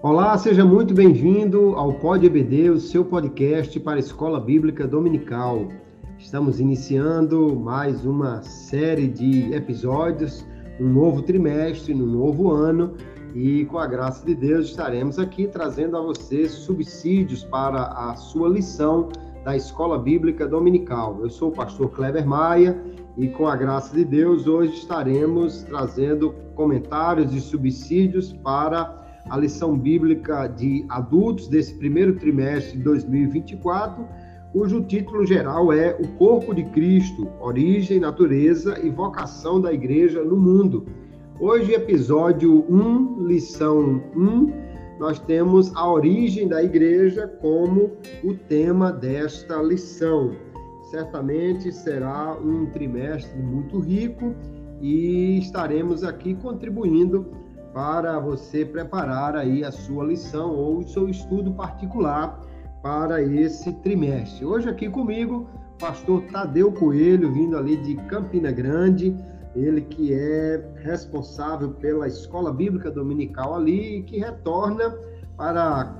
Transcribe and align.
Olá, 0.00 0.38
seja 0.38 0.64
muito 0.64 0.94
bem-vindo 0.94 1.74
ao 1.74 1.92
Pod 1.94 2.24
EBD, 2.24 2.70
o 2.70 2.78
seu 2.78 3.04
podcast 3.04 3.80
para 3.80 3.96
a 3.96 3.98
Escola 3.98 4.38
Bíblica 4.38 4.86
Dominical. 4.86 5.66
Estamos 6.16 6.60
iniciando 6.60 7.56
mais 7.56 8.06
uma 8.06 8.40
série 8.42 9.08
de 9.08 9.52
episódios, 9.52 10.46
um 10.78 10.88
novo 10.88 11.22
trimestre, 11.22 11.92
no 11.94 12.06
novo 12.06 12.52
ano, 12.52 12.94
e 13.34 13.64
com 13.64 13.76
a 13.76 13.88
graça 13.88 14.24
de 14.24 14.36
Deus 14.36 14.66
estaremos 14.66 15.18
aqui 15.18 15.48
trazendo 15.48 15.96
a 15.96 16.00
você 16.00 16.48
subsídios 16.48 17.42
para 17.42 17.88
a 17.88 18.14
sua 18.14 18.48
lição 18.48 19.08
da 19.44 19.56
Escola 19.56 19.98
Bíblica 19.98 20.46
Dominical. 20.46 21.18
Eu 21.22 21.28
sou 21.28 21.48
o 21.48 21.52
pastor 21.52 21.90
Kleber 21.90 22.24
Maia 22.24 22.80
e 23.16 23.26
com 23.26 23.48
a 23.48 23.56
graça 23.56 23.96
de 23.96 24.04
Deus 24.04 24.46
hoje 24.46 24.74
estaremos 24.74 25.64
trazendo 25.64 26.32
comentários 26.54 27.34
e 27.34 27.40
subsídios 27.40 28.32
para 28.32 29.07
a 29.30 29.36
lição 29.36 29.76
bíblica 29.76 30.46
de 30.46 30.84
adultos 30.88 31.48
desse 31.48 31.74
primeiro 31.74 32.14
trimestre 32.16 32.76
de 32.76 32.84
2024, 32.84 34.06
cujo 34.52 34.82
título 34.82 35.26
geral 35.26 35.72
é 35.72 35.96
O 36.00 36.08
Corpo 36.16 36.54
de 36.54 36.64
Cristo: 36.64 37.28
Origem, 37.40 38.00
Natureza 38.00 38.78
e 38.82 38.90
Vocação 38.90 39.60
da 39.60 39.72
Igreja 39.72 40.22
no 40.24 40.36
Mundo. 40.36 40.86
Hoje, 41.40 41.72
episódio 41.72 42.64
1, 42.68 43.26
lição 43.26 44.02
1, 44.16 44.52
nós 44.98 45.20
temos 45.20 45.74
a 45.76 45.88
origem 45.88 46.48
da 46.48 46.62
igreja 46.62 47.28
como 47.40 47.92
o 48.24 48.34
tema 48.34 48.90
desta 48.90 49.62
lição. 49.62 50.32
Certamente 50.90 51.70
será 51.70 52.36
um 52.42 52.66
trimestre 52.66 53.40
muito 53.40 53.78
rico 53.78 54.34
e 54.80 55.38
estaremos 55.38 56.02
aqui 56.02 56.34
contribuindo 56.34 57.26
para 57.72 58.18
você 58.18 58.64
preparar 58.64 59.36
aí 59.36 59.64
a 59.64 59.70
sua 59.70 60.04
lição 60.04 60.54
ou 60.54 60.78
o 60.78 60.88
seu 60.88 61.08
estudo 61.08 61.52
particular 61.52 62.40
para 62.82 63.22
esse 63.22 63.72
trimestre. 63.72 64.44
Hoje 64.44 64.68
aqui 64.68 64.88
comigo, 64.88 65.48
pastor 65.78 66.22
Tadeu 66.32 66.72
Coelho, 66.72 67.32
vindo 67.32 67.56
ali 67.56 67.76
de 67.76 67.96
Campina 68.06 68.50
Grande, 68.50 69.16
ele 69.54 69.82
que 69.82 70.12
é 70.12 70.64
responsável 70.76 71.70
pela 71.70 72.06
Escola 72.06 72.52
Bíblica 72.52 72.90
Dominical 72.90 73.54
ali 73.54 73.98
e 73.98 74.02
que 74.02 74.18
retorna 74.18 74.96
para 75.36 75.94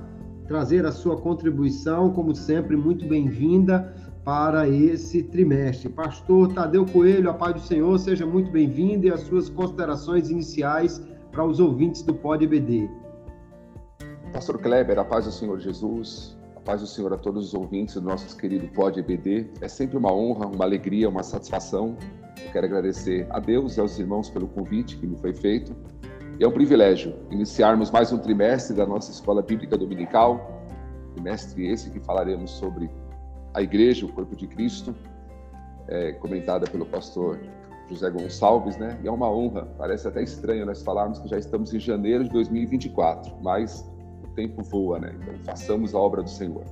trazer 0.47 0.85
a 0.85 0.91
sua 0.91 1.17
contribuição, 1.17 2.11
como 2.11 2.33
sempre, 2.35 2.75
muito 2.75 3.07
bem-vinda 3.07 3.93
para 4.23 4.67
esse 4.67 5.23
trimestre. 5.23 5.89
Pastor 5.89 6.53
Tadeu 6.53 6.85
Coelho, 6.85 7.29
a 7.29 7.33
paz 7.33 7.53
do 7.53 7.61
Senhor, 7.61 7.97
seja 7.99 8.25
muito 8.25 8.51
bem-vindo 8.51 9.07
e 9.07 9.11
as 9.11 9.21
suas 9.21 9.49
considerações 9.49 10.29
iniciais 10.29 11.01
para 11.31 11.45
os 11.45 11.59
ouvintes 11.59 12.01
do 12.01 12.13
Pod 12.13 12.43
EBD. 12.43 12.89
Pastor 14.33 14.59
Kleber, 14.59 14.99
a 14.99 15.05
paz 15.05 15.25
do 15.25 15.31
Senhor 15.31 15.59
Jesus, 15.59 16.37
a 16.55 16.59
paz 16.59 16.81
do 16.81 16.87
Senhor 16.87 17.13
a 17.13 17.17
todos 17.17 17.47
os 17.47 17.53
ouvintes 17.53 17.95
do 17.95 18.01
nosso 18.01 18.35
querido 18.37 18.67
Pod 18.69 18.99
EBD. 18.99 19.51
É 19.61 19.67
sempre 19.67 19.97
uma 19.97 20.11
honra, 20.11 20.47
uma 20.47 20.65
alegria, 20.65 21.07
uma 21.09 21.23
satisfação. 21.23 21.95
Eu 22.43 22.51
quero 22.51 22.65
agradecer 22.65 23.27
a 23.29 23.39
Deus 23.39 23.77
e 23.77 23.79
aos 23.79 23.97
irmãos 23.99 24.29
pelo 24.29 24.47
convite 24.47 24.97
que 24.97 25.05
me 25.05 25.17
foi 25.17 25.33
feito. 25.33 25.75
É 26.39 26.47
um 26.47 26.51
privilégio 26.51 27.15
iniciarmos 27.29 27.91
mais 27.91 28.11
um 28.11 28.17
trimestre 28.17 28.75
da 28.75 28.85
nossa 28.85 29.11
Escola 29.11 29.41
Bíblica 29.41 29.77
Dominical, 29.77 30.63
trimestre 31.13 31.67
esse 31.67 31.89
que 31.89 31.99
falaremos 31.99 32.51
sobre 32.51 32.89
a 33.53 33.61
Igreja, 33.61 34.05
o 34.05 34.09
Corpo 34.09 34.35
de 34.35 34.47
Cristo, 34.47 34.95
é, 35.87 36.13
comentada 36.13 36.65
pelo 36.65 36.85
pastor 36.85 37.39
José 37.89 38.09
Gonçalves, 38.09 38.77
né? 38.77 38.97
E 39.03 39.07
é 39.07 39.11
uma 39.11 39.29
honra, 39.31 39.67
parece 39.77 40.07
até 40.07 40.21
estranho 40.21 40.65
nós 40.65 40.81
falarmos 40.83 41.19
que 41.19 41.27
já 41.27 41.37
estamos 41.37 41.73
em 41.73 41.79
janeiro 41.79 42.23
de 42.23 42.29
2024, 42.29 43.33
mas 43.41 43.89
o 44.23 44.27
tempo 44.35 44.63
voa, 44.63 44.99
né? 44.99 45.15
Então 45.21 45.33
façamos 45.43 45.95
a 45.95 45.97
obra 45.97 46.21
do 46.21 46.29
Senhor. 46.29 46.63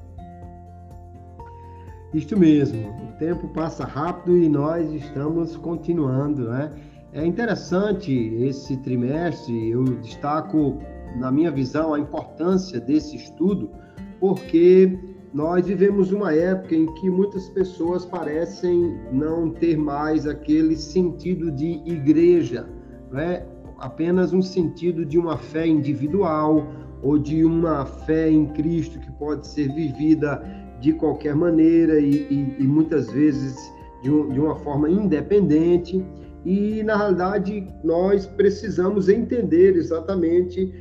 Isto 2.14 2.38
mesmo, 2.38 2.90
o 2.90 3.18
tempo 3.18 3.48
passa 3.50 3.84
rápido 3.84 4.38
e 4.38 4.48
nós 4.48 4.92
estamos 4.94 5.58
continuando, 5.58 6.50
né? 6.50 6.72
É 7.14 7.26
interessante 7.26 8.14
esse 8.36 8.78
trimestre, 8.78 9.70
eu 9.70 9.84
destaco, 9.84 10.78
na 11.16 11.32
minha 11.32 11.52
visão, 11.52 11.94
a 11.94 12.00
importância 12.00 12.80
desse 12.80 13.16
estudo, 13.16 13.72
porque 14.20 15.17
nós 15.38 15.68
vivemos 15.68 16.12
uma 16.12 16.34
época 16.34 16.74
em 16.74 16.88
que 16.96 17.12
muitas 17.12 17.48
pessoas 17.50 18.04
parecem 18.04 18.98
não 19.12 19.52
ter 19.52 19.78
mais 19.78 20.26
aquele 20.26 20.76
sentido 20.76 21.52
de 21.52 21.80
igreja, 21.86 22.68
é 23.14 23.46
apenas 23.78 24.34
um 24.34 24.42
sentido 24.42 25.06
de 25.06 25.20
uma 25.20 25.38
fé 25.38 25.68
individual 25.68 26.66
ou 27.04 27.20
de 27.20 27.46
uma 27.46 27.86
fé 27.86 28.32
em 28.32 28.48
Cristo 28.48 29.00
que 29.00 29.12
pode 29.12 29.46
ser 29.46 29.72
vivida 29.76 30.42
de 30.82 30.92
qualquer 30.94 31.36
maneira 31.36 32.00
e, 32.00 32.16
e, 32.32 32.56
e 32.58 32.64
muitas 32.64 33.12
vezes 33.12 33.56
de, 34.02 34.10
um, 34.10 34.30
de 34.30 34.40
uma 34.40 34.56
forma 34.56 34.90
independente. 34.90 36.04
E, 36.46 36.82
na 36.82 36.98
realidade, 36.98 37.68
nós 37.84 38.26
precisamos 38.26 39.08
entender 39.08 39.76
exatamente 39.76 40.74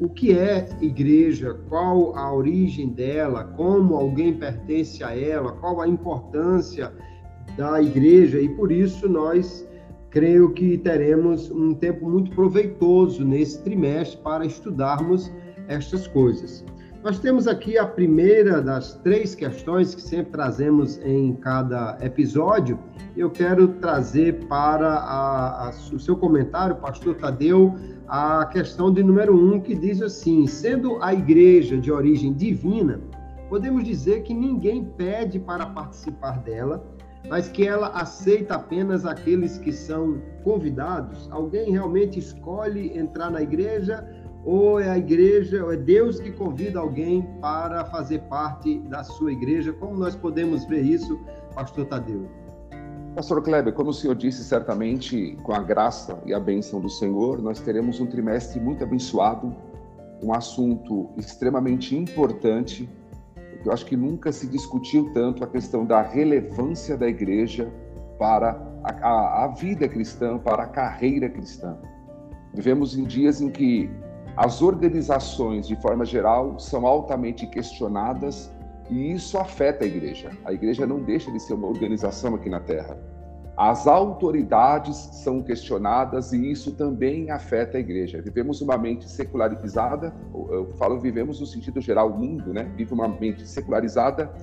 o 0.00 0.08
que 0.08 0.36
é 0.36 0.68
igreja, 0.80 1.54
qual 1.68 2.16
a 2.16 2.32
origem 2.32 2.88
dela, 2.88 3.44
como 3.44 3.94
alguém 3.94 4.34
pertence 4.34 5.04
a 5.04 5.16
ela, 5.16 5.52
qual 5.52 5.80
a 5.80 5.88
importância 5.88 6.92
da 7.56 7.80
igreja, 7.80 8.40
e 8.40 8.48
por 8.48 8.72
isso 8.72 9.08
nós 9.08 9.66
creio 10.10 10.52
que 10.52 10.78
teremos 10.78 11.50
um 11.50 11.74
tempo 11.74 12.08
muito 12.08 12.30
proveitoso 12.32 13.24
nesse 13.24 13.62
trimestre 13.62 14.18
para 14.22 14.46
estudarmos 14.46 15.30
estas 15.68 16.06
coisas. 16.06 16.64
Nós 17.04 17.18
temos 17.18 17.46
aqui 17.46 17.76
a 17.76 17.86
primeira 17.86 18.62
das 18.62 18.94
três 18.94 19.34
questões 19.34 19.94
que 19.94 20.00
sempre 20.00 20.32
trazemos 20.32 20.96
em 21.04 21.34
cada 21.34 21.98
episódio. 22.00 22.78
Eu 23.14 23.30
quero 23.30 23.68
trazer 23.74 24.46
para 24.46 24.88
a, 24.88 25.68
a, 25.68 25.70
o 25.92 26.00
seu 26.00 26.16
comentário, 26.16 26.76
pastor 26.76 27.16
Tadeu, 27.16 27.74
a 28.08 28.46
questão 28.46 28.90
de 28.90 29.02
número 29.02 29.36
um, 29.36 29.60
que 29.60 29.74
diz 29.74 30.00
assim: 30.00 30.46
sendo 30.46 30.96
a 31.02 31.12
igreja 31.12 31.76
de 31.76 31.92
origem 31.92 32.32
divina, 32.32 32.98
podemos 33.50 33.84
dizer 33.84 34.22
que 34.22 34.32
ninguém 34.32 34.82
pede 34.82 35.38
para 35.38 35.66
participar 35.66 36.38
dela, 36.38 36.82
mas 37.28 37.48
que 37.48 37.68
ela 37.68 37.88
aceita 37.88 38.54
apenas 38.54 39.04
aqueles 39.04 39.58
que 39.58 39.74
são 39.74 40.22
convidados? 40.42 41.28
Alguém 41.30 41.70
realmente 41.70 42.18
escolhe 42.18 42.96
entrar 42.96 43.30
na 43.30 43.42
igreja 43.42 44.23
ou 44.44 44.78
é 44.78 44.90
a 44.90 44.98
igreja, 44.98 45.64
ou 45.64 45.72
é 45.72 45.76
Deus 45.76 46.20
que 46.20 46.30
convida 46.30 46.78
alguém 46.78 47.22
para 47.40 47.84
fazer 47.86 48.20
parte 48.22 48.78
da 48.80 49.02
sua 49.02 49.32
igreja? 49.32 49.72
Como 49.72 49.96
nós 49.96 50.14
podemos 50.14 50.64
ver 50.66 50.82
isso, 50.82 51.18
pastor 51.54 51.86
Tadeu? 51.86 52.28
Pastor 53.14 53.42
Kleber, 53.42 53.72
como 53.72 53.90
o 53.90 53.94
senhor 53.94 54.16
disse, 54.16 54.42
certamente 54.42 55.38
com 55.44 55.52
a 55.52 55.62
graça 55.62 56.20
e 56.26 56.34
a 56.34 56.40
bênção 56.40 56.80
do 56.80 56.90
Senhor, 56.90 57.40
nós 57.40 57.60
teremos 57.60 58.00
um 58.00 58.06
trimestre 58.06 58.60
muito 58.60 58.82
abençoado, 58.82 59.54
um 60.20 60.34
assunto 60.34 61.10
extremamente 61.16 61.96
importante, 61.96 62.88
eu 63.64 63.72
acho 63.72 63.86
que 63.86 63.96
nunca 63.96 64.30
se 64.30 64.46
discutiu 64.46 65.10
tanto 65.14 65.42
a 65.42 65.46
questão 65.46 65.86
da 65.86 66.02
relevância 66.02 66.96
da 66.96 67.08
igreja 67.08 67.72
para 68.18 68.50
a, 68.82 68.92
a, 68.92 69.44
a 69.44 69.48
vida 69.48 69.88
cristã, 69.88 70.36
para 70.36 70.64
a 70.64 70.66
carreira 70.66 71.30
cristã. 71.30 71.78
Vivemos 72.52 72.96
em 72.96 73.04
dias 73.04 73.40
em 73.40 73.48
que 73.48 73.88
as 74.36 74.60
organizações, 74.62 75.66
de 75.66 75.76
forma 75.76 76.04
geral, 76.04 76.58
são 76.58 76.86
altamente 76.86 77.46
questionadas 77.46 78.52
e 78.90 79.12
isso 79.12 79.38
afeta 79.38 79.84
a 79.84 79.86
igreja. 79.86 80.30
A 80.44 80.52
igreja 80.52 80.86
não 80.86 81.00
deixa 81.00 81.30
de 81.30 81.40
ser 81.40 81.54
uma 81.54 81.68
organização 81.68 82.34
aqui 82.34 82.50
na 82.50 82.60
Terra. 82.60 82.98
As 83.56 83.86
autoridades 83.86 84.96
são 84.96 85.40
questionadas 85.40 86.32
e 86.32 86.50
isso 86.50 86.72
também 86.72 87.30
afeta 87.30 87.76
a 87.76 87.80
igreja. 87.80 88.20
Vivemos 88.20 88.60
uma 88.60 88.76
mente 88.76 89.08
secularizada, 89.08 90.12
eu 90.50 90.72
falo 90.76 90.98
vivemos 90.98 91.38
no 91.38 91.46
sentido 91.46 91.80
geral, 91.80 92.10
o 92.10 92.18
mundo, 92.18 92.52
né? 92.52 92.64
Vive 92.76 92.92
uma 92.92 93.06
mente 93.06 93.46
secularizada 93.46 94.34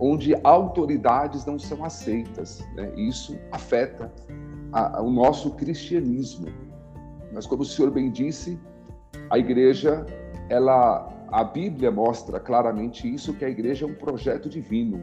onde 0.00 0.34
autoridades 0.42 1.46
não 1.46 1.58
são 1.58 1.84
aceitas. 1.84 2.66
Né? 2.74 2.92
Isso 2.96 3.38
afeta 3.52 4.12
a, 4.72 4.98
a, 4.98 5.02
o 5.02 5.10
nosso 5.10 5.52
cristianismo. 5.52 6.48
Mas 7.32 7.46
como 7.46 7.62
o 7.62 7.64
senhor 7.64 7.90
bem 7.92 8.10
disse, 8.10 8.58
a 9.30 9.38
igreja 9.38 10.04
ela 10.48 11.12
a 11.28 11.42
Bíblia 11.42 11.90
mostra 11.90 12.38
claramente 12.38 13.12
isso, 13.12 13.34
que 13.34 13.44
a 13.44 13.48
igreja 13.50 13.84
é 13.84 13.88
um 13.88 13.94
projeto 13.94 14.48
divino. 14.48 15.02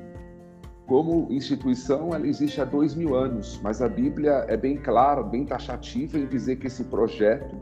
Como 0.88 1.28
instituição, 1.32 2.14
ela 2.14 2.28
existe 2.28 2.62
há 2.62 2.66
dois 2.66 2.96
mil 2.96 3.16
anos, 3.16 3.60
mas 3.62 3.82
a 3.82 3.90
Bíblia 3.90 4.46
é 4.48 4.56
bem 4.56 4.78
clara, 4.78 5.22
bem 5.22 5.46
taxativa 5.46 6.18
em 6.18 6.26
dizer 6.26 6.58
que 6.58 6.68
esse 6.68 6.86
projeto, 6.86 7.56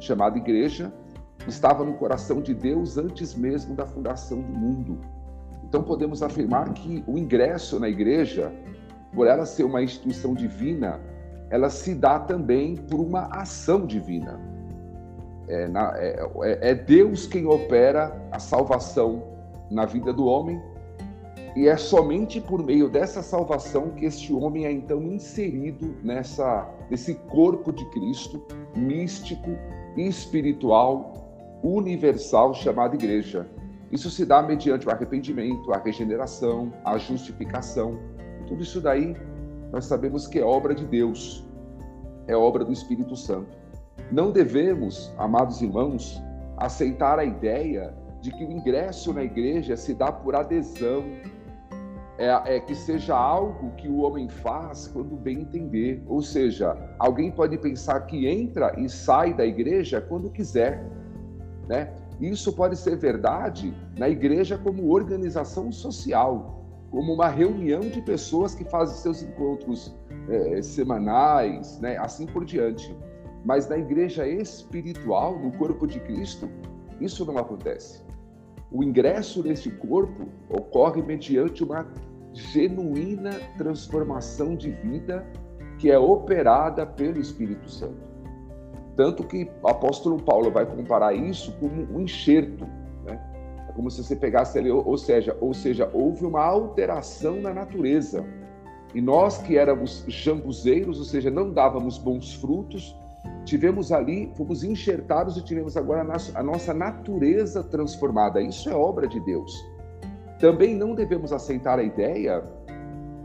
chamado 0.00 0.36
igreja, 0.36 0.92
estava 1.46 1.84
no 1.84 1.94
coração 1.94 2.40
de 2.40 2.54
Deus 2.54 2.96
antes 2.96 3.34
mesmo 3.34 3.74
da 3.74 3.86
fundação 3.86 4.40
do 4.40 4.52
mundo. 4.52 5.00
Então 5.64 5.82
podemos 5.82 6.22
afirmar 6.22 6.72
que 6.72 7.02
o 7.06 7.18
ingresso 7.18 7.80
na 7.80 7.88
igreja, 7.88 8.52
por 9.14 9.26
ela 9.26 9.44
ser 9.44 9.64
uma 9.64 9.82
instituição 9.82 10.34
divina, 10.34 11.00
ela 11.50 11.68
se 11.68 11.94
dá 11.94 12.18
também 12.18 12.76
por 12.76 13.00
uma 13.00 13.26
ação 13.26 13.86
divina. 13.86 14.53
É, 15.46 15.68
na, 15.68 15.92
é, 15.96 16.26
é, 16.42 16.70
é 16.70 16.74
Deus 16.74 17.26
quem 17.26 17.46
opera 17.46 18.16
a 18.32 18.38
salvação 18.38 19.22
na 19.70 19.84
vida 19.84 20.12
do 20.12 20.24
homem 20.26 20.60
e 21.56 21.68
é 21.68 21.76
somente 21.76 22.40
por 22.40 22.64
meio 22.64 22.88
dessa 22.88 23.22
salvação 23.22 23.90
que 23.90 24.04
este 24.04 24.32
homem 24.32 24.66
é 24.66 24.72
então 24.72 25.02
inserido 25.02 25.94
nessa 26.02 26.68
nesse 26.90 27.14
corpo 27.14 27.72
de 27.72 27.84
Cristo 27.90 28.42
místico, 28.76 29.50
espiritual, 29.96 31.60
universal 31.62 32.54
chamado 32.54 32.94
igreja. 32.94 33.48
Isso 33.92 34.10
se 34.10 34.26
dá 34.26 34.42
mediante 34.42 34.88
o 34.88 34.90
arrependimento, 34.90 35.72
a 35.72 35.78
regeneração, 35.78 36.72
a 36.84 36.98
justificação. 36.98 38.00
Tudo 38.48 38.62
isso 38.62 38.80
daí 38.80 39.16
nós 39.70 39.84
sabemos 39.84 40.26
que 40.26 40.40
é 40.40 40.44
obra 40.44 40.74
de 40.74 40.84
Deus, 40.84 41.44
é 42.26 42.36
obra 42.36 42.64
do 42.64 42.72
Espírito 42.72 43.14
Santo. 43.14 43.63
Não 44.10 44.30
devemos, 44.30 45.12
amados 45.18 45.60
irmãos, 45.62 46.22
aceitar 46.56 47.18
a 47.18 47.24
ideia 47.24 47.94
de 48.20 48.30
que 48.30 48.44
o 48.44 48.50
ingresso 48.50 49.12
na 49.12 49.22
igreja 49.22 49.76
se 49.76 49.94
dá 49.94 50.10
por 50.10 50.34
adesão, 50.34 51.04
é, 52.16 52.56
é, 52.56 52.60
que 52.60 52.74
seja 52.74 53.16
algo 53.16 53.72
que 53.72 53.88
o 53.88 54.02
homem 54.02 54.28
faz 54.28 54.86
quando 54.86 55.16
bem 55.16 55.40
entender. 55.40 56.02
Ou 56.06 56.22
seja, 56.22 56.76
alguém 56.98 57.30
pode 57.30 57.58
pensar 57.58 58.00
que 58.02 58.26
entra 58.26 58.72
e 58.78 58.88
sai 58.88 59.34
da 59.34 59.44
igreja 59.44 60.00
quando 60.00 60.30
quiser, 60.30 60.84
né? 61.68 61.92
Isso 62.20 62.52
pode 62.52 62.76
ser 62.76 62.96
verdade 62.96 63.74
na 63.98 64.08
igreja 64.08 64.56
como 64.56 64.92
organização 64.92 65.72
social, 65.72 66.64
como 66.90 67.12
uma 67.12 67.28
reunião 67.28 67.80
de 67.80 68.00
pessoas 68.02 68.54
que 68.54 68.64
fazem 68.64 68.96
seus 68.96 69.22
encontros 69.22 69.94
é, 70.28 70.62
semanais, 70.62 71.80
né? 71.80 71.96
assim 71.98 72.26
por 72.26 72.44
diante. 72.44 72.96
Mas 73.44 73.68
na 73.68 73.76
igreja 73.76 74.26
espiritual, 74.26 75.38
no 75.38 75.52
corpo 75.52 75.86
de 75.86 76.00
Cristo, 76.00 76.48
isso 77.00 77.24
não 77.24 77.36
acontece. 77.36 78.02
O 78.72 78.82
ingresso 78.82 79.42
nesse 79.42 79.70
corpo 79.70 80.26
ocorre 80.48 81.02
mediante 81.02 81.62
uma 81.62 81.86
genuína 82.32 83.32
transformação 83.56 84.56
de 84.56 84.70
vida 84.70 85.24
que 85.78 85.90
é 85.90 85.98
operada 85.98 86.86
pelo 86.86 87.20
Espírito 87.20 87.70
Santo. 87.70 88.02
Tanto 88.96 89.24
que 89.24 89.50
o 89.62 89.68
apóstolo 89.68 90.22
Paulo 90.22 90.50
vai 90.50 90.64
comparar 90.64 91.14
isso 91.14 91.52
como 91.58 91.82
um 91.92 92.00
enxerto, 92.00 92.64
né? 93.04 93.20
É 93.68 93.72
como 93.72 93.90
se 93.90 94.02
você 94.02 94.16
pegasse 94.16 94.58
ali, 94.58 94.70
ou 94.70 94.96
seja, 94.96 95.36
ou 95.40 95.52
seja, 95.52 95.90
houve 95.92 96.24
uma 96.24 96.42
alteração 96.44 97.40
na 97.40 97.52
natureza. 97.52 98.24
E 98.94 99.00
nós 99.00 99.38
que 99.38 99.58
éramos 99.58 100.04
jambuzeiros, 100.06 100.98
ou 100.98 101.04
seja, 101.04 101.30
não 101.30 101.52
dávamos 101.52 101.98
bons 101.98 102.34
frutos, 102.34 102.96
tivemos 103.44 103.92
ali, 103.92 104.32
fomos 104.36 104.64
enxertados 104.64 105.36
e 105.36 105.44
tivemos 105.44 105.76
agora 105.76 106.06
a 106.34 106.42
nossa 106.42 106.74
natureza 106.74 107.62
transformada. 107.62 108.40
Isso 108.40 108.68
é 108.68 108.74
obra 108.74 109.06
de 109.06 109.20
Deus. 109.20 109.52
Também 110.40 110.74
não 110.74 110.94
devemos 110.94 111.32
aceitar 111.32 111.78
a 111.78 111.82
ideia 111.82 112.42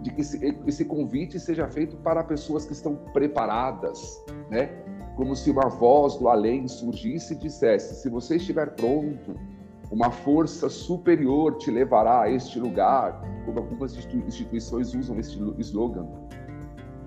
de 0.02 0.12
que 0.12 0.22
esse 0.22 0.86
convite 0.86 1.40
seja 1.40 1.68
feito 1.68 1.98
para 1.98 2.24
pessoas 2.24 2.66
que 2.66 2.74
estão 2.74 2.96
preparadas, 3.14 4.24
né? 4.50 4.70
como 5.20 5.36
se 5.36 5.52
uma 5.52 5.68
voz 5.68 6.16
do 6.16 6.30
além 6.30 6.66
surgisse 6.68 7.34
e 7.34 7.38
dissesse: 7.38 8.02
se 8.02 8.10
você 8.10 8.38
estiver 8.38 8.74
pronto, 8.76 9.36
uma 9.92 10.10
força 10.12 10.70
superior 10.70 11.58
te 11.58 11.70
levará 11.70 12.22
a 12.22 12.32
este 12.32 12.58
lugar, 12.58 13.22
como 13.46 13.60
algumas 13.60 13.94
instituições 13.94 14.94
usam 14.94 15.20
este 15.20 15.38
slogan. 15.60 16.08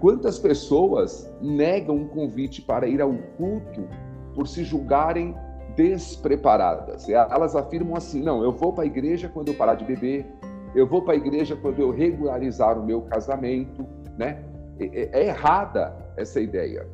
Quantas 0.02 0.37
pessoas 0.37 1.32
negam 1.40 1.94
um 1.94 2.08
convite 2.08 2.60
para 2.60 2.88
ir 2.88 3.00
ao 3.00 3.14
culto 3.37 3.87
por 4.34 4.49
se 4.49 4.64
julgarem 4.64 5.32
despreparadas? 5.76 7.08
Elas 7.08 7.54
afirmam 7.54 7.94
assim: 7.94 8.20
não, 8.20 8.43
eu 8.43 8.50
vou 8.50 8.72
para 8.72 8.82
a 8.82 8.87
igreja 8.87 9.28
quando 9.28 9.52
eu 9.52 9.54
parar 9.54 9.76
de 9.76 9.84
beber, 9.84 10.26
eu 10.75 10.88
vou 10.88 11.02
para 11.02 11.12
a 11.12 11.16
igreja 11.16 11.54
quando 11.54 11.78
eu 11.78 11.93
regularizar 11.93 12.76
o 12.81 12.84
meu 12.84 13.02
casamento, 13.02 13.87
né? 14.19 14.43
É, 14.81 15.28
errada 15.28 15.96
essa 16.16 16.40
ideia. 16.40 16.84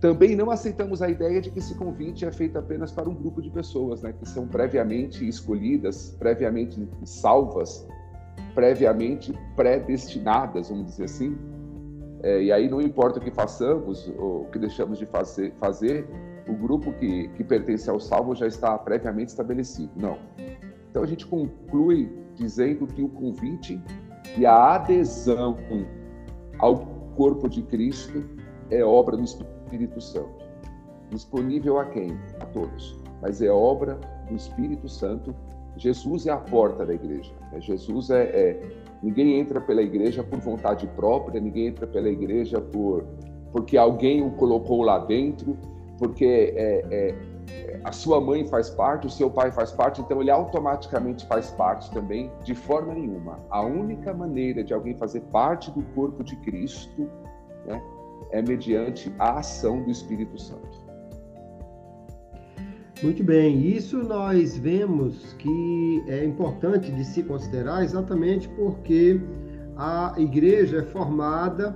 Também 0.00 0.34
não 0.34 0.50
aceitamos 0.50 1.02
a 1.02 1.10
ideia 1.10 1.42
de 1.42 1.50
que 1.50 1.58
esse 1.58 1.74
convite 1.74 2.24
é 2.24 2.32
feito 2.32 2.58
apenas 2.58 2.90
para 2.90 3.06
um 3.06 3.14
grupo 3.14 3.42
de 3.42 3.50
pessoas, 3.50 4.00
né, 4.00 4.14
que 4.18 4.26
são 4.26 4.48
previamente 4.48 5.28
escolhidas, 5.28 6.16
previamente 6.18 6.88
salvas, 7.04 7.86
previamente 8.54 9.34
predestinadas, 9.54 10.70
vamos 10.70 10.86
dizer 10.86 11.04
assim. 11.04 11.53
É, 12.24 12.42
e 12.42 12.50
aí 12.50 12.70
não 12.70 12.80
importa 12.80 13.18
o 13.18 13.22
que 13.22 13.30
façamos 13.30 14.10
ou 14.18 14.44
o 14.44 14.44
que 14.46 14.58
deixamos 14.58 14.98
de 14.98 15.04
fazer, 15.04 15.52
fazer 15.58 16.08
o 16.48 16.54
grupo 16.54 16.90
que, 16.94 17.28
que 17.28 17.44
pertence 17.44 17.88
ao 17.90 18.00
salvo 18.00 18.34
já 18.34 18.46
está 18.46 18.78
previamente 18.78 19.28
estabelecido. 19.28 19.90
Não. 19.94 20.16
Então 20.90 21.02
a 21.02 21.06
gente 21.06 21.26
conclui 21.26 22.10
dizendo 22.34 22.86
que 22.86 23.02
o 23.02 23.10
convite 23.10 23.78
e 24.38 24.46
a 24.46 24.74
adesão 24.74 25.58
ao 26.58 26.78
corpo 27.14 27.46
de 27.46 27.60
Cristo 27.62 28.24
é 28.70 28.82
obra 28.82 29.18
do 29.18 29.22
Espírito 29.22 30.00
Santo. 30.00 30.42
Disponível 31.10 31.78
a 31.78 31.84
quem? 31.84 32.18
A 32.40 32.46
todos. 32.46 32.98
Mas 33.20 33.42
é 33.42 33.50
obra 33.50 34.00
do 34.30 34.34
Espírito 34.34 34.88
Santo. 34.88 35.34
Jesus 35.76 36.26
é 36.26 36.30
a 36.30 36.38
porta 36.38 36.86
da 36.86 36.94
igreja. 36.94 37.34
Né? 37.52 37.60
Jesus 37.60 38.08
é, 38.08 38.22
é, 38.22 38.70
Ninguém 39.04 39.38
entra 39.38 39.60
pela 39.60 39.82
igreja 39.82 40.22
por 40.22 40.38
vontade 40.40 40.86
própria, 40.96 41.38
ninguém 41.38 41.66
entra 41.66 41.86
pela 41.86 42.08
igreja 42.08 42.58
por 42.58 43.04
porque 43.52 43.76
alguém 43.76 44.20
o 44.20 44.32
colocou 44.32 44.82
lá 44.82 44.98
dentro, 44.98 45.56
porque 45.96 46.52
é, 46.56 46.84
é, 46.90 47.80
a 47.84 47.92
sua 47.92 48.20
mãe 48.20 48.44
faz 48.48 48.68
parte, 48.70 49.06
o 49.06 49.10
seu 49.10 49.30
pai 49.30 49.52
faz 49.52 49.70
parte, 49.70 50.00
então 50.00 50.20
ele 50.20 50.30
automaticamente 50.30 51.24
faz 51.26 51.50
parte 51.52 51.88
também, 51.92 52.32
de 52.42 52.52
forma 52.52 52.94
nenhuma. 52.94 53.38
A 53.50 53.62
única 53.62 54.12
maneira 54.12 54.64
de 54.64 54.74
alguém 54.74 54.96
fazer 54.96 55.20
parte 55.30 55.70
do 55.70 55.84
corpo 55.94 56.24
de 56.24 56.34
Cristo 56.36 57.08
né, 57.64 57.80
é 58.32 58.42
mediante 58.42 59.14
a 59.20 59.38
ação 59.38 59.82
do 59.82 59.90
Espírito 59.90 60.36
Santo. 60.36 60.83
Muito 63.02 63.24
bem, 63.24 63.66
isso 63.66 64.02
nós 64.02 64.56
vemos 64.56 65.34
que 65.34 66.04
é 66.06 66.24
importante 66.24 66.92
de 66.92 67.04
se 67.04 67.22
considerar 67.22 67.82
exatamente 67.82 68.48
porque 68.50 69.20
a 69.76 70.14
igreja 70.16 70.78
é 70.78 70.82
formada 70.82 71.74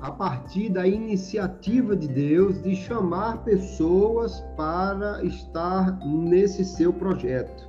a 0.00 0.10
partir 0.10 0.68
da 0.68 0.86
iniciativa 0.86 1.96
de 1.96 2.08
Deus 2.08 2.62
de 2.62 2.74
chamar 2.74 3.44
pessoas 3.44 4.40
para 4.56 5.24
estar 5.24 5.98
nesse 6.04 6.64
seu 6.64 6.92
projeto. 6.92 7.68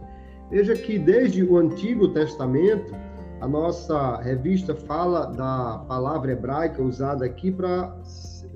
Veja 0.50 0.76
que 0.76 0.98
desde 0.98 1.44
o 1.44 1.58
Antigo 1.58 2.10
Testamento, 2.10 2.94
a 3.40 3.48
nossa 3.48 4.18
revista 4.22 4.76
fala 4.76 5.28
da 5.28 5.86
palavra 5.88 6.32
hebraica 6.32 6.82
usada 6.82 7.24
aqui 7.26 7.52
para 7.52 7.96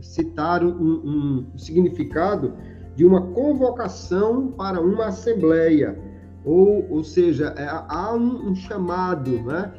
citar 0.02 0.64
um, 0.64 0.72
um 0.74 1.58
significado 1.58 2.54
de 2.96 3.06
uma 3.06 3.22
convocação 3.22 4.48
para 4.52 4.82
uma 4.82 5.08
assembleia, 5.08 5.98
ou, 6.44 6.88
ou 6.90 7.04
seja, 7.04 7.54
é, 7.58 7.68
há 7.70 8.14
um, 8.14 8.50
um 8.50 8.56
chamado, 8.56 9.32
né? 9.44 9.72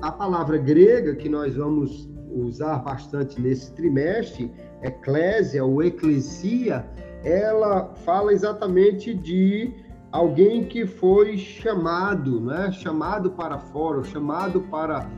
a 0.00 0.12
palavra 0.12 0.56
grega 0.56 1.14
que 1.16 1.28
nós 1.28 1.56
vamos 1.56 2.08
usar 2.30 2.78
bastante 2.78 3.40
nesse 3.40 3.72
trimestre, 3.72 4.52
eclésia 4.82 5.64
ou 5.64 5.82
eclesia, 5.82 6.86
ela 7.24 7.92
fala 8.04 8.32
exatamente 8.32 9.12
de 9.12 9.72
alguém 10.12 10.64
que 10.64 10.86
foi 10.86 11.36
chamado, 11.36 12.40
né? 12.40 12.70
chamado 12.72 13.30
para 13.32 13.58
fora, 13.58 14.04
chamado 14.04 14.60
para 14.62 15.10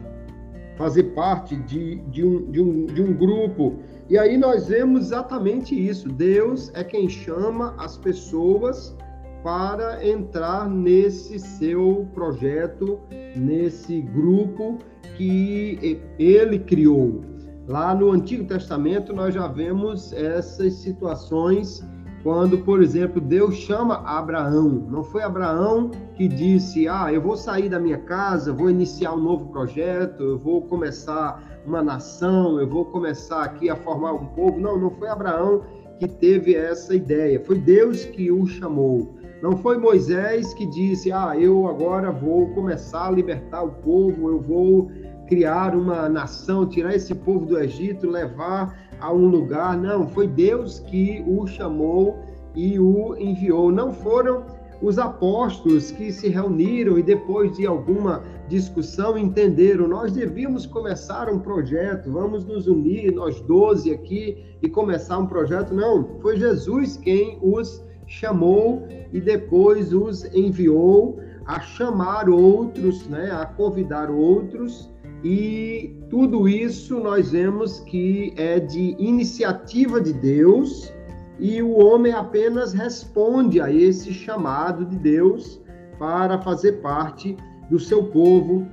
fazer 0.77 1.05
parte 1.15 1.57
de, 1.57 1.97
de, 2.11 2.25
um, 2.25 2.51
de, 2.51 2.61
um, 2.61 2.87
de 2.87 3.03
um 3.03 3.13
grupo. 3.13 3.81
E 4.09 4.17
aí 4.17 4.39
nós 4.39 4.69
vemos 4.69 5.07
exatamente 5.07 5.75
isso. 5.75 6.09
Deus 6.09 6.71
é 6.75 6.83
quem 6.83 7.09
chama 7.09 7.75
as 7.79 7.99
pessoas 7.99 8.97
para 9.43 10.07
entrar 10.07 10.69
nesse 10.69 11.39
seu 11.39 12.09
projeto, 12.15 12.99
nesse 13.37 14.01
grupo 14.01 14.79
que 15.17 16.01
ele 16.19 16.59
criou. 16.59 17.21
Lá 17.67 17.95
no 17.95 18.11
Antigo 18.11 18.45
Testamento 18.47 19.13
nós 19.13 19.35
já 19.35 19.47
vemos 19.47 20.13
essas 20.15 20.73
situações 20.75 21.87
quando, 22.23 22.59
por 22.59 22.83
exemplo, 22.83 23.21
Deus 23.21 23.55
chama 23.55 24.03
Abraão. 24.05 24.87
Não 24.91 25.05
foi 25.05 25.23
Abraão 25.23 25.91
que 26.15 26.27
disse: 26.27 26.89
Ah, 26.89 27.13
eu 27.13 27.21
vou 27.21 27.37
sair 27.37 27.69
da 27.69 27.79
minha 27.79 27.99
casa, 27.99 28.53
vou 28.53 28.71
iniciar 28.71 29.13
um 29.15 29.21
novo 29.21 29.47
projeto, 29.47 30.23
eu 30.23 30.39
vou 30.39 30.63
começar 30.63 31.43
uma 31.65 31.83
nação, 31.83 32.61
eu 32.61 32.69
vou 32.69 32.85
começar 32.85 33.45
aqui 33.45 33.71
a 33.71 33.77
formar 33.77 34.13
um 34.15 34.27
povo. 34.27 34.59
Não, 34.59 34.79
não 34.79 34.91
foi 34.91 35.09
Abraão 35.09 35.63
que 35.99 36.09
teve 36.09 36.55
essa 36.55 36.95
ideia, 36.95 37.41
foi 37.45 37.59
Deus 37.59 38.05
que 38.05 38.31
o 38.31 38.47
chamou. 38.47 39.17
Não 39.43 39.57
foi 39.57 39.79
Moisés 39.79 40.53
que 40.55 40.67
disse: 40.67 41.13
Ah, 41.13 41.37
eu 41.39 41.69
agora 41.69 42.11
vou 42.11 42.49
começar 42.49 43.07
a 43.07 43.11
libertar 43.11 43.63
o 43.63 43.71
povo, 43.71 44.29
eu 44.29 44.41
vou 44.41 44.91
criar 45.29 45.77
uma 45.77 46.09
nação, 46.09 46.67
tirar 46.67 46.95
esse 46.95 47.15
povo 47.15 47.47
do 47.47 47.59
Egito, 47.59 48.09
levar 48.09 48.88
a 49.01 49.13
um 49.13 49.27
lugar. 49.27 49.77
Não, 49.77 50.09
foi 50.09 50.27
Deus 50.27 50.79
que 50.81 51.25
o 51.27 51.47
chamou 51.47 52.19
e 52.55 52.79
o 52.79 53.17
enviou. 53.17 53.71
Não 53.71 53.93
foram 53.93 54.45
os 54.81 54.99
apóstolos 54.99 55.91
que 55.91 56.13
se 56.13 56.29
reuniram 56.29 56.99
e 56.99 57.03
depois 57.03 57.57
de 57.57 57.67
alguma 57.67 58.23
discussão 58.49 59.19
entenderam, 59.19 59.87
nós 59.87 60.13
devíamos 60.13 60.65
começar 60.65 61.29
um 61.29 61.39
projeto, 61.39 62.11
vamos 62.11 62.45
nos 62.45 62.67
unir, 62.67 63.13
nós 63.13 63.41
12 63.41 63.93
aqui, 63.93 64.57
e 64.63 64.69
começar 64.69 65.19
um 65.19 65.27
projeto. 65.27 65.75
Não, 65.75 66.19
foi 66.21 66.37
Jesus 66.37 66.97
quem 66.97 67.39
os 67.43 67.85
chamou 68.07 68.87
e 69.13 69.21
depois 69.21 69.93
os 69.93 70.25
enviou 70.35 71.21
a 71.45 71.61
chamar 71.61 72.29
outros, 72.29 73.07
né, 73.07 73.31
a 73.31 73.45
convidar 73.45 74.11
outros, 74.11 74.91
e 75.25 75.97
tudo 76.09 76.49
isso 76.49 77.01
nós 77.01 77.33
vemos 77.33 77.81
que 77.81 78.33
é 78.37 78.61
de 78.61 78.95
iniciativa 78.99 80.01
de 80.01 80.13
Deus 80.13 80.93
e 81.39 81.63
o 81.63 81.79
homem 81.79 82.13
apenas 82.13 82.73
responde 82.73 83.61
a 83.61 83.73
esse 83.73 84.13
chamado 84.13 84.85
de 84.85 84.97
Deus 84.97 85.61
para 85.99 86.39
fazer 86.41 86.81
parte 86.81 87.37
do 87.71 87.79
seu 87.79 88.05
povo, 88.05 88.67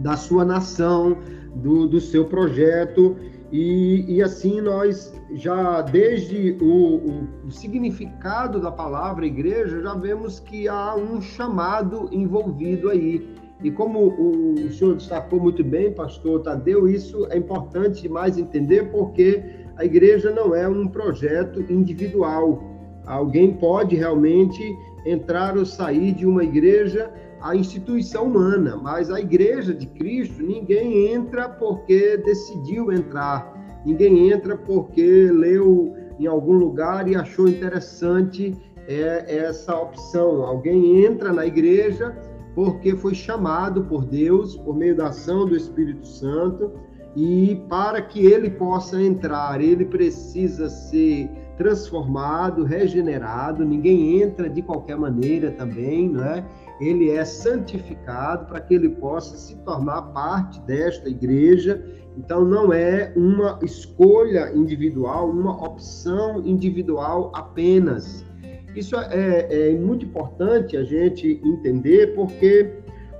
da 0.00 0.16
sua 0.16 0.44
nação, 0.44 1.16
do, 1.54 1.86
do 1.86 2.00
seu 2.00 2.26
projeto. 2.26 3.16
E, 3.50 4.04
e 4.06 4.22
assim 4.22 4.60
nós 4.60 5.14
já, 5.32 5.80
desde 5.80 6.56
o, 6.60 6.96
o, 6.96 7.28
o 7.46 7.50
significado 7.50 8.60
da 8.60 8.70
palavra 8.70 9.26
igreja, 9.26 9.80
já 9.80 9.94
vemos 9.94 10.40
que 10.40 10.68
há 10.68 10.94
um 10.94 11.20
chamado 11.20 12.08
envolvido 12.12 12.90
aí. 12.90 13.34
E 13.62 13.70
como 13.70 14.06
o, 14.06 14.70
senhor 14.70 14.94
destacou 14.94 15.40
muito 15.40 15.64
bem, 15.64 15.92
pastor 15.92 16.42
Tadeu, 16.42 16.88
isso 16.88 17.26
é 17.30 17.36
importante 17.36 18.02
demais 18.02 18.38
entender, 18.38 18.90
porque 18.90 19.42
a 19.76 19.84
igreja 19.84 20.30
não 20.30 20.54
é 20.54 20.68
um 20.68 20.86
projeto 20.86 21.60
individual. 21.70 22.62
Alguém 23.04 23.54
pode 23.54 23.96
realmente 23.96 24.62
entrar 25.04 25.56
ou 25.56 25.66
sair 25.66 26.12
de 26.12 26.26
uma 26.26 26.44
igreja, 26.44 27.10
a 27.40 27.56
instituição 27.56 28.24
humana, 28.24 28.76
mas 28.76 29.10
a 29.10 29.20
igreja 29.20 29.74
de 29.74 29.86
Cristo, 29.86 30.42
ninguém 30.42 31.12
entra 31.12 31.48
porque 31.48 32.16
decidiu 32.18 32.92
entrar. 32.92 33.56
Ninguém 33.84 34.30
entra 34.30 34.56
porque 34.56 35.30
leu 35.32 35.94
em 36.18 36.26
algum 36.26 36.54
lugar 36.54 37.08
e 37.08 37.16
achou 37.16 37.48
interessante 37.48 38.54
é, 38.86 39.36
essa 39.46 39.76
opção. 39.76 40.42
Alguém 40.44 41.04
entra 41.04 41.32
na 41.32 41.46
igreja 41.46 42.16
porque 42.58 42.96
foi 42.96 43.14
chamado 43.14 43.84
por 43.84 44.04
Deus, 44.04 44.56
por 44.56 44.76
meio 44.76 44.96
da 44.96 45.10
ação 45.10 45.46
do 45.46 45.54
Espírito 45.54 46.04
Santo, 46.04 46.72
e 47.14 47.62
para 47.68 48.02
que 48.02 48.26
ele 48.26 48.50
possa 48.50 49.00
entrar, 49.00 49.60
ele 49.60 49.84
precisa 49.84 50.68
ser 50.68 51.30
transformado, 51.56 52.64
regenerado. 52.64 53.64
Ninguém 53.64 54.20
entra 54.20 54.50
de 54.50 54.60
qualquer 54.60 54.96
maneira 54.96 55.52
também, 55.52 56.08
não 56.08 56.24
é? 56.24 56.44
Ele 56.80 57.10
é 57.10 57.24
santificado 57.24 58.46
para 58.46 58.60
que 58.60 58.74
ele 58.74 58.88
possa 58.88 59.36
se 59.36 59.54
tornar 59.58 60.02
parte 60.12 60.60
desta 60.62 61.08
igreja. 61.08 61.80
Então, 62.16 62.44
não 62.44 62.72
é 62.72 63.12
uma 63.14 63.60
escolha 63.62 64.52
individual, 64.52 65.30
uma 65.30 65.52
opção 65.64 66.44
individual 66.44 67.30
apenas. 67.36 68.26
Isso 68.74 68.96
é, 68.96 69.70
é 69.70 69.74
muito 69.74 70.04
importante 70.06 70.76
a 70.76 70.84
gente 70.84 71.40
entender, 71.44 72.14
porque 72.14 72.70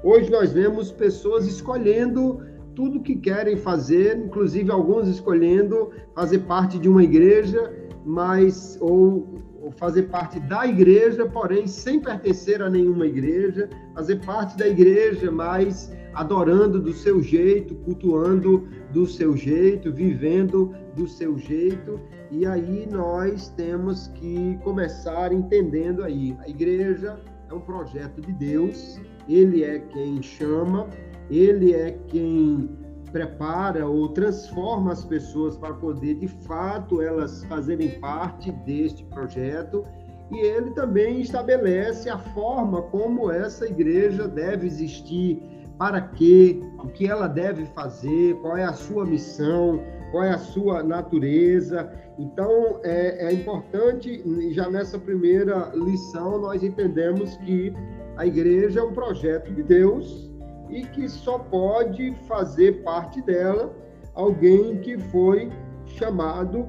hoje 0.02 0.30
nós 0.30 0.52
vemos 0.52 0.92
pessoas 0.92 1.46
escolhendo 1.46 2.40
tudo 2.78 3.00
que 3.00 3.16
querem 3.16 3.56
fazer, 3.56 4.16
inclusive 4.16 4.70
alguns 4.70 5.08
escolhendo 5.08 5.90
fazer 6.14 6.38
parte 6.40 6.78
de 6.78 6.88
uma 6.88 7.02
igreja, 7.02 7.72
mas 8.06 8.78
ou, 8.80 9.42
ou, 9.60 9.72
fazer 9.72 10.04
parte 10.04 10.38
da 10.38 10.64
igreja, 10.64 11.26
porém 11.26 11.66
sem 11.66 11.98
pertencer 11.98 12.62
a 12.62 12.70
nenhuma 12.70 13.04
igreja, 13.04 13.68
fazer 13.94 14.24
parte 14.24 14.56
da 14.56 14.68
igreja, 14.68 15.28
mas 15.28 15.92
adorando 16.14 16.80
do 16.80 16.92
seu 16.92 17.20
jeito, 17.20 17.74
cultuando 17.74 18.68
do 18.92 19.06
seu 19.06 19.36
jeito, 19.36 19.92
vivendo 19.92 20.72
do 20.94 21.08
seu 21.08 21.36
jeito. 21.36 22.00
E 22.30 22.46
aí 22.46 22.86
nós 22.90 23.48
temos 23.50 24.08
que 24.08 24.58
começar 24.62 25.32
entendendo 25.32 26.04
aí, 26.04 26.36
a 26.40 26.48
igreja 26.48 27.18
é 27.50 27.54
um 27.54 27.60
projeto 27.60 28.20
de 28.20 28.32
Deus, 28.32 29.00
ele 29.26 29.64
é 29.64 29.78
quem 29.78 30.22
chama, 30.22 30.86
ele 31.30 31.72
é 31.74 31.92
quem 32.08 32.68
prepara 33.10 33.86
ou 33.86 34.08
transforma 34.10 34.92
as 34.92 35.04
pessoas 35.04 35.56
para 35.56 35.72
poder, 35.74 36.16
de 36.16 36.28
fato, 36.28 37.00
elas 37.00 37.44
fazerem 37.44 37.98
parte 38.00 38.52
deste 38.52 39.04
projeto. 39.04 39.84
E 40.30 40.36
ele 40.36 40.70
também 40.72 41.22
estabelece 41.22 42.10
a 42.10 42.18
forma 42.18 42.82
como 42.82 43.30
essa 43.30 43.66
igreja 43.66 44.28
deve 44.28 44.66
existir, 44.66 45.42
para 45.78 46.02
quê, 46.02 46.60
o 46.78 46.88
que 46.88 47.06
ela 47.06 47.26
deve 47.26 47.64
fazer, 47.66 48.34
qual 48.42 48.56
é 48.56 48.64
a 48.64 48.72
sua 48.74 49.06
missão, 49.06 49.80
qual 50.10 50.24
é 50.24 50.30
a 50.30 50.38
sua 50.38 50.82
natureza. 50.82 51.90
Então, 52.18 52.80
é, 52.82 53.26
é 53.26 53.32
importante, 53.32 54.22
já 54.52 54.68
nessa 54.70 54.98
primeira 54.98 55.70
lição, 55.74 56.38
nós 56.38 56.62
entendemos 56.62 57.36
que 57.38 57.72
a 58.16 58.26
igreja 58.26 58.80
é 58.80 58.82
um 58.82 58.92
projeto 58.92 59.52
de 59.52 59.62
Deus 59.62 60.30
e 60.68 60.84
que 60.84 61.08
só 61.08 61.38
pode 61.38 62.14
fazer 62.26 62.82
parte 62.82 63.22
dela 63.22 63.74
alguém 64.14 64.78
que 64.78 64.98
foi 64.98 65.50
chamado 65.86 66.66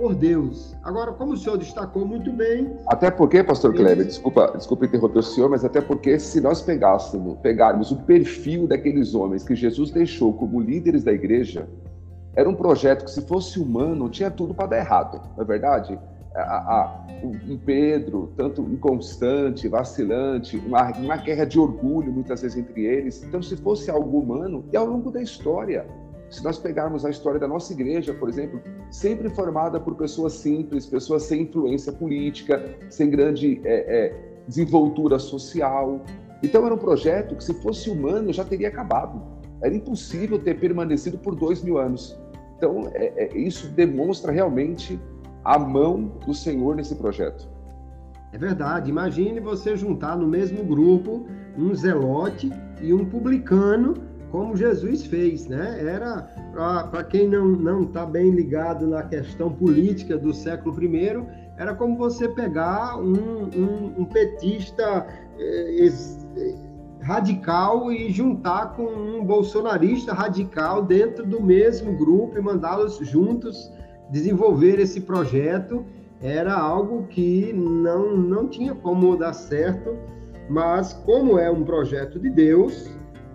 por 0.00 0.14
Deus. 0.14 0.74
Agora, 0.82 1.12
como 1.12 1.34
o 1.34 1.36
senhor 1.36 1.58
destacou 1.58 2.06
muito 2.06 2.32
bem. 2.32 2.74
Até 2.86 3.10
porque, 3.10 3.44
pastor 3.44 3.74
Kleber, 3.74 4.06
desculpa, 4.06 4.52
desculpa 4.56 4.86
interromper 4.86 5.18
o 5.18 5.22
senhor, 5.22 5.50
mas 5.50 5.62
até 5.62 5.80
porque 5.80 6.18
se 6.18 6.40
nós 6.40 6.62
pegássemos, 6.62 7.38
pegarmos 7.40 7.90
o 7.90 7.96
perfil 7.96 8.66
daqueles 8.66 9.14
homens 9.14 9.44
que 9.44 9.54
Jesus 9.54 9.90
deixou 9.90 10.32
como 10.32 10.58
líderes 10.58 11.04
da 11.04 11.12
igreja, 11.12 11.68
era 12.34 12.48
um 12.48 12.54
projeto 12.54 13.04
que, 13.04 13.10
se 13.10 13.22
fosse 13.22 13.58
humano, 13.58 14.08
tinha 14.08 14.30
tudo 14.30 14.54
para 14.54 14.66
dar 14.66 14.78
errado, 14.78 15.20
não 15.36 15.42
é 15.42 15.46
verdade? 15.46 15.98
a, 16.34 16.40
a, 16.40 17.06
um 17.22 17.58
Pedro, 17.58 18.32
tanto 18.36 18.62
inconstante, 18.62 19.68
vacilante, 19.68 20.56
uma, 20.56 20.90
uma 20.92 21.16
guerra 21.16 21.44
de 21.44 21.58
orgulho 21.58 22.12
muitas 22.12 22.42
vezes 22.42 22.56
entre 22.56 22.84
eles. 22.84 23.22
Então, 23.22 23.42
se 23.42 23.56
fosse 23.56 23.90
algo 23.90 24.18
humano, 24.18 24.64
e 24.72 24.76
ao 24.76 24.86
longo 24.86 25.10
da 25.10 25.20
história, 25.20 25.86
se 26.30 26.42
nós 26.44 26.58
pegarmos 26.58 27.04
a 27.04 27.10
história 27.10 27.40
da 27.40 27.48
nossa 27.48 27.72
igreja, 27.72 28.14
por 28.14 28.28
exemplo, 28.28 28.60
sempre 28.90 29.28
formada 29.28 29.80
por 29.80 29.96
pessoas 29.96 30.34
simples, 30.34 30.86
pessoas 30.86 31.24
sem 31.24 31.42
influência 31.42 31.92
política, 31.92 32.64
sem 32.88 33.10
grande 33.10 33.60
é, 33.64 34.06
é, 34.06 34.14
desenvoltura 34.46 35.18
social. 35.18 36.00
Então, 36.42 36.64
era 36.64 36.74
um 36.74 36.78
projeto 36.78 37.34
que, 37.34 37.42
se 37.42 37.54
fosse 37.54 37.90
humano, 37.90 38.32
já 38.32 38.44
teria 38.44 38.68
acabado. 38.68 39.20
Era 39.62 39.74
impossível 39.74 40.38
ter 40.38 40.58
permanecido 40.58 41.18
por 41.18 41.34
dois 41.34 41.62
mil 41.62 41.78
anos. 41.78 42.18
Então, 42.56 42.90
é, 42.94 43.24
é 43.24 43.38
isso 43.38 43.68
demonstra 43.68 44.32
realmente 44.32 45.00
a 45.44 45.58
mão 45.58 46.12
do 46.26 46.34
Senhor 46.34 46.76
nesse 46.76 46.94
projeto. 46.94 47.48
É 48.32 48.38
verdade. 48.38 48.90
Imagine 48.90 49.40
você 49.40 49.76
juntar 49.76 50.16
no 50.16 50.26
mesmo 50.26 50.64
grupo 50.64 51.26
um 51.56 51.74
zelote 51.74 52.50
e 52.80 52.92
um 52.92 53.04
publicano, 53.04 53.94
como 54.30 54.56
Jesus 54.56 55.04
fez, 55.04 55.46
né? 55.48 55.78
Era, 55.80 56.22
para 56.90 57.04
quem 57.04 57.28
não 57.28 57.82
está 57.82 58.06
bem 58.06 58.30
ligado 58.30 58.86
na 58.86 59.02
questão 59.02 59.50
política 59.50 60.16
do 60.16 60.32
século 60.32 60.80
I, 60.82 61.26
era 61.56 61.74
como 61.74 61.96
você 61.96 62.28
pegar 62.28 62.96
um, 62.96 63.44
um, 63.44 63.94
um 63.98 64.04
petista 64.04 65.06
eh, 65.38 65.90
radical 67.00 67.90
e 67.90 68.10
juntar 68.10 68.74
com 68.74 68.84
um 68.84 69.24
bolsonarista 69.24 70.12
radical 70.12 70.82
dentro 70.82 71.26
do 71.26 71.42
mesmo 71.42 71.96
grupo 71.96 72.38
e 72.38 72.42
mandá-los 72.42 72.98
juntos 72.98 73.70
desenvolver 74.10 74.78
esse 74.78 75.00
projeto. 75.00 75.84
Era 76.22 76.54
algo 76.54 77.06
que 77.08 77.52
não, 77.52 78.16
não 78.16 78.48
tinha 78.48 78.74
como 78.74 79.16
dar 79.16 79.32
certo, 79.32 79.96
mas 80.48 80.92
como 80.92 81.38
é 81.38 81.50
um 81.50 81.64
projeto 81.64 82.18
de 82.18 82.28
Deus, 82.28 82.90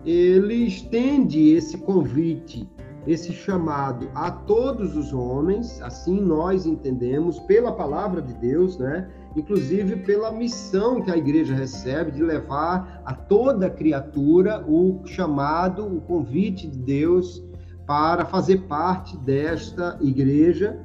ele 0.05 0.53
estende 0.53 1.49
esse 1.49 1.77
convite, 1.79 2.69
esse 3.07 3.31
chamado 3.31 4.09
a 4.15 4.31
todos 4.31 4.95
os 4.95 5.13
homens, 5.13 5.81
assim 5.81 6.19
nós 6.19 6.65
entendemos, 6.65 7.39
pela 7.39 7.71
palavra 7.71 8.21
de 8.21 8.33
Deus, 8.33 8.77
né? 8.77 9.07
inclusive 9.35 9.97
pela 9.97 10.31
missão 10.31 11.01
que 11.01 11.11
a 11.11 11.17
igreja 11.17 11.53
recebe 11.53 12.11
de 12.11 12.23
levar 12.23 13.01
a 13.05 13.13
toda 13.13 13.69
criatura 13.69 14.63
o 14.67 15.01
chamado, 15.05 15.85
o 15.85 16.01
convite 16.01 16.67
de 16.67 16.77
Deus 16.77 17.43
para 17.85 18.25
fazer 18.25 18.61
parte 18.63 19.15
desta 19.17 19.97
igreja. 20.01 20.79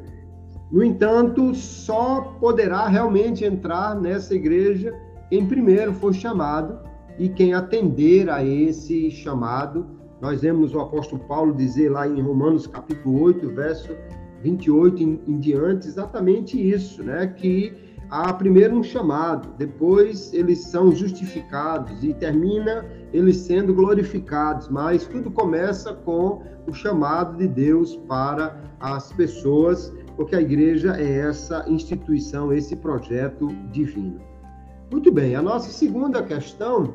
No 0.71 0.85
entanto, 0.85 1.55
só 1.55 2.37
poderá 2.39 2.87
realmente 2.87 3.45
entrar 3.45 3.95
nessa 3.95 4.35
igreja 4.35 4.95
quem 5.29 5.47
primeiro 5.47 5.93
for 5.95 6.13
chamado 6.13 6.81
e 7.19 7.29
quem 7.29 7.55
atender 7.55 8.29
a 8.29 8.45
esse 8.45 9.11
chamado. 9.11 10.00
Nós 10.21 10.43
vemos 10.43 10.75
o 10.75 10.81
apóstolo 10.81 11.23
Paulo 11.25 11.55
dizer 11.55 11.91
lá 11.91 12.07
em 12.07 12.21
Romanos 12.21 12.67
capítulo 12.67 13.23
8, 13.23 13.49
verso 13.51 13.97
28 14.43 15.03
em, 15.03 15.21
em 15.27 15.39
diante, 15.39 15.87
exatamente 15.87 16.61
isso, 16.61 17.03
né? 17.03 17.27
Que 17.27 17.75
há 18.11 18.33
primeiro 18.33 18.77
um 18.77 18.83
chamado, 18.83 19.55
depois 19.57 20.33
eles 20.35 20.59
são 20.59 20.93
justificados 20.93 22.03
e 22.05 22.13
termina 22.13 22.85
eles 23.13 23.37
sendo 23.37 23.73
glorificados, 23.73 24.69
mas 24.69 25.07
tudo 25.07 25.31
começa 25.31 25.95
com 25.95 26.43
o 26.67 26.73
chamado 26.73 27.39
de 27.39 27.49
Deus 27.49 27.97
para 28.09 28.61
as 28.79 29.13
pessoas, 29.13 29.93
porque 30.17 30.37
a 30.37 30.41
igreja 30.41 30.97
é 30.99 31.21
essa 31.21 31.65
instituição, 31.67 32.53
esse 32.53 32.77
projeto 32.77 33.49
divino. 33.71 34.21
Muito 34.91 35.13
bem, 35.13 35.37
a 35.37 35.43
nossa 35.43 35.71
segunda 35.71 36.23
questão 36.23 36.95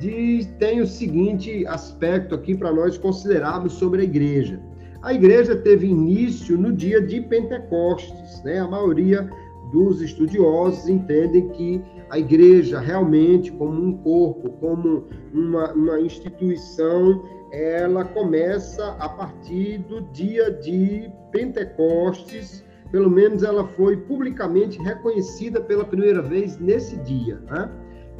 de, 0.00 0.48
tem 0.58 0.80
o 0.80 0.86
seguinte 0.86 1.66
aspecto 1.66 2.34
aqui 2.34 2.56
para 2.56 2.72
nós 2.72 2.96
considerarmos 2.96 3.74
sobre 3.74 4.00
a 4.00 4.04
igreja. 4.04 4.60
A 5.02 5.14
igreja 5.14 5.54
teve 5.56 5.86
início 5.86 6.58
no 6.58 6.72
dia 6.72 7.00
de 7.00 7.20
Pentecostes, 7.20 8.42
né? 8.42 8.58
A 8.58 8.66
maioria 8.66 9.30
dos 9.70 10.02
estudiosos 10.02 10.88
entendem 10.88 11.48
que 11.50 11.82
a 12.10 12.18
igreja 12.18 12.80
realmente, 12.80 13.52
como 13.52 13.80
um 13.80 13.96
corpo, 13.98 14.50
como 14.58 15.04
uma, 15.32 15.72
uma 15.72 16.00
instituição, 16.00 17.22
ela 17.52 18.04
começa 18.04 18.96
a 18.98 19.08
partir 19.08 19.78
do 19.78 20.00
dia 20.12 20.50
de 20.50 21.10
Pentecostes, 21.30 22.64
pelo 22.90 23.08
menos 23.08 23.42
ela 23.42 23.64
foi 23.68 23.96
publicamente 23.96 24.80
reconhecida 24.82 25.60
pela 25.60 25.84
primeira 25.84 26.20
vez 26.20 26.58
nesse 26.58 26.96
dia. 26.96 27.40
Né? 27.48 27.70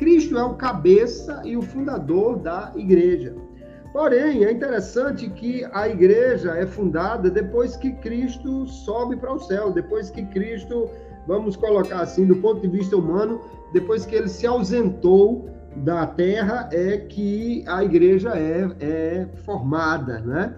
Cristo 0.01 0.39
é 0.39 0.43
o 0.43 0.55
cabeça 0.55 1.43
e 1.45 1.59
o 1.59 1.61
fundador 1.61 2.39
da 2.39 2.73
igreja. 2.75 3.37
Porém, 3.93 4.43
é 4.47 4.51
interessante 4.51 5.29
que 5.29 5.63
a 5.75 5.91
igreja 5.91 6.57
é 6.57 6.67
fundada 6.67 7.29
depois 7.29 7.77
que 7.77 7.93
Cristo 7.93 8.67
sobe 8.67 9.17
para 9.17 9.35
o 9.35 9.39
céu, 9.39 9.71
depois 9.71 10.09
que 10.09 10.25
Cristo 10.25 10.89
vamos 11.27 11.55
colocar 11.55 12.01
assim, 12.01 12.27
do 12.27 12.37
ponto 12.37 12.63
de 12.63 12.69
vista 12.69 12.97
humano, 12.97 13.43
depois 13.75 14.07
que 14.07 14.15
ele 14.15 14.31
se 14.31 14.47
ausentou 14.47 15.51
da 15.77 16.07
terra, 16.07 16.71
é 16.73 16.97
que 16.97 17.63
a 17.69 17.85
igreja 17.85 18.31
é, 18.31 18.71
é 18.81 19.29
formada, 19.45 20.21
né? 20.21 20.57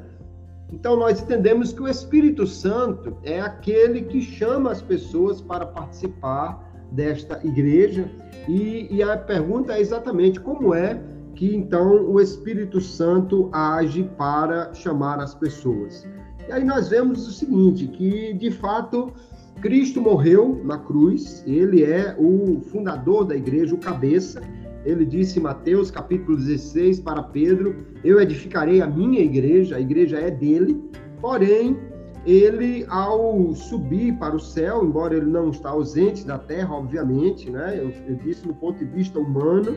Então, 0.71 0.97
nós 0.97 1.21
entendemos 1.21 1.73
que 1.73 1.83
o 1.83 1.89
Espírito 1.89 2.47
Santo 2.47 3.19
é 3.25 3.41
aquele 3.41 4.03
que 4.03 4.23
chama 4.23 4.71
as 4.71 4.81
pessoas 4.81 5.41
para 5.41 5.67
participar 5.67 6.72
desta 6.93 7.41
igreja, 7.45 8.09
e, 8.49 8.89
e 8.91 9.03
a 9.03 9.17
pergunta 9.17 9.75
é 9.75 9.81
exatamente 9.81 10.41
como 10.41 10.75
é 10.75 11.01
que 11.35 11.55
então 11.55 12.07
o 12.11 12.21
Espírito 12.21 12.81
Santo 12.81 13.49
age 13.53 14.09
para 14.17 14.73
chamar 14.75 15.19
as 15.19 15.35
pessoas. 15.35 16.07
E 16.49 16.53
aí 16.53 16.65
nós 16.65 16.89
vemos 16.89 17.27
o 17.27 17.33
seguinte, 17.33 17.87
que 17.87 18.35
de 18.35 18.51
fato 18.51 19.13
Cristo 19.61 20.01
morreu 20.01 20.61
na 20.65 20.77
cruz, 20.79 21.43
ele 21.47 21.85
é 21.85 22.17
o 22.19 22.61
fundador 22.63 23.25
da 23.25 23.37
igreja, 23.37 23.75
o 23.75 23.79
cabeça. 23.79 24.43
Ele 24.85 25.05
disse 25.05 25.39
em 25.39 25.43
Mateus 25.43 25.91
capítulo 25.91 26.37
16 26.37 27.01
para 27.01 27.23
Pedro: 27.23 27.87
Eu 28.03 28.21
edificarei 28.21 28.83
a 28.83 28.87
minha 28.87 29.21
igreja, 29.21 29.77
a 29.77 29.81
igreja 29.81 30.19
é 30.19 30.31
dele. 30.31 30.83
Porém, 31.21 31.79
ele, 32.25 32.87
ao 32.89 33.53
subir 33.55 34.17
para 34.19 34.37
o 34.37 34.41
céu, 34.41 34.85
embora 34.85 35.17
ele 35.17 35.27
não 35.27 35.51
está 35.51 35.71
ausente 35.71 36.25
da 36.25 36.39
terra, 36.39 36.75
obviamente, 36.75 37.51
né? 37.51 37.79
eu, 37.79 37.91
eu 38.07 38.17
disse 38.17 38.47
no 38.47 38.55
ponto 38.55 38.79
de 38.79 38.85
vista 38.85 39.19
humano, 39.19 39.77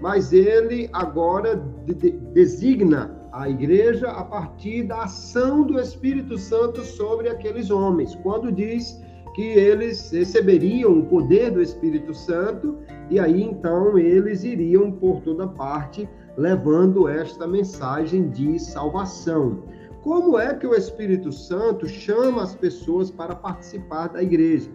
mas 0.00 0.32
ele 0.32 0.88
agora 0.92 1.56
de, 1.86 1.94
de, 1.94 2.10
designa 2.10 3.16
a 3.30 3.48
igreja 3.48 4.08
a 4.08 4.24
partir 4.24 4.84
da 4.84 5.04
ação 5.04 5.62
do 5.62 5.78
Espírito 5.78 6.36
Santo 6.36 6.82
sobre 6.82 7.28
aqueles 7.28 7.70
homens. 7.70 8.14
Quando 8.16 8.50
diz 8.50 9.00
que 9.34 9.42
eles 9.42 10.10
receberiam 10.10 10.98
o 10.98 11.06
poder 11.06 11.50
do 11.50 11.62
Espírito 11.62 12.12
Santo 12.12 12.78
e 13.08 13.18
aí 13.18 13.42
então 13.42 13.98
eles 13.98 14.44
iriam 14.44 14.90
por 14.90 15.20
toda 15.22 15.46
parte 15.46 16.08
levando 16.36 17.08
esta 17.08 17.46
mensagem 17.46 18.28
de 18.28 18.58
salvação. 18.58 19.62
Como 20.02 20.36
é 20.36 20.52
que 20.52 20.66
o 20.66 20.74
Espírito 20.74 21.30
Santo 21.30 21.88
chama 21.88 22.42
as 22.42 22.56
pessoas 22.56 23.08
para 23.08 23.36
participar 23.36 24.08
da 24.08 24.20
igreja? 24.20 24.68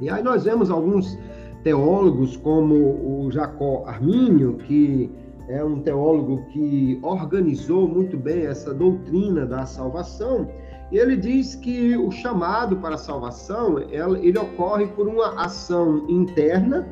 E 0.00 0.08
aí 0.08 0.22
nós 0.22 0.44
vemos 0.44 0.70
alguns 0.70 1.18
teólogos 1.64 2.36
como 2.36 2.74
o 2.74 3.28
Jacó 3.32 3.84
Armínio, 3.84 4.56
que 4.58 5.10
é 5.48 5.64
um 5.64 5.80
teólogo 5.80 6.44
que 6.52 7.00
organizou 7.02 7.88
muito 7.88 8.16
bem 8.16 8.46
essa 8.46 8.72
doutrina 8.72 9.44
da 9.44 9.66
salvação, 9.66 10.48
e 10.92 10.98
ele 10.98 11.16
diz 11.16 11.56
que 11.56 11.96
o 11.96 12.10
chamado 12.12 12.76
para 12.76 12.94
a 12.94 12.98
salvação, 12.98 13.78
ele 13.80 14.38
ocorre 14.38 14.86
por 14.86 15.08
uma 15.08 15.42
ação 15.42 16.06
interna 16.08 16.86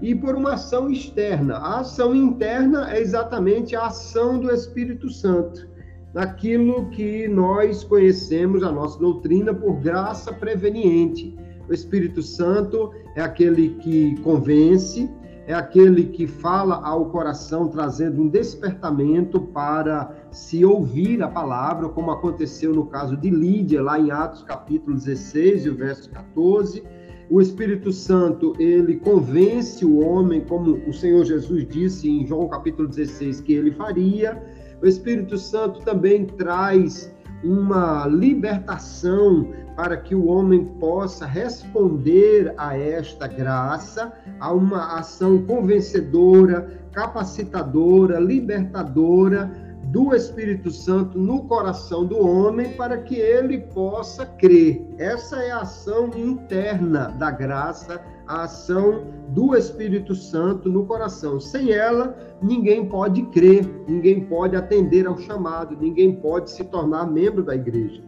e 0.00 0.14
por 0.14 0.34
uma 0.34 0.54
ação 0.54 0.90
externa. 0.90 1.56
A 1.56 1.80
ação 1.80 2.14
interna 2.14 2.90
é 2.90 2.98
exatamente 2.98 3.76
a 3.76 3.86
ação 3.86 4.38
do 4.40 4.50
Espírito 4.50 5.10
Santo, 5.10 5.68
naquilo 6.12 6.86
que 6.90 7.28
nós 7.28 7.84
conhecemos 7.84 8.62
a 8.62 8.72
nossa 8.72 8.98
doutrina 8.98 9.52
por 9.52 9.74
graça 9.80 10.32
preveniente. 10.32 11.36
O 11.68 11.74
Espírito 11.74 12.22
Santo 12.22 12.90
é 13.14 13.20
aquele 13.20 13.70
que 13.80 14.16
convence, 14.22 15.10
é 15.46 15.54
aquele 15.54 16.04
que 16.04 16.26
fala 16.26 16.76
ao 16.82 17.06
coração, 17.06 17.68
trazendo 17.68 18.22
um 18.22 18.28
despertamento 18.28 19.40
para 19.40 20.14
se 20.30 20.64
ouvir 20.64 21.22
a 21.22 21.28
palavra, 21.28 21.88
como 21.88 22.10
aconteceu 22.10 22.74
no 22.74 22.86
caso 22.86 23.16
de 23.16 23.30
Lídia, 23.30 23.82
lá 23.82 23.98
em 23.98 24.10
Atos 24.10 24.42
capítulo 24.42 24.96
16 24.96 25.66
e 25.66 25.70
o 25.70 25.74
verso 25.74 26.10
14. 26.10 26.82
O 27.30 27.42
Espírito 27.42 27.92
Santo, 27.92 28.54
ele 28.58 28.96
convence 28.96 29.84
o 29.84 29.98
homem, 29.98 30.40
como 30.40 30.72
o 30.86 30.92
Senhor 30.94 31.24
Jesus 31.26 31.66
disse 31.68 32.08
em 32.08 32.26
João 32.26 32.48
capítulo 32.48 32.88
16 32.88 33.42
que 33.42 33.52
ele 33.52 33.70
faria. 33.72 34.42
O 34.80 34.86
Espírito 34.86 35.36
Santo 35.36 35.80
também 35.80 36.24
traz 36.24 37.12
uma 37.42 38.06
libertação 38.06 39.52
para 39.76 39.96
que 39.96 40.14
o 40.14 40.26
homem 40.26 40.64
possa 40.80 41.24
responder 41.24 42.52
a 42.56 42.76
esta 42.76 43.28
graça, 43.28 44.12
a 44.40 44.52
uma 44.52 44.98
ação 44.98 45.42
convencedora, 45.42 46.80
capacitadora, 46.92 48.18
libertadora 48.18 49.67
do 49.90 50.14
Espírito 50.14 50.70
Santo 50.70 51.18
no 51.18 51.44
coração 51.44 52.04
do 52.04 52.18
homem 52.18 52.72
para 52.74 52.98
que 52.98 53.16
ele 53.16 53.58
possa 53.58 54.26
crer. 54.26 54.86
Essa 54.98 55.36
é 55.36 55.50
a 55.50 55.60
ação 55.60 56.10
interna 56.14 57.08
da 57.18 57.30
graça, 57.30 58.00
a 58.26 58.42
ação 58.42 59.06
do 59.28 59.56
Espírito 59.56 60.14
Santo 60.14 60.68
no 60.68 60.84
coração. 60.84 61.40
Sem 61.40 61.72
ela, 61.72 62.16
ninguém 62.42 62.86
pode 62.86 63.22
crer, 63.26 63.66
ninguém 63.86 64.26
pode 64.26 64.56
atender 64.56 65.06
ao 65.06 65.16
chamado, 65.16 65.76
ninguém 65.80 66.16
pode 66.16 66.50
se 66.50 66.64
tornar 66.64 67.06
membro 67.06 67.42
da 67.42 67.54
igreja. 67.54 68.02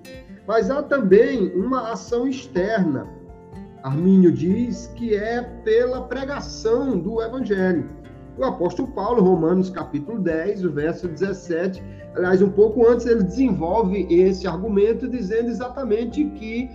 Mas 0.46 0.70
há 0.70 0.82
também 0.82 1.50
uma 1.54 1.92
ação 1.92 2.26
externa. 2.26 3.06
Armínio 3.82 4.30
diz 4.30 4.88
que 4.96 5.14
é 5.14 5.40
pela 5.64 6.02
pregação 6.02 6.98
do 6.98 7.22
evangelho. 7.22 7.99
O 8.38 8.44
apóstolo 8.44 8.88
Paulo, 8.92 9.22
Romanos 9.22 9.70
capítulo 9.70 10.18
10, 10.18 10.64
o 10.64 10.72
verso 10.72 11.08
17, 11.08 11.82
aliás, 12.14 12.40
um 12.40 12.50
pouco 12.50 12.86
antes 12.86 13.06
ele 13.06 13.22
desenvolve 13.22 14.06
esse 14.10 14.46
argumento 14.46 15.08
dizendo 15.08 15.48
exatamente 15.48 16.24
que 16.30 16.70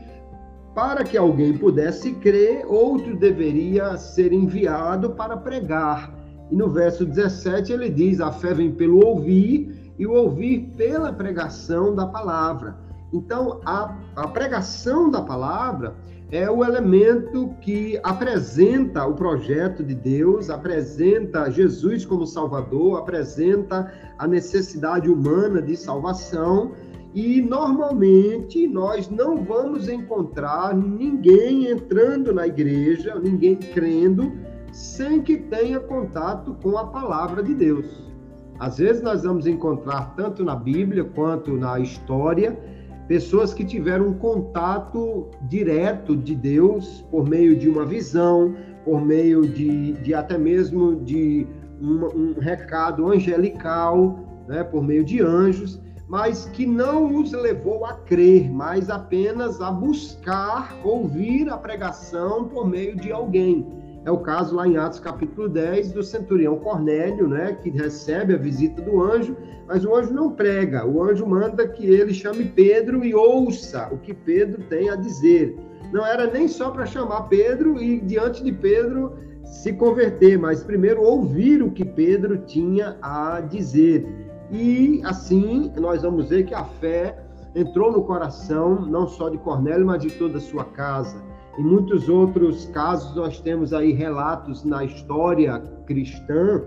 para 0.76 1.06
que 1.06 1.18
alguém 1.18 1.58
pudesse 1.58 2.12
crer, 2.16 2.66
outro 2.68 3.16
deveria 3.16 3.98
ser 3.98 4.34
enviado 4.34 5.12
para 5.12 5.38
pregar. 5.38 6.14
E 6.52 6.56
no 6.56 6.70
verso 6.70 7.06
17 7.06 7.72
ele 7.72 7.90
diz: 7.90 8.20
a 8.20 8.32
fé 8.32 8.54
vem 8.54 8.72
pelo 8.72 9.04
ouvir 9.04 9.94
e 9.98 10.06
o 10.06 10.14
ouvir 10.14 10.74
pela 10.76 11.14
pregação 11.14 11.96
da 11.96 12.06
palavra. 12.06 12.76
Então, 13.14 13.62
a, 13.66 13.96
a 14.16 14.28
pregação 14.28 15.10
da 15.10 15.22
palavra 15.22 15.96
é 16.36 16.52
o 16.52 16.66
elemento 16.66 17.56
que 17.62 17.98
apresenta 18.04 19.06
o 19.06 19.14
projeto 19.14 19.82
de 19.82 19.96
Deus, 19.96 20.50
apresenta 20.50 21.50
Jesus 21.50 22.06
como 22.06 22.28
Salvador, 22.28 23.00
apresenta 23.00 23.90
a 24.18 24.28
necessidade 24.28 25.10
humana 25.10 25.62
de 25.62 25.78
salvação. 25.78 26.74
E 27.14 27.42
normalmente 27.42 28.68
nós 28.68 29.10
não 29.10 29.46
vamos 29.46 29.88
encontrar 29.88 30.76
ninguém 30.76 31.70
entrando 31.70 32.34
na 32.34 32.46
igreja, 32.46 33.18
ninguém 33.18 33.56
crendo, 33.56 34.34
sem 34.74 35.22
que 35.22 35.38
tenha 35.38 35.80
contato 35.80 36.54
com 36.62 36.78
a 36.78 36.88
palavra 36.88 37.42
de 37.42 37.54
Deus. 37.54 38.12
Às 38.60 38.78
vezes 38.78 39.02
nós 39.02 39.24
vamos 39.24 39.48
encontrar 39.48 40.14
tanto 40.18 40.44
na 40.44 40.56
Bíblia 40.56 41.06
quanto 41.06 41.54
na 41.54 41.80
história 41.80 42.75
pessoas 43.08 43.54
que 43.54 43.64
tiveram 43.64 44.08
um 44.10 44.14
contato 44.14 45.30
direto 45.44 46.16
de 46.16 46.36
Deus 46.36 47.06
por 47.12 47.28
meio 47.28 47.56
de 47.56 47.70
uma 47.70 47.86
visão, 47.86 48.56
por 48.84 49.02
meio 49.02 49.48
de, 49.48 49.94
de 49.94 50.14
até 50.14 50.38
mesmo 50.38 50.96
de 51.04 51.48
um, 51.82 52.06
um 52.06 52.40
recado 52.40 53.08
angelical, 53.12 54.20
né, 54.48 54.64
por 54.64 54.84
meio 54.84 55.04
de 55.04 55.22
anjos, 55.22 55.82
mas 56.08 56.46
que 56.46 56.66
não 56.66 57.20
os 57.20 57.32
levou 57.32 57.86
a 57.86 57.94
crer, 57.94 58.52
mas 58.52 58.90
apenas 58.90 59.60
a 59.60 59.72
buscar 59.72 60.76
ouvir 60.84 61.50
a 61.50 61.58
pregação 61.58 62.48
por 62.48 62.68
meio 62.68 62.96
de 62.96 63.12
alguém. 63.12 63.85
É 64.06 64.12
o 64.12 64.20
caso 64.20 64.56
lá 64.56 64.68
em 64.68 64.78
Atos 64.78 65.00
capítulo 65.00 65.50
10 65.50 65.92
do 65.92 66.04
centurião 66.04 66.60
Cornélio, 66.60 67.28
né, 67.28 67.58
que 67.60 67.72
recebe 67.72 68.36
a 68.36 68.38
visita 68.38 68.80
do 68.80 69.02
anjo, 69.02 69.36
mas 69.68 69.84
o 69.84 69.96
anjo 69.96 70.14
não 70.14 70.32
prega, 70.32 70.86
o 70.86 71.04
anjo 71.04 71.26
manda 71.26 71.68
que 71.68 71.88
ele 71.88 72.14
chame 72.14 72.46
Pedro 72.46 73.04
e 73.04 73.16
ouça 73.16 73.90
o 73.92 73.98
que 73.98 74.14
Pedro 74.14 74.62
tem 74.70 74.92
a 74.92 74.96
dizer. 74.96 75.58
Não 75.92 76.06
era 76.06 76.28
nem 76.28 76.48
só 76.48 76.70
para 76.70 76.86
chamar 76.86 77.24
Pedro 77.24 77.82
e 77.82 78.00
diante 78.00 78.44
de 78.44 78.52
Pedro 78.52 79.18
se 79.44 79.74
converter, 79.74 80.38
mas 80.38 80.62
primeiro 80.62 81.02
ouvir 81.02 81.64
o 81.64 81.72
que 81.72 81.84
Pedro 81.84 82.38
tinha 82.46 82.98
a 83.02 83.42
dizer. 83.42 84.06
E 84.52 85.02
assim 85.04 85.72
nós 85.78 86.04
vamos 86.04 86.30
ver 86.30 86.46
que 86.46 86.54
a 86.54 86.64
fé 86.64 87.18
entrou 87.56 87.92
no 87.92 88.04
coração 88.04 88.86
não 88.86 89.08
só 89.08 89.30
de 89.30 89.38
Cornélio, 89.40 89.88
mas 89.88 90.00
de 90.00 90.12
toda 90.12 90.38
a 90.38 90.42
sua 90.42 90.66
casa. 90.66 91.16
Em 91.58 91.64
muitos 91.64 92.10
outros 92.10 92.66
casos, 92.68 93.16
nós 93.16 93.40
temos 93.40 93.72
aí 93.72 93.94
relatos 93.94 94.64
na 94.66 94.84
história 94.84 95.60
cristã 95.86 96.62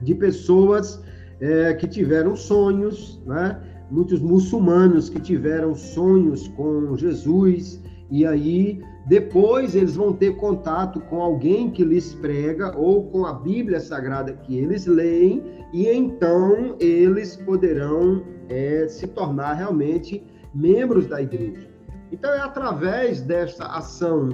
de 0.00 0.14
pessoas 0.14 1.02
é, 1.40 1.74
que 1.74 1.86
tiveram 1.86 2.34
sonhos, 2.34 3.20
né? 3.26 3.60
muitos 3.90 4.20
muçulmanos 4.20 5.08
que 5.08 5.20
tiveram 5.20 5.74
sonhos 5.74 6.48
com 6.48 6.96
Jesus, 6.96 7.82
e 8.10 8.24
aí 8.24 8.80
depois 9.06 9.74
eles 9.74 9.96
vão 9.96 10.12
ter 10.12 10.36
contato 10.36 11.00
com 11.00 11.20
alguém 11.20 11.70
que 11.70 11.84
lhes 11.84 12.14
prega 12.14 12.76
ou 12.76 13.04
com 13.10 13.26
a 13.26 13.32
Bíblia 13.32 13.80
Sagrada 13.80 14.32
que 14.32 14.56
eles 14.56 14.86
leem, 14.86 15.42
e 15.72 15.86
então 15.86 16.76
eles 16.80 17.36
poderão 17.36 18.22
é, 18.48 18.86
se 18.88 19.06
tornar 19.06 19.54
realmente 19.54 20.22
membros 20.54 21.06
da 21.06 21.20
igreja. 21.20 21.67
Então, 22.10 22.32
é 22.32 22.40
através 22.40 23.20
dessa 23.20 23.64
ação 23.66 24.30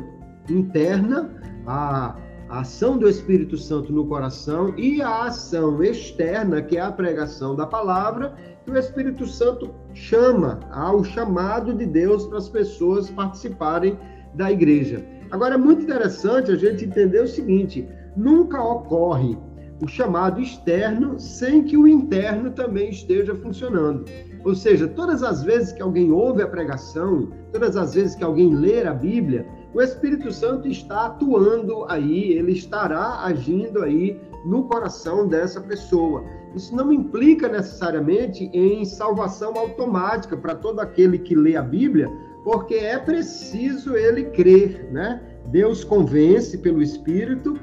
interna, 0.48 1.30
a, 1.66 2.16
a 2.48 2.60
ação 2.60 2.98
do 2.98 3.08
Espírito 3.08 3.56
Santo 3.56 3.92
no 3.92 4.06
coração 4.06 4.74
e 4.76 5.02
a 5.02 5.24
ação 5.24 5.82
externa, 5.82 6.62
que 6.62 6.76
é 6.76 6.80
a 6.80 6.92
pregação 6.92 7.56
da 7.56 7.66
palavra, 7.66 8.34
que 8.64 8.70
o 8.70 8.78
Espírito 8.78 9.26
Santo 9.26 9.74
chama 9.92 10.60
ao 10.70 11.04
chamado 11.04 11.74
de 11.74 11.86
Deus 11.86 12.26
para 12.26 12.38
as 12.38 12.48
pessoas 12.48 13.10
participarem 13.10 13.98
da 14.34 14.50
igreja. 14.50 15.04
Agora, 15.30 15.54
é 15.54 15.58
muito 15.58 15.82
interessante 15.82 16.50
a 16.50 16.56
gente 16.56 16.84
entender 16.84 17.20
o 17.20 17.28
seguinte: 17.28 17.88
nunca 18.16 18.62
ocorre 18.62 19.36
o 19.82 19.88
chamado 19.88 20.40
externo 20.40 21.18
sem 21.18 21.64
que 21.64 21.76
o 21.76 21.86
interno 21.86 22.50
também 22.50 22.90
esteja 22.90 23.34
funcionando. 23.34 24.04
Ou 24.44 24.54
seja, 24.54 24.86
todas 24.86 25.22
as 25.22 25.42
vezes 25.42 25.72
que 25.72 25.82
alguém 25.82 26.12
ouve 26.12 26.42
a 26.42 26.46
pregação, 26.46 27.28
todas 27.52 27.76
as 27.76 27.94
vezes 27.94 28.14
que 28.14 28.22
alguém 28.22 28.54
lê 28.54 28.86
a 28.86 28.92
Bíblia, 28.92 29.46
o 29.72 29.80
Espírito 29.80 30.30
Santo 30.30 30.68
está 30.68 31.06
atuando 31.06 31.84
aí, 31.88 32.32
ele 32.32 32.52
estará 32.52 33.24
agindo 33.24 33.82
aí 33.82 34.20
no 34.44 34.64
coração 34.64 35.26
dessa 35.26 35.60
pessoa. 35.60 36.22
Isso 36.54 36.76
não 36.76 36.92
implica 36.92 37.48
necessariamente 37.48 38.50
em 38.52 38.84
salvação 38.84 39.54
automática 39.56 40.36
para 40.36 40.54
todo 40.54 40.78
aquele 40.78 41.18
que 41.18 41.34
lê 41.34 41.56
a 41.56 41.62
Bíblia, 41.62 42.08
porque 42.44 42.74
é 42.74 42.98
preciso 42.98 43.96
ele 43.96 44.24
crer, 44.24 44.88
né? 44.92 45.20
Deus 45.46 45.82
convence 45.82 46.56
pelo 46.58 46.80
Espírito 46.80 47.58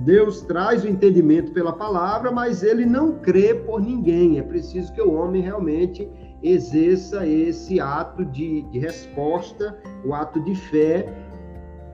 Deus 0.00 0.42
traz 0.42 0.84
o 0.84 0.88
entendimento 0.88 1.52
pela 1.52 1.72
palavra, 1.72 2.30
mas 2.30 2.62
ele 2.62 2.84
não 2.84 3.18
crê 3.18 3.54
por 3.54 3.80
ninguém. 3.80 4.38
É 4.38 4.42
preciso 4.42 4.92
que 4.92 5.00
o 5.00 5.12
homem 5.12 5.42
realmente 5.42 6.08
exerça 6.42 7.26
esse 7.26 7.78
ato 7.80 8.24
de, 8.24 8.62
de 8.62 8.78
resposta, 8.78 9.78
o 10.04 10.12
ato 10.12 10.40
de 10.42 10.54
fé, 10.54 11.06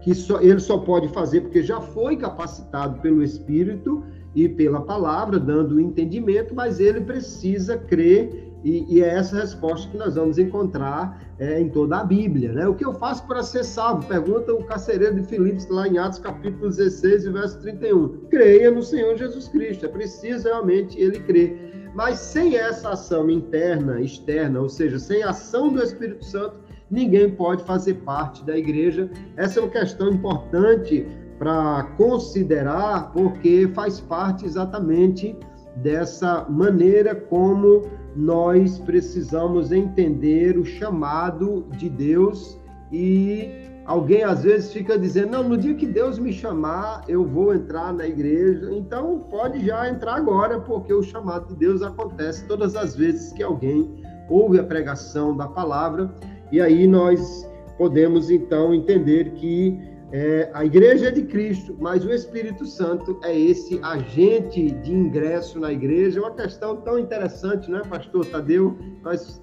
que 0.00 0.14
só, 0.14 0.40
ele 0.40 0.60
só 0.60 0.78
pode 0.78 1.08
fazer 1.08 1.42
porque 1.42 1.62
já 1.62 1.80
foi 1.80 2.16
capacitado 2.16 3.00
pelo 3.00 3.22
Espírito 3.22 4.02
e 4.34 4.48
pela 4.48 4.80
palavra, 4.80 5.38
dando 5.38 5.76
o 5.76 5.80
entendimento, 5.80 6.54
mas 6.54 6.80
ele 6.80 7.00
precisa 7.00 7.76
crer 7.76 8.47
e, 8.64 8.96
e, 8.96 9.02
é 9.02 9.08
essa 9.08 9.36
resposta 9.36 9.88
que 9.88 9.96
nós 9.96 10.16
vamos 10.16 10.38
encontrar 10.38 11.22
é, 11.38 11.60
em 11.60 11.68
toda 11.68 11.98
a 11.98 12.04
Bíblia. 12.04 12.52
Né? 12.52 12.66
O 12.66 12.74
que 12.74 12.84
eu 12.84 12.92
faço 12.94 13.26
para 13.26 13.42
ser 13.42 13.64
salvo? 13.64 14.06
Pergunta 14.06 14.52
o 14.52 14.64
carcereiro 14.64 15.14
de 15.14 15.22
Filipos, 15.22 15.68
lá 15.68 15.86
em 15.86 15.96
Atos 15.96 16.18
capítulo 16.18 16.68
16, 16.68 17.24
verso 17.26 17.60
31. 17.60 18.26
Creia 18.28 18.70
no 18.70 18.82
Senhor 18.82 19.16
Jesus 19.16 19.46
Cristo. 19.48 19.86
É 19.86 19.88
preciso 19.88 20.48
realmente 20.48 21.00
ele 21.00 21.20
crer. 21.20 21.90
Mas 21.94 22.18
sem 22.18 22.56
essa 22.56 22.90
ação 22.90 23.30
interna, 23.30 24.00
externa, 24.00 24.60
ou 24.60 24.68
seja, 24.68 24.98
sem 24.98 25.22
a 25.22 25.30
ação 25.30 25.72
do 25.72 25.82
Espírito 25.82 26.24
Santo, 26.24 26.60
ninguém 26.90 27.30
pode 27.30 27.62
fazer 27.64 27.94
parte 27.94 28.44
da 28.44 28.56
igreja. 28.56 29.08
Essa 29.36 29.60
é 29.60 29.62
uma 29.62 29.70
questão 29.70 30.10
importante 30.10 31.06
para 31.38 31.84
considerar, 31.96 33.12
porque 33.12 33.68
faz 33.72 34.00
parte 34.00 34.44
exatamente 34.44 35.36
dessa 35.76 36.44
maneira 36.48 37.14
como 37.14 37.82
nós 38.18 38.80
precisamos 38.80 39.70
entender 39.70 40.58
o 40.58 40.64
chamado 40.64 41.66
de 41.76 41.88
Deus 41.88 42.58
e 42.90 43.48
alguém 43.86 44.24
às 44.24 44.42
vezes 44.42 44.72
fica 44.72 44.98
dizendo: 44.98 45.30
não, 45.30 45.48
no 45.48 45.56
dia 45.56 45.72
que 45.74 45.86
Deus 45.86 46.18
me 46.18 46.32
chamar, 46.32 47.04
eu 47.06 47.24
vou 47.24 47.54
entrar 47.54 47.92
na 47.92 48.08
igreja. 48.08 48.72
Então 48.72 49.20
pode 49.30 49.64
já 49.64 49.88
entrar 49.88 50.16
agora, 50.16 50.58
porque 50.58 50.92
o 50.92 51.00
chamado 51.00 51.46
de 51.50 51.60
Deus 51.60 51.80
acontece 51.80 52.44
todas 52.48 52.74
as 52.74 52.96
vezes 52.96 53.32
que 53.32 53.42
alguém 53.42 54.02
ouve 54.28 54.58
a 54.58 54.64
pregação 54.64 55.36
da 55.36 55.46
palavra, 55.46 56.12
e 56.50 56.60
aí 56.60 56.88
nós 56.88 57.48
podemos 57.78 58.32
então 58.32 58.74
entender 58.74 59.30
que 59.34 59.78
é, 60.10 60.50
a 60.54 60.64
igreja 60.64 61.08
é 61.08 61.10
de 61.10 61.22
Cristo, 61.22 61.76
mas 61.78 62.04
o 62.04 62.10
Espírito 62.10 62.64
Santo 62.64 63.18
é 63.22 63.38
esse 63.38 63.78
agente 63.82 64.70
de 64.70 64.92
ingresso 64.92 65.60
na 65.60 65.70
igreja. 65.70 66.18
É 66.18 66.22
uma 66.22 66.34
questão 66.34 66.76
tão 66.76 66.98
interessante, 66.98 67.70
não 67.70 67.80
é, 67.80 67.82
pastor 67.84 68.24
Tadeu? 68.24 68.76
Nós 69.02 69.42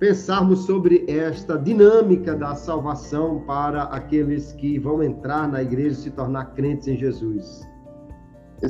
pensarmos 0.00 0.60
sobre 0.60 1.04
esta 1.06 1.56
dinâmica 1.56 2.34
da 2.34 2.54
salvação 2.56 3.44
para 3.46 3.84
aqueles 3.84 4.52
que 4.54 4.78
vão 4.78 5.02
entrar 5.02 5.46
na 5.46 5.62
igreja 5.62 5.90
e 5.90 6.02
se 6.02 6.10
tornar 6.10 6.46
crentes 6.54 6.88
em 6.88 6.96
Jesus. 6.96 7.68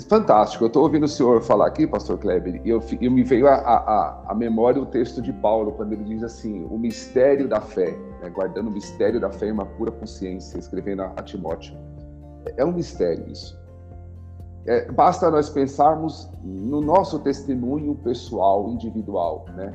Fantástico. 0.09 0.65
Eu 0.65 0.69
estou 0.69 0.83
ouvindo 0.83 1.05
o 1.05 1.09
senhor 1.09 1.41
falar 1.41 1.67
aqui, 1.67 1.87
pastor 1.87 2.19
Kleber, 2.19 2.61
e 2.65 2.69
eu, 2.69 2.81
eu 3.01 3.11
me 3.11 3.25
veio 3.25 3.49
a, 3.49 4.35
memória 4.37 4.81
o 4.81 4.87
texto 4.87 5.21
de 5.21 5.33
Paulo, 5.33 5.73
quando 5.73 5.93
ele 5.93 6.05
diz 6.05 6.23
assim: 6.23 6.65
o 6.71 6.79
mistério 6.79 7.49
da 7.49 7.61
fé, 7.61 7.97
né, 8.21 8.29
guardando 8.29 8.69
o 8.69 8.71
mistério 8.71 9.21
da 9.21 9.31
fé 9.31 9.49
em 9.49 9.53
uma 9.53 9.67
pura 9.67 9.91
consciência, 9.91 10.59
escrevendo 10.59 11.03
a, 11.03 11.07
a 11.17 11.23
Timóteo. 11.23 11.77
É 12.57 12.65
um 12.65 12.73
mistério 12.73 13.31
isso. 13.31 13.59
É, 14.67 14.91
basta 14.93 15.31
nós 15.31 15.49
pensarmos 15.49 16.31
no 16.43 16.81
nosso 16.81 17.19
testemunho 17.21 17.95
pessoal, 17.97 18.69
individual, 18.69 19.47
né? 19.57 19.73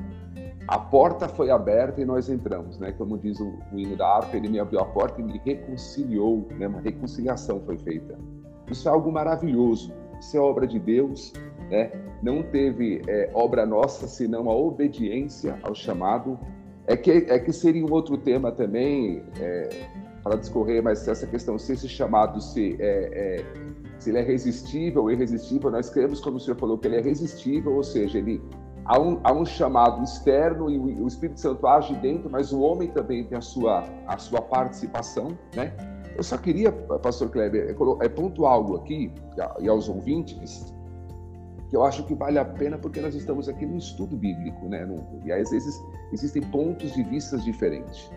A 0.68 0.80
porta 0.80 1.28
foi 1.28 1.52
aberta 1.52 2.02
e 2.02 2.06
nós 2.06 2.30
entramos, 2.30 2.80
né? 2.80 2.92
Como 2.92 3.18
diz 3.18 3.40
o, 3.40 3.54
o 3.72 3.80
hino 3.80 3.96
da 3.96 4.08
harpa, 4.08 4.36
ele 4.36 4.48
me 4.48 4.60
abriu 4.60 4.80
a 4.80 4.86
porta 4.86 5.22
e 5.22 5.24
me 5.24 5.40
reconciliou, 5.44 6.48
né? 6.58 6.68
Uma 6.68 6.82
reconciliação 6.82 7.62
foi 7.66 7.78
feita. 7.78 8.18
Isso 8.70 8.88
é 8.88 8.92
algo 8.92 9.12
maravilhoso. 9.12 9.92
Isso 10.20 10.38
é 10.38 10.40
obra 10.40 10.66
de 10.66 10.80
Deus, 10.80 11.34
né? 11.70 11.92
Não 12.24 12.42
teve 12.42 13.02
é, 13.08 13.30
obra 13.34 13.66
nossa, 13.66 14.08
senão 14.08 14.50
a 14.50 14.56
obediência 14.56 15.60
ao 15.62 15.76
chamado. 15.76 16.40
É 16.88 16.96
que, 16.96 17.12
é 17.12 17.40
que 17.40 17.52
seria 17.52 17.84
um 17.84 17.92
outro 17.92 18.18
tema 18.18 18.52
também 18.52 19.24
é, 19.40 19.70
para 20.24 20.36
discorrer, 20.38 20.84
mas 20.84 21.08
essa 21.08 21.26
questão, 21.26 21.58
se 21.58 21.74
esse 21.74 21.90
chamado 21.90 22.40
se, 22.42 22.76
é, 22.80 23.40
é, 23.40 23.46
se 24.00 24.10
ele 24.10 24.20
é 24.20 24.22
resistível 24.22 25.04
ou 25.04 25.12
irresistível, 25.12 25.72
nós 25.72 25.90
cremos, 25.90 26.20
como 26.20 26.38
o 26.38 26.40
senhor 26.40 26.58
falou, 26.58 26.78
que 26.78 26.88
ele 26.88 26.98
é 26.98 27.02
resistível, 27.02 27.76
ou 27.76 27.84
seja, 27.84 28.20
ele 28.20 28.42
há 28.86 29.00
um, 29.00 29.20
há 29.24 29.34
um 29.34 29.46
chamado 29.46 30.04
externo 30.04 30.70
e 30.70 30.78
o, 30.78 31.08
Espírito 31.08 31.40
Santo 31.40 31.66
age 31.68 31.96
dentro, 31.96 32.30
mas 32.30 32.52
o 32.52 32.62
homem 32.62 32.88
também 32.90 33.24
tem 33.24 33.38
a 33.38 33.42
sua, 33.42 33.84
a 34.08 34.18
sua 34.18 34.42
participação, 34.42 35.38
né? 35.56 35.74
Eu 36.16 36.24
só 36.24 36.38
queria, 36.38 36.72
pastor 36.72 37.30
Kleber, 37.30 37.68
é, 37.70 38.06
é 38.06 38.10
pontuar 38.10 38.54
algo 38.54 38.78
aqui, 38.78 39.12
e 39.60 39.68
aos 39.68 39.90
ouvintes, 39.90 40.74
eu 41.76 41.84
acho 41.84 42.04
que 42.04 42.16
vale 42.16 42.40
a 42.40 42.46
pena 42.46 42.78
porque 42.78 43.02
nós 43.02 43.14
estamos 43.16 43.50
aqui 43.50 43.66
num 43.66 43.78
estudo 43.78 44.16
bíblico, 44.16 44.68
né? 44.68 44.88
E 45.26 45.32
às 45.32 45.50
vezes 45.52 45.84
existem 46.12 46.42
pontos 46.42 46.94
de 46.94 47.04
vistas 47.04 47.44
diferentes. 47.44 48.10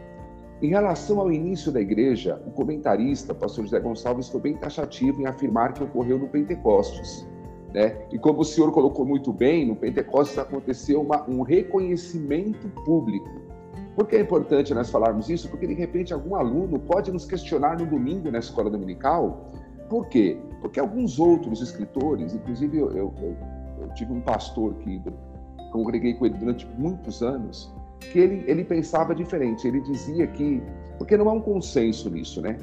Em 0.63 0.69
relação 0.69 1.21
ao 1.21 1.31
início 1.31 1.71
da 1.71 1.81
igreja, 1.81 2.43
o 2.47 2.51
comentarista, 2.51 3.35
pastor 3.35 3.65
José 3.65 3.81
Gonçalves, 3.81 4.29
foi 4.29 4.41
bem 4.41 4.57
taxativo 4.57 5.21
em 5.23 5.27
afirmar 5.27 5.73
que 5.73 5.83
ocorreu 5.83 6.19
no 6.19 6.29
Pentecostes. 6.29 7.27
Né? 7.73 7.97
E 8.11 8.19
como 8.19 8.41
o 8.41 8.45
senhor 8.45 8.73
colocou 8.73 9.05
muito 9.05 9.33
bem, 9.33 9.67
no 9.67 9.77
Pentecostes 9.77 10.39
aconteceu 10.39 11.01
uma, 11.03 11.29
um 11.29 11.43
reconhecimento 11.43 12.69
público 12.85 13.49
por 13.99 14.07
que 14.07 14.15
é 14.15 14.21
importante 14.21 14.73
nós 14.73 14.89
falarmos 14.91 15.29
isso? 15.29 15.49
Porque 15.49 15.67
de 15.67 15.75
repente 15.75 16.15
algum 16.15 16.37
aluno 16.37 16.79
pode 16.79 17.11
nos 17.11 17.25
questionar 17.25 17.77
no 17.81 17.85
domingo 17.85 18.31
na 18.31 18.39
escola 18.39 18.71
dominical. 18.71 19.51
Por 19.89 20.07
quê? 20.09 20.37
Porque 20.61 20.79
alguns 20.79 21.19
outros 21.19 21.61
escritores, 21.61 22.35
inclusive 22.35 22.77
eu, 22.77 22.91
eu, 22.91 23.15
eu, 23.81 23.89
tive 23.95 24.13
um 24.13 24.21
pastor 24.21 24.75
que 24.75 25.01
congreguei 25.73 26.15
com 26.15 26.27
ele 26.27 26.37
durante 26.37 26.67
muitos 26.79 27.23
anos, 27.23 27.73
que 28.01 28.19
ele, 28.19 28.45
ele 28.47 28.65
pensava 28.65 29.15
diferente. 29.15 29.67
Ele 29.67 29.81
dizia 29.81 30.27
que, 30.27 30.63
porque 30.99 31.17
não 31.17 31.29
há 31.29 31.33
um 31.33 31.41
consenso 31.41 32.11
nisso, 32.11 32.41
né? 32.41 32.59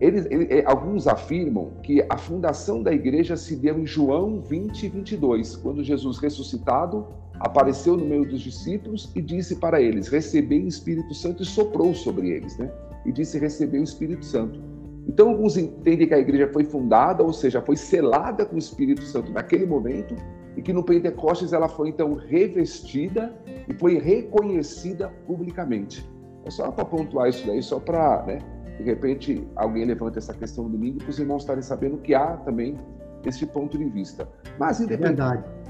Eles, 0.00 0.26
ele, 0.26 0.52
é, 0.52 0.64
alguns 0.66 1.06
afirmam 1.06 1.70
que 1.82 2.04
a 2.08 2.18
fundação 2.18 2.82
da 2.82 2.92
igreja 2.92 3.36
se 3.36 3.56
deu 3.56 3.78
em 3.78 3.86
João 3.86 4.40
20, 4.40 4.88
22, 4.88 5.56
quando 5.56 5.84
Jesus 5.84 6.18
ressuscitado 6.18 7.06
apareceu 7.38 7.96
no 7.96 8.04
meio 8.04 8.28
dos 8.28 8.40
discípulos 8.40 9.10
e 9.14 9.22
disse 9.22 9.56
para 9.56 9.80
eles: 9.80 10.08
Recebei 10.08 10.64
o 10.64 10.68
Espírito 10.68 11.14
Santo 11.14 11.42
e 11.42 11.46
soprou 11.46 11.94
sobre 11.94 12.30
eles, 12.30 12.56
né? 12.58 12.70
E 13.06 13.12
disse: 13.12 13.38
Recebei 13.38 13.80
o 13.80 13.84
Espírito 13.84 14.24
Santo. 14.24 14.60
Então, 15.06 15.28
alguns 15.28 15.56
entendem 15.56 16.08
que 16.08 16.14
a 16.14 16.18
igreja 16.18 16.48
foi 16.52 16.64
fundada, 16.64 17.22
ou 17.22 17.32
seja, 17.32 17.60
foi 17.60 17.76
selada 17.76 18.44
com 18.46 18.56
o 18.56 18.58
Espírito 18.58 19.02
Santo 19.02 19.30
naquele 19.32 19.66
momento, 19.66 20.14
e 20.56 20.62
que 20.62 20.72
no 20.72 20.82
Pentecostes 20.82 21.52
ela 21.52 21.68
foi 21.68 21.88
então 21.88 22.14
revestida 22.14 23.34
e 23.68 23.74
foi 23.74 23.98
reconhecida 23.98 25.12
publicamente. 25.26 26.08
É 26.44 26.50
só 26.50 26.70
para 26.70 26.84
pontuar 26.84 27.28
isso 27.28 27.46
daí, 27.46 27.62
só 27.62 27.78
para, 27.78 28.24
né, 28.26 28.38
de 28.78 28.84
repente, 28.84 29.46
alguém 29.56 29.84
levanta 29.84 30.18
essa 30.18 30.34
questão 30.34 30.64
no 30.64 30.70
domingo 30.70 30.98
para 30.98 31.10
os 31.10 31.18
irmãos 31.18 31.42
estarem 31.42 31.62
sabendo 31.62 31.98
que 31.98 32.14
há 32.14 32.36
também 32.38 32.78
esse 33.24 33.46
ponto 33.46 33.78
de 33.78 33.84
vista. 33.84 34.28
Mas, 34.58 34.80
independente... 34.80 35.20
É 35.20 35.26
verdade. 35.26 35.64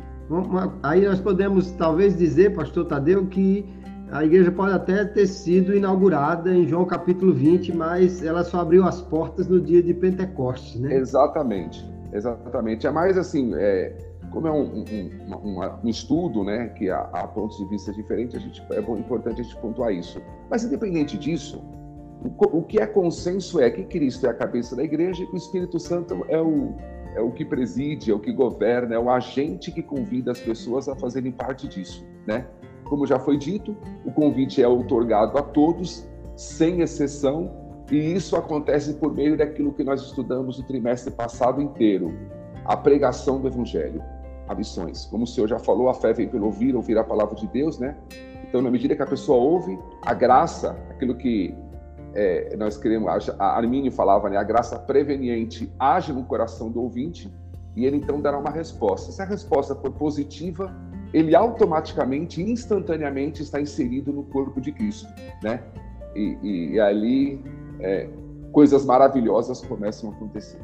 Aí 0.83 1.05
nós 1.05 1.21
podemos 1.21 1.71
talvez 1.73 2.17
dizer, 2.17 2.55
pastor 2.55 2.87
Tadeu, 2.87 3.27
que 3.27 3.67
a 4.11 4.25
igreja 4.25 4.53
pode 4.53 4.73
até 4.73 5.05
ter 5.05 5.27
sido 5.27 5.75
inaugurada 5.75 6.55
em 6.55 6.67
João 6.69 6.85
capítulo 6.85 7.33
20, 7.33 7.75
mas 7.77 8.23
ela 8.23 8.45
só 8.45 8.61
abriu 8.61 8.85
as 8.85 9.01
portas 9.01 9.49
no 9.49 9.61
dia 9.61 9.83
de 9.83 9.95
Pentecostes, 9.95 10.81
né? 10.81 10.95
Exatamente, 10.95 11.85
exatamente. 12.13 12.87
É 12.87 12.91
mais 12.91 13.19
assim, 13.19 13.53
é, 13.55 13.97
como 14.31 14.47
é 14.47 14.53
um, 14.53 14.85
um, 14.85 15.37
um, 15.37 15.61
um, 15.85 15.89
estudo, 15.89 16.45
né, 16.45 16.69
que 16.69 16.91
há, 16.91 17.09
há, 17.13 17.27
pontos 17.27 17.57
de 17.57 17.67
vista 17.67 17.93
diferentes, 17.93 18.37
a 18.37 18.39
gente, 18.39 18.63
é 18.73 18.81
importante 18.81 19.41
a 19.41 19.45
gente 19.45 19.57
pontuar 19.57 19.93
isso. 19.93 20.21
Mas 20.51 20.65
independente 20.65 21.17
disso, 21.17 21.63
o, 22.23 22.59
o 22.59 22.63
que 22.63 22.81
é 22.81 22.87
consenso 22.87 23.61
é 23.61 23.71
que 23.71 23.85
Cristo 23.85 24.27
é 24.27 24.31
a 24.31 24.35
cabeça 24.35 24.77
da 24.77 24.83
igreja 24.83 25.23
e 25.23 25.27
que 25.27 25.35
o 25.35 25.37
Espírito 25.37 25.79
Santo 25.79 26.25
é 26.29 26.41
o, 26.41 26.75
é 27.15 27.21
o 27.21 27.31
que 27.31 27.45
preside, 27.45 28.11
é 28.11 28.15
o 28.15 28.19
que 28.19 28.33
governa, 28.33 28.95
é 28.95 28.99
o 28.99 29.09
agente 29.11 29.71
que 29.71 29.83
convida 29.83 30.33
as 30.33 30.41
pessoas 30.41 30.89
a 30.89 30.97
fazerem 30.97 31.33
parte 31.33 31.69
disso, 31.69 32.05
né? 32.27 32.47
Como 32.85 33.07
já 33.07 33.19
foi 33.19 33.37
dito, 33.37 33.77
o 34.05 34.13
convite 34.13 34.63
é 34.63 34.69
otorgado 34.69 35.39
a 35.39 35.43
todos, 35.43 36.07
sem 36.37 36.81
exceção, 36.81 37.51
e 37.91 37.97
isso 37.97 38.37
acontece 38.37 38.95
por 38.95 39.15
meio 39.15 39.37
daquilo 39.37 39.73
que 39.73 39.85
nós 39.85 40.01
estudamos 40.03 40.59
no 40.59 40.65
trimestre 40.65 41.13
passado 41.13 41.61
inteiro, 41.61 42.15
a 42.65 42.77
pregação 42.77 43.41
do 43.41 43.49
Evangelho, 43.49 44.03
a 44.49 44.55
missões. 44.55 45.07
Como 45.07 45.25
o 45.25 45.27
Senhor 45.27 45.49
já 45.49 45.59
falou, 45.59 45.89
a 45.89 45.95
fé 45.95 46.13
vem 46.13 46.29
pelo 46.29 46.47
ouvir, 46.47 46.75
ouvir 46.75 46.99
a 46.99 47.05
palavra 47.05 47.35
de 47.35 47.47
Deus, 47.47 47.79
né? 47.79 47.97
Então, 48.47 48.63
na 48.63 48.71
medida 48.71 48.95
que 48.95 49.03
a 49.03 49.07
pessoa 49.07 49.39
ouve, 49.39 49.79
a 50.03 50.15
graça, 50.15 50.77
aquilo 50.91 51.15
que 51.15 51.55
é, 52.15 52.57
nós 52.57 52.77
queremos, 52.77 53.29
a 53.39 53.57
Arminio 53.57 53.91
falava, 53.91 54.31
né? 54.31 54.37
A 54.37 54.45
graça 54.45 54.79
preveniente 54.79 55.73
age 55.79 56.13
no 56.13 56.25
coração 56.25 56.71
do 56.71 56.81
ouvinte 56.81 57.31
e 57.77 57.85
ele 57.85 57.97
então 57.97 58.21
dará 58.21 58.39
uma 58.39 58.51
resposta. 58.51 59.11
Se 59.11 59.21
a 59.21 59.25
resposta 59.25 59.75
for 59.75 59.91
positiva, 59.93 60.75
ele 61.15 61.37
automaticamente, 61.37 62.43
instantaneamente 62.43 63.41
está 63.41 63.61
inserido 63.61 64.13
no 64.13 64.25
corpo 64.25 64.61
de 64.61 64.73
Cristo, 64.73 65.09
né? 65.45 65.63
E, 66.17 66.37
e, 66.43 66.73
e 66.73 66.81
ali 66.81 67.41
é, 67.79 68.09
coisas 68.51 68.85
maravilhosas 68.85 69.61
começam 69.61 70.11
a 70.11 70.13
acontecer. 70.13 70.59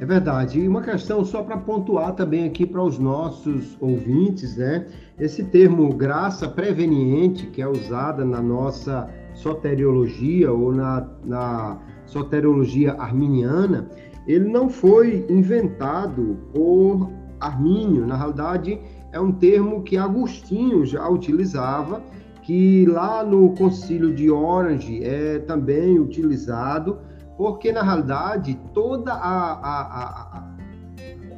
É 0.00 0.04
verdade. 0.04 0.60
E 0.60 0.68
uma 0.68 0.82
questão 0.82 1.24
só 1.24 1.42
para 1.42 1.56
pontuar 1.56 2.14
também 2.14 2.46
aqui 2.46 2.64
para 2.64 2.80
os 2.80 2.96
nossos 2.96 3.76
ouvintes, 3.80 4.56
né? 4.56 4.86
Esse 5.18 5.42
termo 5.44 5.92
graça 5.92 6.48
preveniente, 6.48 7.48
que 7.48 7.60
é 7.60 7.66
usada 7.66 8.24
na 8.24 8.40
nossa 8.40 9.10
soteriologia 9.34 10.52
ou 10.52 10.72
na, 10.72 11.08
na 11.24 11.78
soteriologia 12.06 12.92
arminiana, 12.94 13.90
ele 14.28 14.48
não 14.48 14.68
foi 14.68 15.26
inventado 15.28 16.38
por 16.52 17.10
Armínio, 17.46 18.06
na 18.06 18.16
realidade 18.16 18.80
é 19.12 19.20
um 19.20 19.32
termo 19.32 19.82
que 19.82 19.96
Agostinho 19.96 20.86
já 20.86 21.08
utilizava, 21.08 22.02
que 22.42 22.86
lá 22.86 23.22
no 23.22 23.54
Concílio 23.54 24.14
de 24.14 24.30
Orange 24.30 25.02
é 25.04 25.38
também 25.40 25.98
utilizado, 25.98 26.98
porque 27.36 27.72
na 27.72 27.82
realidade 27.82 28.58
toda 28.74 29.12
a, 29.12 29.52
a, 29.52 30.38
a, 30.38 30.52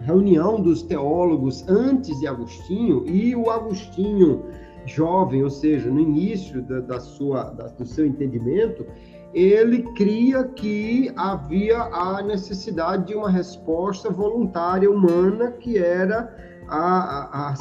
reunião 0.01 0.61
dos 0.61 0.83
teólogos 0.83 1.67
antes 1.69 2.19
de 2.21 2.27
Agostinho 2.27 3.05
e 3.07 3.35
o 3.35 3.51
Agostinho 3.51 4.45
jovem, 4.87 5.43
ou 5.43 5.51
seja, 5.51 5.90
no 5.90 5.99
início 5.99 6.62
da, 6.62 6.81
da 6.81 7.01
sua, 7.01 7.45
da, 7.45 7.69
do 7.69 7.87
seu 7.87 8.05
entendimento, 8.05 8.87
ele 9.35 9.83
cria 9.94 10.44
que 10.44 11.12
havia 11.16 11.79
a 11.79 12.23
necessidade 12.23 13.09
de 13.09 13.14
uma 13.14 13.29
resposta 13.29 14.09
voluntária 14.09 14.88
humana, 14.88 15.51
que 15.51 15.77
era 15.77 16.33
a, 16.68 17.51
a, 17.51 17.55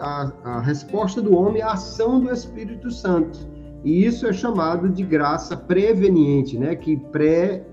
a, 0.00 0.32
a 0.44 0.60
resposta 0.60 1.20
do 1.20 1.36
homem 1.36 1.60
à 1.60 1.72
ação 1.72 2.18
do 2.18 2.32
Espírito 2.32 2.90
Santo. 2.90 3.38
E 3.84 4.04
isso 4.04 4.26
é 4.26 4.32
chamado 4.32 4.88
de 4.88 5.02
graça 5.02 5.56
preveniente, 5.56 6.58
né? 6.58 6.74
que 6.74 6.96
pré 6.96 7.64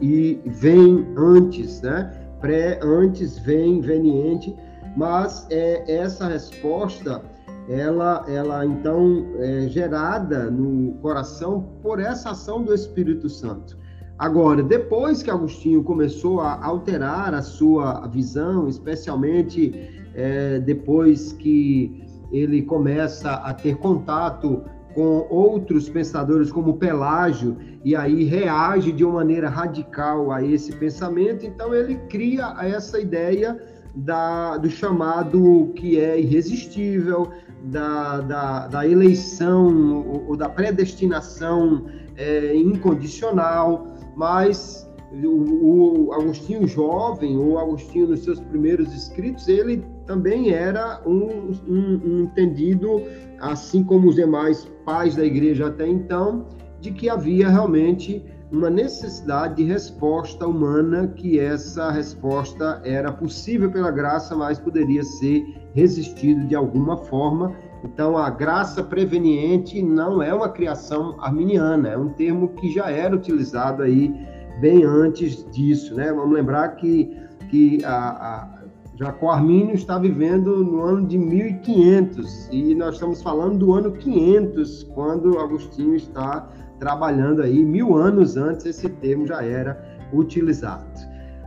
e 0.00 0.40
vem 0.46 1.06
antes, 1.16 1.82
né? 1.82 2.10
pré, 2.40 2.78
antes, 2.82 3.38
vem, 3.38 3.80
veniente, 3.80 4.54
mas 4.96 5.46
é, 5.50 5.84
essa 5.92 6.28
resposta 6.28 7.22
ela, 7.68 8.24
ela 8.28 8.66
então 8.66 9.26
é 9.38 9.68
gerada 9.68 10.50
no 10.50 10.94
coração 10.94 11.68
por 11.82 12.00
essa 12.00 12.30
ação 12.30 12.62
do 12.62 12.74
Espírito 12.74 13.28
Santo. 13.28 13.78
Agora, 14.18 14.62
depois 14.62 15.22
que 15.22 15.30
Agostinho 15.30 15.82
começou 15.82 16.40
a 16.40 16.64
alterar 16.64 17.34
a 17.34 17.42
sua 17.42 18.06
visão, 18.06 18.68
especialmente 18.68 19.72
é, 20.14 20.60
depois 20.60 21.32
que 21.32 22.04
ele 22.30 22.62
começa 22.62 23.32
a 23.32 23.52
ter 23.52 23.76
contato 23.76 24.62
com 24.94 25.26
outros 25.30 25.88
pensadores 25.88 26.52
como 26.52 26.74
Pelágio 26.76 27.56
e 27.84 27.96
aí 27.96 28.24
reage 28.24 28.92
de 28.92 29.04
uma 29.04 29.14
maneira 29.14 29.48
radical 29.48 30.30
a 30.30 30.44
esse 30.44 30.72
pensamento, 30.72 31.44
então 31.44 31.74
ele 31.74 31.96
cria 32.08 32.54
essa 32.60 33.00
ideia 33.00 33.58
da, 33.94 34.56
do 34.56 34.70
chamado 34.70 35.72
que 35.76 35.98
é 35.98 36.20
irresistível, 36.20 37.30
da, 37.64 38.20
da, 38.20 38.66
da 38.66 38.88
eleição 38.88 40.04
ou, 40.06 40.30
ou, 40.30 40.36
da 40.36 40.48
predestinação 40.48 41.86
é, 42.16 42.56
incondicional, 42.56 43.86
mas 44.16 44.88
o, 45.12 46.06
o, 46.06 46.12
Agostinho 46.12 46.66
jovem, 46.66 47.36
ou 47.36 47.58
Agostinho 47.58 48.08
nos 48.08 48.24
seus 48.24 48.40
primeiros 48.40 48.92
escritos, 48.94 49.46
ele 49.46 49.84
também 50.06 50.50
era 50.50 51.00
um, 51.06 51.52
um, 51.68 52.00
um 52.04 52.20
entendido, 52.24 53.02
assim 53.38 53.84
como 53.84 54.08
os 54.08 54.16
demais 54.16 54.68
pais 54.84 55.14
da 55.14 55.24
igreja 55.24 55.68
até 55.68 55.86
então, 55.86 56.46
de 56.80 56.90
que 56.90 57.08
havia 57.08 57.48
realmente 57.48 58.24
uma 58.52 58.68
necessidade 58.68 59.56
de 59.56 59.64
resposta 59.64 60.46
humana, 60.46 61.08
que 61.08 61.40
essa 61.40 61.90
resposta 61.90 62.82
era 62.84 63.10
possível 63.10 63.70
pela 63.70 63.90
graça, 63.90 64.36
mas 64.36 64.58
poderia 64.58 65.02
ser 65.02 65.42
resistido 65.74 66.46
de 66.46 66.54
alguma 66.54 66.98
forma. 66.98 67.56
Então, 67.82 68.16
a 68.18 68.28
graça 68.28 68.82
preveniente 68.82 69.82
não 69.82 70.22
é 70.22 70.34
uma 70.34 70.50
criação 70.50 71.16
arminiana, 71.18 71.88
é 71.88 71.96
um 71.96 72.10
termo 72.10 72.48
que 72.48 72.70
já 72.72 72.90
era 72.90 73.16
utilizado 73.16 73.82
aí 73.82 74.14
bem 74.60 74.84
antes 74.84 75.50
disso, 75.50 75.94
né? 75.94 76.12
Vamos 76.12 76.34
lembrar 76.34 76.76
que, 76.76 77.10
que 77.48 77.82
a, 77.84 77.90
a 77.90 78.62
Jacó 78.96 79.30
Armínio 79.30 79.74
está 79.74 79.98
vivendo 79.98 80.62
no 80.62 80.82
ano 80.82 81.06
de 81.08 81.16
1500 81.16 82.48
e 82.52 82.74
nós 82.74 82.94
estamos 82.94 83.22
falando 83.22 83.58
do 83.58 83.72
ano 83.72 83.92
500, 83.92 84.84
quando 84.94 85.38
Agostinho 85.38 85.96
está 85.96 86.48
trabalhando 86.82 87.42
aí, 87.42 87.64
mil 87.64 87.94
anos 87.94 88.36
antes 88.36 88.66
esse 88.66 88.88
termo 88.88 89.24
já 89.24 89.40
era 89.40 89.80
utilizado. 90.12 90.84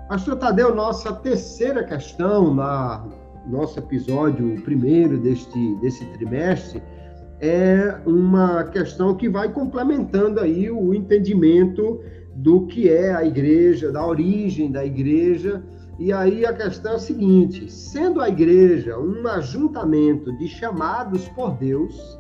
Pastor 0.08 0.38
Tadeu, 0.38 0.74
nossa 0.74 1.12
terceira 1.12 1.84
questão 1.84 2.54
na 2.54 3.06
nosso 3.46 3.78
episódio 3.78 4.62
primeiro 4.62 5.18
deste, 5.18 5.76
desse 5.82 6.06
trimestre 6.14 6.82
é 7.42 7.98
uma 8.06 8.64
questão 8.64 9.14
que 9.14 9.28
vai 9.28 9.52
complementando 9.52 10.40
aí 10.40 10.72
o 10.72 10.94
entendimento 10.94 12.00
do 12.34 12.66
que 12.66 12.90
é 12.90 13.14
a 13.14 13.26
igreja, 13.26 13.92
da 13.92 14.08
origem 14.08 14.72
da 14.72 14.86
igreja. 14.86 15.62
E 16.00 16.14
aí 16.14 16.46
a 16.46 16.54
questão 16.54 16.94
é 16.94 16.96
a 16.96 17.00
seguinte: 17.00 17.70
sendo 17.70 18.22
a 18.22 18.30
igreja 18.30 18.98
um 18.98 19.28
ajuntamento 19.28 20.32
de 20.38 20.48
chamados 20.48 21.28
por 21.30 21.58
Deus, 21.58 22.18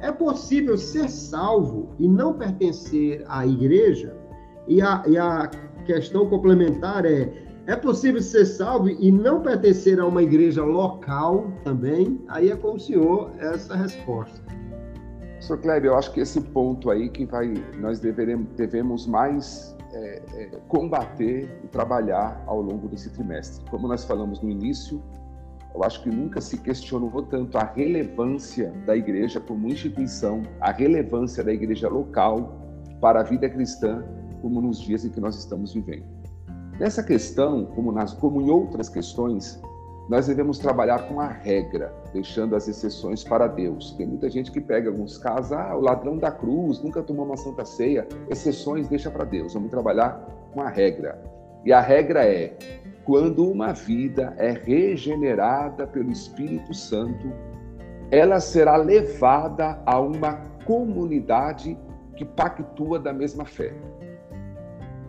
é 0.00 0.10
possível 0.10 0.76
ser 0.78 1.08
salvo 1.08 1.90
e 1.98 2.08
não 2.08 2.34
pertencer 2.34 3.24
à 3.28 3.46
igreja? 3.46 4.16
E 4.66 4.80
a, 4.80 5.02
e 5.06 5.18
a 5.18 5.50
questão 5.84 6.28
complementar 6.28 7.04
é: 7.04 7.32
É 7.66 7.76
possível 7.76 8.22
ser 8.22 8.46
salvo 8.46 8.88
e 8.88 9.12
não 9.12 9.42
pertencer 9.42 10.00
a 10.00 10.06
uma 10.06 10.22
igreja 10.22 10.64
local 10.64 11.52
também? 11.64 12.20
Aí 12.28 12.50
é 12.50 12.56
com 12.56 12.74
o 12.74 12.80
senhor 12.80 13.30
essa 13.38 13.76
resposta. 13.76 14.40
Sr. 15.40 15.58
Kleber, 15.58 15.90
eu 15.90 15.96
acho 15.96 16.12
que 16.12 16.20
esse 16.20 16.40
ponto 16.40 16.90
aí 16.90 17.08
que 17.08 17.24
vai, 17.24 17.54
nós 17.78 17.98
deveremos, 17.98 18.46
devemos 18.56 19.06
mais 19.06 19.74
é, 19.92 20.22
é, 20.34 20.50
combater 20.68 21.50
e 21.64 21.68
trabalhar 21.68 22.42
ao 22.46 22.60
longo 22.60 22.88
desse 22.88 23.10
trimestre. 23.10 23.64
Como 23.70 23.88
nós 23.88 24.04
falamos 24.04 24.40
no 24.42 24.50
início, 24.50 25.02
eu 25.74 25.84
acho 25.84 26.02
que 26.02 26.10
nunca 26.10 26.40
se 26.40 26.58
questionou 26.58 27.22
tanto 27.22 27.56
a 27.56 27.64
relevância 27.64 28.72
da 28.86 28.96
igreja 28.96 29.40
como 29.40 29.68
instituição, 29.68 30.42
a 30.60 30.70
relevância 30.70 31.44
da 31.44 31.52
igreja 31.52 31.88
local 31.88 32.58
para 33.00 33.20
a 33.20 33.22
vida 33.22 33.48
cristã, 33.48 34.04
como 34.42 34.60
nos 34.60 34.80
dias 34.80 35.04
em 35.04 35.10
que 35.10 35.20
nós 35.20 35.36
estamos 35.36 35.72
vivendo. 35.72 36.04
Nessa 36.78 37.02
questão, 37.02 37.66
como, 37.66 37.92
nas, 37.92 38.14
como 38.14 38.40
em 38.40 38.50
outras 38.50 38.88
questões, 38.88 39.60
nós 40.08 40.26
devemos 40.26 40.58
trabalhar 40.58 41.06
com 41.08 41.20
a 41.20 41.28
regra, 41.28 41.94
deixando 42.12 42.56
as 42.56 42.66
exceções 42.66 43.22
para 43.22 43.46
Deus. 43.46 43.92
Tem 43.92 44.06
muita 44.06 44.28
gente 44.28 44.50
que 44.50 44.60
pega 44.60 44.88
alguns 44.90 45.16
casos, 45.18 45.52
ah, 45.52 45.76
o 45.76 45.80
ladrão 45.80 46.18
da 46.18 46.32
cruz 46.32 46.82
nunca 46.82 47.02
tomou 47.02 47.24
uma 47.24 47.36
santa 47.36 47.64
ceia, 47.64 48.08
exceções 48.28 48.88
deixa 48.88 49.10
para 49.10 49.24
Deus. 49.24 49.54
Vamos 49.54 49.70
trabalhar 49.70 50.26
com 50.52 50.60
a 50.62 50.68
regra. 50.68 51.22
E 51.64 51.72
a 51.72 51.80
regra 51.80 52.24
é: 52.24 52.56
quando 53.04 53.48
uma 53.48 53.72
vida 53.72 54.34
é 54.36 54.50
regenerada 54.50 55.86
pelo 55.86 56.10
Espírito 56.10 56.74
Santo, 56.74 57.32
ela 58.10 58.40
será 58.40 58.76
levada 58.76 59.80
a 59.86 59.98
uma 60.00 60.34
comunidade 60.64 61.78
que 62.16 62.24
pactua 62.24 62.98
da 62.98 63.12
mesma 63.12 63.44
fé. 63.44 63.74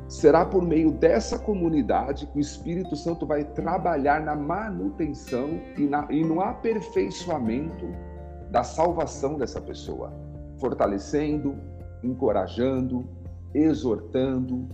Será 0.07 0.45
por 0.45 0.61
meio 0.61 0.91
dessa 0.91 1.39
comunidade 1.39 2.27
que 2.27 2.37
o 2.37 2.41
Espírito 2.41 2.95
Santo 2.95 3.25
vai 3.25 3.43
trabalhar 3.43 4.21
na 4.21 4.35
manutenção 4.35 5.59
e, 5.77 5.83
na, 5.83 6.05
e 6.09 6.23
no 6.23 6.41
aperfeiçoamento 6.41 7.87
da 8.49 8.63
salvação 8.63 9.37
dessa 9.37 9.61
pessoa, 9.61 10.13
fortalecendo, 10.59 11.55
encorajando, 12.03 13.07
exortando, 13.53 14.67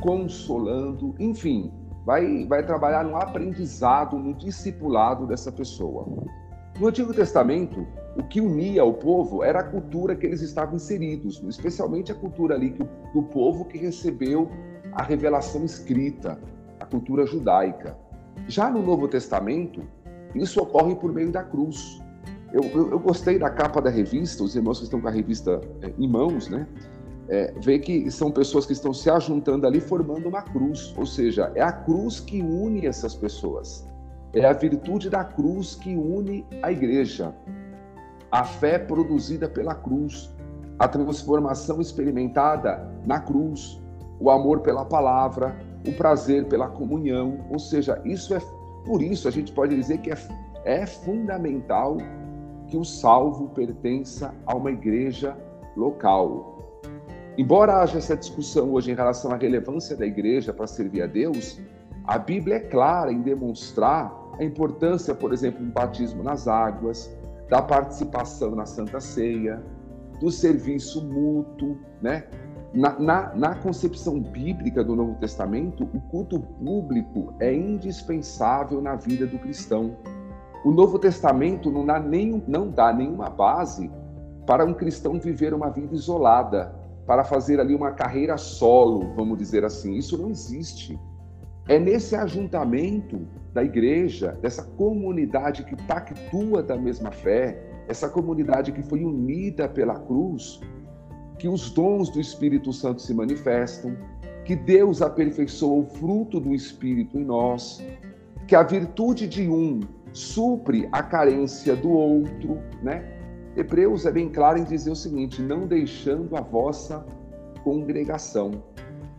consolando, 0.00 1.14
enfim, 1.18 1.72
vai, 2.04 2.46
vai 2.46 2.64
trabalhar 2.64 3.04
no 3.04 3.16
aprendizado, 3.16 4.18
no 4.18 4.34
discipulado 4.34 5.26
dessa 5.26 5.52
pessoa. 5.52 6.06
No 6.78 6.88
Antigo 6.88 7.12
Testamento, 7.12 7.86
o 8.16 8.22
que 8.22 8.40
unia 8.40 8.84
o 8.84 8.94
povo 8.94 9.44
era 9.44 9.60
a 9.60 9.62
cultura 9.62 10.16
que 10.16 10.26
eles 10.26 10.40
estavam 10.40 10.76
inseridos, 10.76 11.42
especialmente 11.46 12.10
a 12.10 12.14
cultura 12.14 12.54
ali 12.54 12.76
do 13.14 13.22
povo 13.22 13.64
que 13.64 13.78
recebeu 13.78 14.50
a 14.92 15.02
revelação 15.02 15.64
escrita, 15.64 16.38
a 16.78 16.86
cultura 16.86 17.26
judaica. 17.26 17.96
Já 18.48 18.70
no 18.70 18.82
Novo 18.82 19.06
Testamento, 19.06 19.82
isso 20.34 20.60
ocorre 20.60 20.94
por 20.94 21.12
meio 21.12 21.30
da 21.30 21.42
cruz. 21.42 22.00
Eu, 22.52 22.64
eu, 22.64 22.90
eu 22.92 22.98
gostei 22.98 23.38
da 23.38 23.50
capa 23.50 23.80
da 23.80 23.90
revista, 23.90 24.42
os 24.42 24.56
irmãos 24.56 24.78
que 24.78 24.84
estão 24.84 25.00
com 25.00 25.08
a 25.08 25.10
revista 25.10 25.60
é, 25.82 25.92
em 25.98 26.08
mãos, 26.08 26.48
né? 26.48 26.66
É, 27.30 27.54
vê 27.58 27.78
que 27.78 28.10
são 28.10 28.28
pessoas 28.28 28.66
que 28.66 28.72
estão 28.72 28.92
se 28.92 29.08
ajuntando 29.08 29.64
ali 29.64 29.80
formando 29.80 30.28
uma 30.28 30.42
cruz, 30.42 30.92
ou 30.98 31.06
seja, 31.06 31.52
é 31.54 31.62
a 31.62 31.70
cruz 31.70 32.18
que 32.18 32.42
une 32.42 32.86
essas 32.86 33.14
pessoas. 33.14 33.88
É 34.32 34.44
a 34.44 34.52
virtude 34.52 35.08
da 35.08 35.22
cruz 35.22 35.76
que 35.76 35.94
une 35.94 36.44
a 36.60 36.72
igreja. 36.72 37.32
A 38.32 38.42
fé 38.44 38.80
produzida 38.80 39.48
pela 39.48 39.76
cruz, 39.76 40.34
a 40.76 40.88
transformação 40.88 41.80
experimentada 41.80 42.90
na 43.06 43.20
cruz, 43.20 43.80
o 44.18 44.28
amor 44.28 44.60
pela 44.60 44.84
palavra, 44.84 45.56
o 45.86 45.92
prazer 45.92 46.46
pela 46.46 46.68
comunhão, 46.68 47.38
ou 47.48 47.60
seja, 47.60 48.00
isso 48.04 48.34
é 48.34 48.40
por 48.84 49.02
isso 49.02 49.28
a 49.28 49.30
gente 49.30 49.52
pode 49.52 49.76
dizer 49.76 49.98
que 49.98 50.10
é, 50.10 50.16
é 50.64 50.86
fundamental 50.86 51.98
que 52.66 52.76
o 52.76 52.84
salvo 52.84 53.48
pertença 53.50 54.34
a 54.46 54.56
uma 54.56 54.70
igreja 54.70 55.36
local. 55.76 56.49
Embora 57.38 57.80
haja 57.80 57.98
essa 57.98 58.16
discussão 58.16 58.72
hoje 58.72 58.90
em 58.90 58.94
relação 58.94 59.32
à 59.32 59.36
relevância 59.36 59.96
da 59.96 60.04
igreja 60.04 60.52
para 60.52 60.66
servir 60.66 61.02
a 61.02 61.06
Deus, 61.06 61.60
a 62.04 62.18
Bíblia 62.18 62.56
é 62.56 62.60
clara 62.60 63.12
em 63.12 63.22
demonstrar 63.22 64.12
a 64.38 64.44
importância, 64.44 65.14
por 65.14 65.32
exemplo, 65.32 65.64
do 65.64 65.70
batismo 65.70 66.22
nas 66.22 66.48
águas, 66.48 67.10
da 67.48 67.62
participação 67.62 68.54
na 68.54 68.66
Santa 68.66 69.00
Ceia, 69.00 69.62
do 70.20 70.30
serviço 70.30 71.04
mútuo, 71.04 71.78
né? 72.02 72.24
Na, 72.72 72.96
na, 73.00 73.34
na, 73.34 73.54
concepção 73.56 74.20
bíblica 74.20 74.84
do 74.84 74.94
Novo 74.94 75.16
Testamento, 75.16 75.82
o 75.92 76.00
culto 76.02 76.38
público 76.38 77.34
é 77.40 77.52
indispensável 77.52 78.80
na 78.80 78.94
vida 78.94 79.26
do 79.26 79.40
cristão. 79.40 79.96
O 80.64 80.70
Novo 80.70 80.96
Testamento 80.96 81.68
não 81.68 81.84
dá, 81.84 82.00
não 82.46 82.70
dá 82.70 82.92
nenhuma 82.92 83.28
base 83.28 83.90
para 84.46 84.64
um 84.64 84.72
cristão 84.72 85.18
viver 85.18 85.52
uma 85.52 85.68
vida 85.68 85.94
isolada, 85.94 86.79
para 87.10 87.24
fazer 87.24 87.58
ali 87.58 87.74
uma 87.74 87.90
carreira 87.90 88.36
solo, 88.36 89.12
vamos 89.16 89.36
dizer 89.36 89.64
assim. 89.64 89.96
Isso 89.96 90.16
não 90.16 90.30
existe. 90.30 90.96
É 91.66 91.76
nesse 91.76 92.14
ajuntamento 92.14 93.26
da 93.52 93.64
igreja, 93.64 94.38
dessa 94.40 94.62
comunidade 94.62 95.64
que 95.64 95.74
pactua 95.88 96.62
da 96.62 96.76
mesma 96.76 97.10
fé, 97.10 97.60
essa 97.88 98.08
comunidade 98.08 98.70
que 98.70 98.80
foi 98.80 99.02
unida 99.02 99.68
pela 99.68 99.98
cruz, 99.98 100.60
que 101.36 101.48
os 101.48 101.72
dons 101.72 102.10
do 102.10 102.20
Espírito 102.20 102.72
Santo 102.72 103.02
se 103.02 103.12
manifestam, 103.12 103.96
que 104.44 104.54
Deus 104.54 105.02
aperfeiçoa 105.02 105.80
o 105.80 105.86
fruto 105.86 106.38
do 106.38 106.54
Espírito 106.54 107.18
em 107.18 107.24
nós, 107.24 107.84
que 108.46 108.54
a 108.54 108.62
virtude 108.62 109.26
de 109.26 109.48
um 109.48 109.80
supre 110.12 110.88
a 110.92 111.02
carência 111.02 111.74
do 111.74 111.90
outro, 111.90 112.60
né? 112.80 113.19
Hebreus 113.56 114.06
é 114.06 114.12
bem 114.12 114.28
claro 114.28 114.58
em 114.58 114.64
dizer 114.64 114.90
o 114.90 114.96
seguinte: 114.96 115.42
não 115.42 115.66
deixando 115.66 116.36
a 116.36 116.40
vossa 116.40 117.04
congregação. 117.64 118.62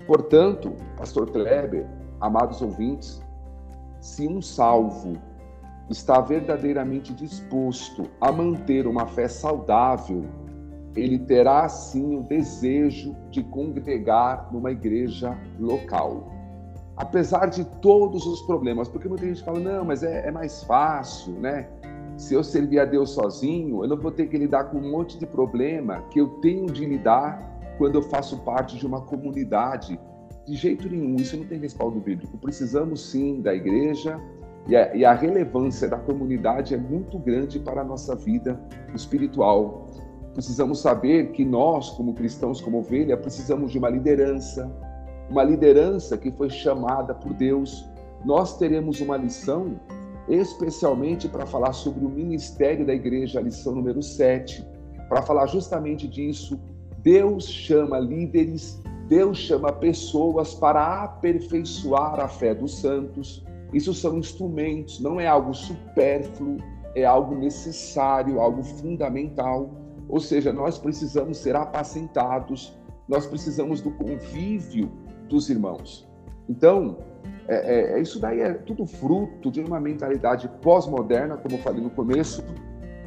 Portanto, 0.07 0.73
Pastor 0.97 1.29
Kleber, 1.31 1.85
amados 2.19 2.61
ouvintes, 2.61 3.21
se 3.99 4.27
um 4.27 4.41
salvo 4.41 5.17
está 5.89 6.21
verdadeiramente 6.21 7.13
disposto 7.13 8.09
a 8.19 8.31
manter 8.31 8.87
uma 8.87 9.05
fé 9.05 9.27
saudável, 9.27 10.25
ele 10.95 11.19
terá 11.19 11.67
sim 11.69 12.17
o 12.17 12.23
desejo 12.23 13.15
de 13.29 13.43
congregar 13.43 14.49
numa 14.51 14.71
igreja 14.71 15.37
local. 15.59 16.31
Apesar 16.95 17.47
de 17.47 17.63
todos 17.81 18.25
os 18.25 18.41
problemas, 18.41 18.87
porque 18.87 19.07
muita 19.07 19.25
gente 19.25 19.43
fala, 19.43 19.59
não, 19.59 19.85
mas 19.85 20.03
é, 20.03 20.27
é 20.27 20.31
mais 20.31 20.63
fácil, 20.63 21.33
né? 21.33 21.67
Se 22.21 22.35
eu 22.35 22.43
servir 22.43 22.79
a 22.79 22.85
Deus 22.85 23.09
sozinho, 23.09 23.83
eu 23.83 23.89
não 23.89 23.97
vou 23.97 24.11
ter 24.11 24.27
que 24.27 24.37
lidar 24.37 24.65
com 24.65 24.77
um 24.77 24.91
monte 24.91 25.17
de 25.17 25.25
problema 25.25 26.03
que 26.11 26.21
eu 26.21 26.27
tenho 26.39 26.67
de 26.67 26.85
lidar 26.85 27.59
quando 27.79 27.95
eu 27.95 28.03
faço 28.03 28.37
parte 28.41 28.77
de 28.77 28.85
uma 28.85 29.01
comunidade. 29.01 29.99
De 30.45 30.55
jeito 30.55 30.87
nenhum, 30.87 31.15
isso 31.15 31.35
não 31.35 31.45
tem 31.45 31.57
respaldo 31.57 31.99
bíblico. 31.99 32.37
Precisamos 32.37 33.09
sim 33.09 33.41
da 33.41 33.55
igreja 33.55 34.21
e 34.67 34.75
a, 34.75 34.95
e 34.95 35.03
a 35.03 35.13
relevância 35.15 35.89
da 35.89 35.97
comunidade 35.97 36.75
é 36.75 36.77
muito 36.77 37.17
grande 37.17 37.59
para 37.59 37.81
a 37.81 37.83
nossa 37.83 38.15
vida 38.15 38.61
espiritual. 38.93 39.87
Precisamos 40.31 40.79
saber 40.79 41.31
que 41.31 41.43
nós, 41.43 41.89
como 41.89 42.13
cristãos, 42.13 42.61
como 42.61 42.77
ovelha, 42.77 43.17
precisamos 43.17 43.71
de 43.71 43.79
uma 43.79 43.89
liderança, 43.89 44.71
uma 45.27 45.43
liderança 45.43 46.15
que 46.19 46.31
foi 46.31 46.51
chamada 46.51 47.15
por 47.15 47.33
Deus. 47.33 47.89
Nós 48.23 48.59
teremos 48.59 49.01
uma 49.01 49.17
lição 49.17 49.79
especialmente 50.27 51.27
para 51.27 51.45
falar 51.45 51.73
sobre 51.73 52.05
o 52.05 52.09
ministério 52.09 52.85
da 52.85 52.93
igreja, 52.93 53.39
a 53.39 53.43
lição 53.43 53.75
número 53.75 54.01
7, 54.01 54.65
para 55.09 55.21
falar 55.21 55.47
justamente 55.47 56.07
disso. 56.07 56.59
Deus 56.99 57.47
chama 57.47 57.99
líderes, 57.99 58.81
Deus 59.07 59.39
chama 59.39 59.71
pessoas 59.71 60.53
para 60.53 61.03
aperfeiçoar 61.03 62.19
a 62.19 62.27
fé 62.27 62.53
dos 62.53 62.79
santos. 62.79 63.43
Isso 63.73 63.93
são 63.93 64.17
instrumentos, 64.17 64.99
não 64.99 65.19
é 65.19 65.27
algo 65.27 65.53
supérfluo, 65.53 66.57
é 66.95 67.03
algo 67.03 67.35
necessário, 67.35 68.39
algo 68.39 68.63
fundamental. 68.63 69.69
Ou 70.07 70.19
seja, 70.19 70.53
nós 70.53 70.77
precisamos 70.77 71.37
ser 71.37 71.55
apacentados, 71.55 72.77
nós 73.07 73.25
precisamos 73.25 73.81
do 73.81 73.91
convívio 73.91 74.91
dos 75.27 75.49
irmãos. 75.49 76.10
Então, 76.49 76.97
é, 77.47 77.55
é, 77.55 77.97
é, 77.97 78.01
isso 78.01 78.19
daí 78.19 78.39
é 78.39 78.53
tudo 78.53 78.85
fruto 78.85 79.51
de 79.51 79.61
uma 79.61 79.79
mentalidade 79.79 80.49
pós-moderna, 80.61 81.37
como 81.37 81.55
eu 81.55 81.59
falei 81.59 81.81
no 81.81 81.89
começo, 81.89 82.43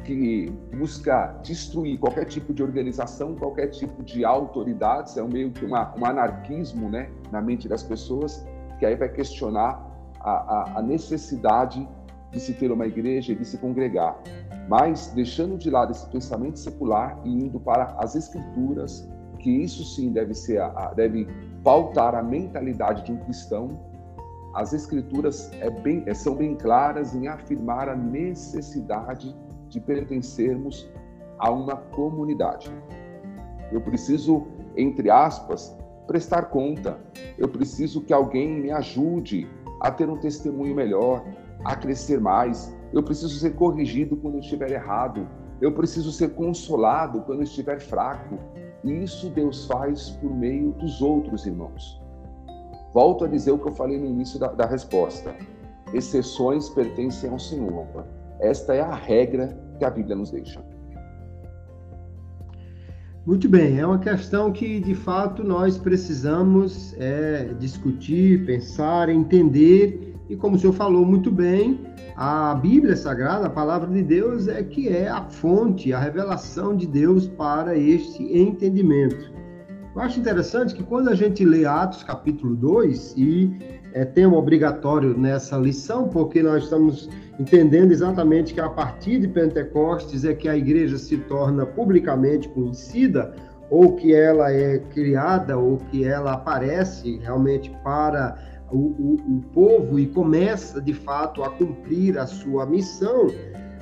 que 0.03 0.51
busca 0.77 1.35
destruir 1.43 1.97
qualquer 1.97 2.25
tipo 2.25 2.53
de 2.53 2.61
organização, 2.61 3.35
qualquer 3.35 3.67
tipo 3.67 4.03
de 4.03 4.23
autoridades, 4.23 5.17
é 5.17 5.23
meio 5.23 5.51
que 5.51 5.65
uma, 5.65 5.93
um 5.97 6.05
anarquismo 6.05 6.89
né, 6.89 7.09
na 7.31 7.41
mente 7.41 7.67
das 7.67 7.81
pessoas, 7.81 8.45
que 8.77 8.85
aí 8.85 8.95
vai 8.95 9.09
questionar 9.09 9.83
a, 10.19 10.31
a, 10.31 10.79
a 10.79 10.81
necessidade 10.81 11.87
de 12.31 12.39
se 12.39 12.53
ter 12.53 12.71
uma 12.71 12.85
igreja 12.85 13.31
e 13.31 13.35
de 13.35 13.45
se 13.45 13.57
congregar. 13.57 14.15
Mas 14.67 15.07
deixando 15.15 15.57
de 15.57 15.69
lado 15.69 15.91
esse 15.91 16.07
pensamento 16.07 16.59
secular 16.59 17.19
e 17.23 17.29
indo 17.29 17.59
para 17.59 17.95
as 17.97 18.15
escrituras, 18.15 19.07
que 19.39 19.49
isso 19.49 19.83
sim 19.83 20.11
deve 20.11 20.33
ser, 20.33 20.61
deve 20.95 21.27
pautar 21.65 22.15
a 22.15 22.23
mentalidade 22.23 23.03
de 23.03 23.11
um 23.11 23.17
cristão 23.17 23.77
as 24.55 24.71
escrituras 24.71 25.51
é 25.59 25.69
bem, 25.69 26.01
é, 26.05 26.13
são 26.13 26.33
bem 26.33 26.55
claras 26.55 27.13
em 27.13 27.27
afirmar 27.27 27.89
a 27.89 27.95
necessidade 27.95 29.35
de 29.67 29.81
pertencermos 29.81 30.89
a 31.37 31.51
uma 31.51 31.75
comunidade. 31.75 32.71
Eu 33.69 33.81
preciso, 33.81 34.47
entre 34.77 35.09
aspas, 35.09 35.77
prestar 36.07 36.43
conta. 36.43 36.97
Eu 37.37 37.49
preciso 37.49 38.01
que 38.01 38.13
alguém 38.13 38.61
me 38.61 38.71
ajude 38.71 39.45
a 39.81 39.91
ter 39.91 40.09
um 40.09 40.17
testemunho 40.17 40.73
melhor, 40.73 41.25
a 41.65 41.75
crescer 41.75 42.21
mais. 42.21 42.73
Eu 42.93 43.03
preciso 43.03 43.37
ser 43.37 43.55
corrigido 43.55 44.15
quando 44.15 44.39
estiver 44.39 44.71
errado. 44.71 45.27
Eu 45.59 45.73
preciso 45.73 46.13
ser 46.13 46.29
consolado 46.29 47.23
quando 47.23 47.43
estiver 47.43 47.81
fraco. 47.81 48.39
E 48.85 49.03
isso 49.03 49.29
Deus 49.29 49.65
faz 49.65 50.11
por 50.11 50.31
meio 50.31 50.71
dos 50.73 51.01
outros 51.01 51.45
irmãos. 51.45 51.99
Volto 52.93 53.25
a 53.25 53.27
dizer 53.27 53.51
o 53.51 53.57
que 53.57 53.67
eu 53.67 53.73
falei 53.73 53.97
no 53.97 54.05
início 54.05 54.39
da, 54.39 54.47
da 54.47 54.65
resposta. 54.65 55.35
Exceções 55.93 56.69
pertencem 56.69 57.29
ao 57.29 57.39
Senhor. 57.39 58.05
Esta 58.39 58.75
é 58.75 58.81
a 58.81 58.93
regra 58.93 59.57
que 59.79 59.85
a 59.85 59.89
Bíblia 59.89 60.15
nos 60.15 60.29
deixa. 60.29 60.63
Muito 63.25 63.49
bem, 63.49 63.79
é 63.79 63.85
uma 63.85 63.97
questão 63.97 64.51
que 64.51 64.79
de 64.79 64.93
fato 64.93 65.43
nós 65.43 65.79
precisamos 65.79 66.93
é, 66.99 67.55
discutir, 67.59 68.45
pensar, 68.45 69.09
entender, 69.09 70.14
e 70.29 70.35
como 70.35 70.55
o 70.55 70.59
senhor 70.59 70.73
falou 70.73 71.05
muito 71.05 71.31
bem, 71.31 71.79
a 72.15 72.55
Bíblia 72.55 72.95
Sagrada, 72.95 73.47
a 73.47 73.49
palavra 73.49 73.89
de 73.89 74.01
Deus, 74.01 74.47
é 74.47 74.63
que 74.63 74.87
é 74.89 75.07
a 75.07 75.21
fonte, 75.23 75.93
a 75.93 75.99
revelação 75.99 76.75
de 76.75 76.87
Deus 76.87 77.27
para 77.27 77.77
este 77.77 78.23
entendimento. 78.37 79.33
Eu 79.95 80.01
acho 80.01 80.19
interessante 80.19 80.73
que 80.73 80.83
quando 80.83 81.09
a 81.09 81.15
gente 81.15 81.45
lê 81.45 81.65
Atos 81.65 82.03
capítulo 82.03 82.55
2, 82.55 83.13
e 83.15 83.57
é 83.93 84.03
tema 84.03 84.35
obrigatório 84.35 85.17
nessa 85.17 85.57
lição, 85.57 86.09
porque 86.09 86.43
nós 86.43 86.63
estamos 86.63 87.09
entendendo 87.39 87.91
exatamente 87.91 88.53
que 88.53 88.59
a 88.59 88.69
partir 88.69 89.19
de 89.19 89.27
Pentecostes 89.27 90.25
é 90.25 90.33
que 90.33 90.49
a 90.49 90.57
igreja 90.57 90.97
se 90.97 91.17
torna 91.17 91.65
publicamente 91.65 92.49
conhecida, 92.49 93.33
ou 93.69 93.95
que 93.95 94.13
ela 94.13 94.51
é 94.51 94.79
criada, 94.79 95.57
ou 95.57 95.77
que 95.77 96.03
ela 96.03 96.33
aparece 96.33 97.17
realmente 97.23 97.73
para 97.83 98.37
o, 98.71 98.77
o, 98.77 99.13
o 99.13 99.41
povo 99.53 99.99
e 99.99 100.07
começa 100.07 100.81
de 100.81 100.93
fato 100.93 101.43
a 101.43 101.49
cumprir 101.49 102.17
a 102.17 102.25
sua 102.25 102.65
missão. 102.65 103.27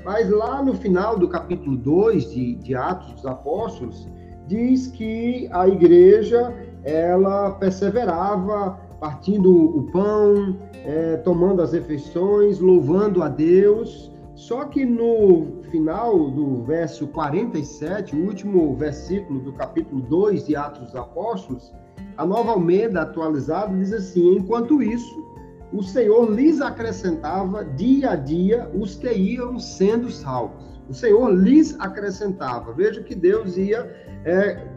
Mas 0.03 0.29
lá 0.29 0.61
no 0.61 0.73
final 0.73 1.17
do 1.17 1.29
capítulo 1.29 1.77
2 1.77 2.31
de, 2.31 2.55
de 2.55 2.75
Atos 2.75 3.13
dos 3.13 3.25
Apóstolos, 3.25 4.07
diz 4.47 4.87
que 4.87 5.47
a 5.51 5.67
igreja 5.67 6.53
ela 6.83 7.51
perseverava 7.51 8.77
partindo 8.99 9.53
o 9.53 9.91
pão, 9.91 10.57
é, 10.85 11.17
tomando 11.17 11.61
as 11.61 11.73
refeições, 11.73 12.59
louvando 12.59 13.21
a 13.21 13.29
Deus. 13.29 14.11
Só 14.35 14.65
que 14.65 14.85
no 14.85 15.61
final 15.69 16.29
do 16.31 16.63
verso 16.63 17.07
47, 17.07 18.15
o 18.15 18.25
último 18.25 18.75
versículo 18.75 19.39
do 19.39 19.53
capítulo 19.53 20.01
2 20.01 20.47
de 20.47 20.55
Atos 20.55 20.83
dos 20.83 20.95
Apóstolos, 20.95 21.73
a 22.17 22.25
nova 22.25 22.51
Almeida 22.51 23.01
atualizada 23.01 23.75
diz 23.75 23.93
assim: 23.93 24.37
Enquanto 24.37 24.81
isso, 24.81 25.23
o 25.71 25.81
Senhor 25.81 26.29
lhes 26.31 26.61
acrescentava 26.61 27.65
dia 27.65 28.11
a 28.11 28.15
dia 28.15 28.69
os 28.73 28.95
que 28.95 29.11
iam 29.11 29.59
sendo 29.59 30.11
salvos. 30.11 30.63
O 30.89 30.93
Senhor 30.93 31.29
lhes 31.29 31.75
acrescentava. 31.79 32.73
Veja 32.73 33.01
que 33.01 33.15
Deus 33.15 33.57
ia 33.57 33.91
é, 34.25 34.67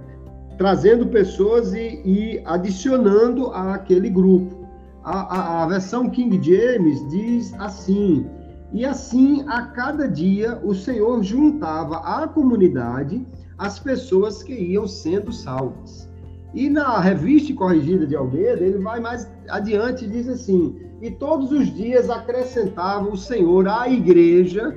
trazendo 0.56 1.06
pessoas 1.06 1.74
e, 1.74 2.00
e, 2.04 2.42
adicionando 2.44 3.48
àquele 3.48 4.08
grupo. 4.08 4.66
A, 5.04 5.36
a, 5.36 5.62
a 5.64 5.66
versão 5.66 6.08
King 6.08 6.40
James 6.42 7.06
diz 7.10 7.52
assim: 7.54 8.26
e 8.72 8.84
assim 8.84 9.44
a 9.48 9.62
cada 9.62 10.08
dia 10.08 10.60
o 10.62 10.74
Senhor 10.74 11.22
juntava 11.22 11.96
à 11.98 12.26
comunidade 12.26 13.26
as 13.56 13.78
pessoas 13.78 14.42
que 14.42 14.52
iam 14.52 14.86
sendo 14.86 15.32
salvas. 15.32 16.08
E 16.56 16.70
na 16.70 16.98
revista 16.98 17.54
corrigida 17.54 18.06
de 18.06 18.16
Almeida, 18.16 18.64
ele 18.64 18.78
vai 18.78 18.98
mais 18.98 19.30
adiante 19.48 20.06
e 20.06 20.08
diz 20.08 20.26
assim: 20.26 20.74
E 21.02 21.10
todos 21.10 21.52
os 21.52 21.72
dias 21.74 22.08
acrescentava 22.08 23.06
o 23.08 23.16
Senhor 23.16 23.68
à 23.68 23.88
igreja 23.88 24.74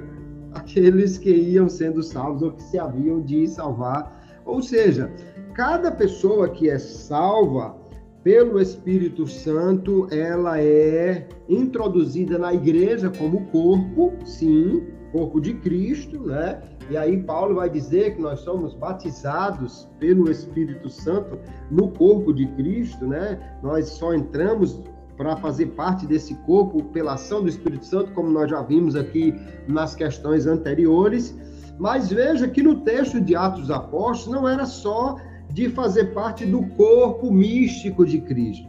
aqueles 0.54 1.18
que 1.18 1.32
iam 1.32 1.70
sendo 1.70 2.04
salvos 2.04 2.42
ou 2.42 2.52
que 2.52 2.64
se 2.64 2.78
haviam 2.78 3.22
de 3.22 3.48
salvar. 3.48 4.42
Ou 4.46 4.62
seja, 4.62 5.10
cada 5.54 5.92
pessoa 5.92 6.50
que 6.50 6.70
é 6.70 6.78
salva 6.78 7.78
pelo 8.24 8.60
Espírito 8.60 9.26
Santo, 9.26 10.08
ela 10.12 10.62
é 10.62 11.30
introduzida 11.48 12.38
na 12.38 12.54
igreja 12.54 13.10
como 13.10 13.46
corpo, 13.48 14.14
sim, 14.26 14.84
corpo 15.12 15.40
de 15.40 15.54
Cristo, 15.56 16.20
né? 16.26 16.62
E 16.90 16.98
aí 16.98 17.22
Paulo 17.24 17.56
vai 17.56 17.70
dizer 17.70 18.16
que 18.16 18.22
nós 18.22 18.40
somos 18.40 18.74
batizados 18.74 19.88
pelo 20.00 20.30
Espírito 20.30 20.90
Santo 20.90 21.38
no 21.70 21.90
corpo 21.90 22.34
de 22.34 22.48
Cristo, 22.48 23.06
né? 23.06 23.40
Nós 23.62 23.90
só 23.90 24.14
entramos 24.14 24.82
para 25.16 25.36
fazer 25.36 25.68
parte 25.68 26.08
desse 26.08 26.34
corpo 26.46 26.82
pela 26.86 27.14
ação 27.14 27.42
do 27.44 27.50
Espírito 27.50 27.86
Santo, 27.86 28.14
como 28.14 28.30
nós 28.30 28.50
já 28.50 28.62
vimos 28.62 28.96
aqui 28.96 29.36
nas 29.68 29.94
questões 29.94 30.48
anteriores. 30.48 31.38
Mas 31.78 32.10
veja 32.10 32.48
que 32.48 32.64
no 32.64 32.82
texto 32.82 33.20
de 33.20 33.36
Atos 33.36 33.70
Apóstolos 33.70 34.42
não 34.42 34.48
era 34.48 34.66
só 34.66 35.18
de 35.52 35.70
fazer 35.70 36.14
parte 36.14 36.46
do 36.46 36.66
corpo 36.70 37.32
místico 37.32 38.06
de 38.06 38.22
Cristo. 38.22 38.69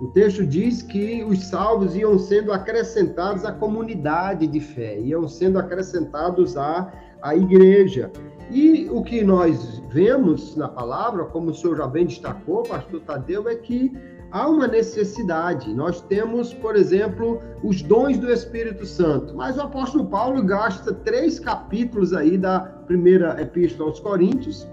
O 0.00 0.06
texto 0.06 0.46
diz 0.46 0.80
que 0.80 1.24
os 1.24 1.46
salvos 1.46 1.96
iam 1.96 2.16
sendo 2.18 2.52
acrescentados 2.52 3.44
à 3.44 3.50
comunidade 3.50 4.46
de 4.46 4.60
fé, 4.60 5.00
iam 5.00 5.26
sendo 5.26 5.58
acrescentados 5.58 6.56
à, 6.56 6.92
à 7.20 7.34
igreja. 7.34 8.10
E 8.50 8.88
o 8.90 9.02
que 9.02 9.24
nós 9.24 9.82
vemos 9.90 10.54
na 10.54 10.68
palavra, 10.68 11.24
como 11.24 11.50
o 11.50 11.54
senhor 11.54 11.76
já 11.76 11.86
bem 11.86 12.06
destacou, 12.06 12.62
pastor 12.62 13.00
Tadeu, 13.00 13.48
é 13.48 13.56
que 13.56 13.92
há 14.30 14.48
uma 14.48 14.68
necessidade. 14.68 15.74
Nós 15.74 16.00
temos, 16.02 16.54
por 16.54 16.76
exemplo, 16.76 17.40
os 17.64 17.82
dons 17.82 18.18
do 18.18 18.30
Espírito 18.30 18.86
Santo, 18.86 19.34
mas 19.34 19.56
o 19.56 19.62
apóstolo 19.62 20.06
Paulo 20.06 20.42
gasta 20.44 20.94
três 20.94 21.40
capítulos 21.40 22.14
aí 22.14 22.38
da 22.38 22.60
primeira 22.60 23.40
epístola 23.42 23.90
aos 23.90 23.98
Coríntios 23.98 24.66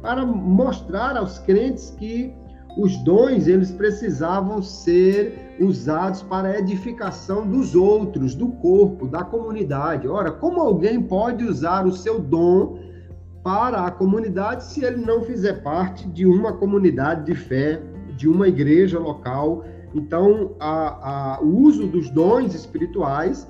para 0.00 0.24
mostrar 0.24 1.16
aos 1.16 1.40
crentes 1.40 1.90
que 1.98 2.34
os 2.76 2.96
dons 2.98 3.46
eles 3.46 3.70
precisavam 3.70 4.62
ser 4.62 5.56
usados 5.60 6.22
para 6.22 6.48
a 6.48 6.58
edificação 6.58 7.46
dos 7.46 7.74
outros, 7.74 8.34
do 8.34 8.48
corpo, 8.48 9.06
da 9.06 9.24
comunidade. 9.24 10.08
Ora, 10.08 10.30
como 10.30 10.60
alguém 10.60 11.02
pode 11.02 11.44
usar 11.44 11.86
o 11.86 11.92
seu 11.92 12.18
dom 12.18 12.78
para 13.42 13.86
a 13.86 13.90
comunidade 13.90 14.64
se 14.64 14.84
ele 14.84 15.04
não 15.04 15.22
fizer 15.22 15.62
parte 15.62 16.06
de 16.08 16.26
uma 16.26 16.52
comunidade 16.52 17.24
de 17.24 17.34
fé 17.34 17.80
de 18.16 18.28
uma 18.28 18.48
igreja 18.48 18.98
local. 18.98 19.64
Então, 19.94 20.54
a, 20.60 21.36
a, 21.36 21.40
o 21.40 21.62
uso 21.62 21.86
dos 21.86 22.10
dons 22.10 22.54
espirituais 22.54 23.48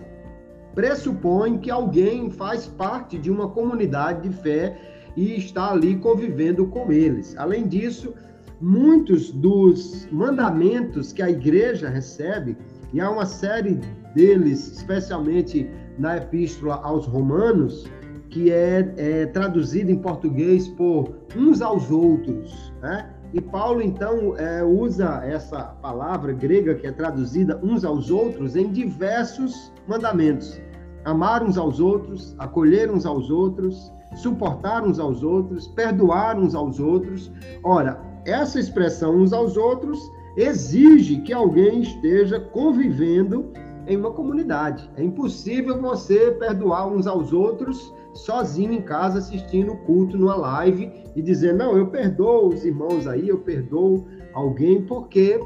pressupõe 0.75 1.59
que 1.59 1.71
alguém 1.71 2.31
faz 2.31 2.67
parte 2.67 3.19
de 3.19 3.31
uma 3.31 3.49
comunidade 3.49 4.29
de 4.29 4.35
fé 4.37 4.79
e 5.17 5.37
está 5.37 5.73
ali 5.73 5.97
convivendo 5.97 6.67
com 6.67 6.93
eles. 6.93 7.37
Além 7.37 7.67
disso, 7.67 8.15
muitos 8.61 9.31
dos 9.31 10.07
mandamentos 10.13 11.13
que 11.13 11.23
a 11.23 11.31
igreja 11.31 11.89
recebe, 11.89 12.57
e 12.93 13.01
há 13.01 13.11
uma 13.11 13.27
série 13.27 13.81
deles, 14.15 14.73
especialmente 14.73 15.71
na 15.99 16.17
Epístola 16.17 16.81
aos 16.83 17.07
Romanos, 17.07 17.87
que 18.29 18.51
é, 18.51 18.95
é 18.97 19.27
traduzida 19.27 19.91
em 19.91 19.99
português 19.99 20.69
por 20.69 21.15
uns 21.37 21.63
aos 21.63 21.91
outros, 21.91 22.73
né? 22.81 23.11
E 23.33 23.41
Paulo, 23.41 23.81
então, 23.81 24.37
é, 24.37 24.65
usa 24.65 25.23
essa 25.25 25.63
palavra 25.63 26.33
grega 26.33 26.75
que 26.75 26.87
é 26.87 26.91
traduzida 26.91 27.61
uns 27.63 27.85
aos 27.85 28.11
outros 28.11 28.57
em 28.57 28.73
diversos 28.73 29.73
mandamentos: 29.87 30.61
amar 31.05 31.43
uns 31.43 31.57
aos 31.57 31.79
outros, 31.79 32.35
acolher 32.39 32.91
uns 32.91 33.07
aos 33.07 33.31
outros, 33.31 33.93
suportar 34.17 34.85
uns 34.85 34.99
aos 34.99 35.23
outros, 35.23 35.69
perdoar 35.69 36.39
uns 36.41 36.57
aos 36.57 36.81
outros. 36.81 37.31
Ora, 37.63 38.01
essa 38.25 38.59
expressão 38.59 39.17
uns 39.17 39.33
aos 39.33 39.57
outros 39.57 39.99
exige 40.37 41.21
que 41.23 41.33
alguém 41.33 41.81
esteja 41.81 42.39
convivendo 42.39 43.53
em 43.87 43.97
uma 43.97 44.11
comunidade. 44.13 44.91
É 44.97 45.03
impossível 45.03 45.81
você 45.81 46.31
perdoar 46.33 46.87
uns 46.87 47.07
aos 47.07 47.33
outros 47.33 47.93
sozinho 48.15 48.73
em 48.73 48.83
casa 48.83 49.19
assistindo 49.19 49.73
o 49.73 49.79
culto 49.79 50.17
numa 50.17 50.37
live 50.37 50.91
e 51.17 51.23
dizer: 51.23 51.55
Não, 51.55 51.77
eu 51.77 51.87
perdoo 51.87 52.49
os 52.49 52.65
irmãos 52.65 53.07
aí, 53.07 53.29
eu 53.29 53.39
perdoo 53.39 54.07
alguém, 54.33 54.83
porque 54.83 55.41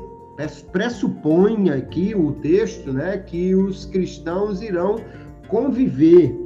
pressupõe 0.72 1.70
aqui 1.70 2.14
o 2.14 2.33
texto 2.33 2.93
né, 2.93 3.18
que 3.18 3.55
os 3.55 3.87
cristãos 3.87 4.62
irão 4.62 4.97
conviver. 5.49 6.37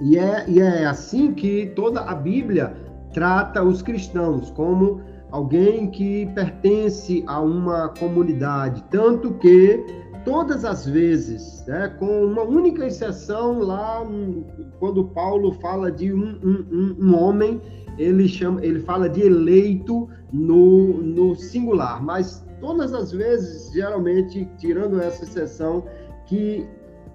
E 0.00 0.16
é, 0.16 0.48
e 0.48 0.60
é 0.60 0.86
assim 0.86 1.34
que 1.34 1.66
toda 1.74 2.00
a 2.00 2.14
Bíblia 2.14 2.74
trata 3.12 3.62
os 3.62 3.82
cristãos, 3.82 4.50
como 4.52 5.02
alguém 5.30 5.90
que 5.90 6.26
pertence 6.34 7.22
a 7.26 7.40
uma 7.40 7.88
comunidade, 7.88 8.84
tanto 8.90 9.32
que 9.34 9.84
todas 10.24 10.64
as 10.64 10.86
vezes, 10.86 11.64
né, 11.66 11.88
com 11.98 12.24
uma 12.24 12.42
única 12.42 12.86
exceção 12.86 13.60
lá 13.60 14.06
quando 14.78 15.04
Paulo 15.04 15.52
fala 15.52 15.90
de 15.90 16.12
um, 16.12 16.38
um, 16.42 16.96
um 17.00 17.14
homem, 17.16 17.60
ele 17.98 18.28
chama, 18.28 18.64
ele 18.64 18.80
fala 18.80 19.08
de 19.08 19.22
eleito 19.22 20.08
no, 20.32 21.02
no 21.02 21.34
singular, 21.34 22.02
mas 22.02 22.44
todas 22.60 22.92
as 22.92 23.12
vezes, 23.12 23.72
geralmente, 23.72 24.48
tirando 24.58 25.00
essa 25.00 25.24
exceção, 25.24 25.84
que 26.26 26.66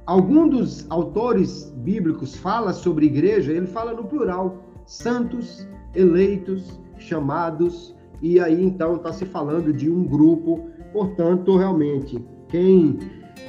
algum 0.05 0.47
dos 0.47 0.85
autores 0.89 1.71
bíblicos 1.77 2.35
fala 2.35 2.73
sobre 2.73 3.05
igreja, 3.05 3.51
ele 3.51 3.67
fala 3.67 3.93
no 3.93 4.03
plural, 4.03 4.63
santos, 4.85 5.67
eleitos, 5.93 6.79
chamados, 6.97 7.95
e 8.21 8.39
aí 8.39 8.63
então 8.63 8.95
está 8.95 9.11
se 9.13 9.25
falando 9.25 9.73
de 9.73 9.89
um 9.89 10.03
grupo, 10.03 10.69
portanto, 10.91 11.57
realmente, 11.57 12.23
quem 12.47 12.99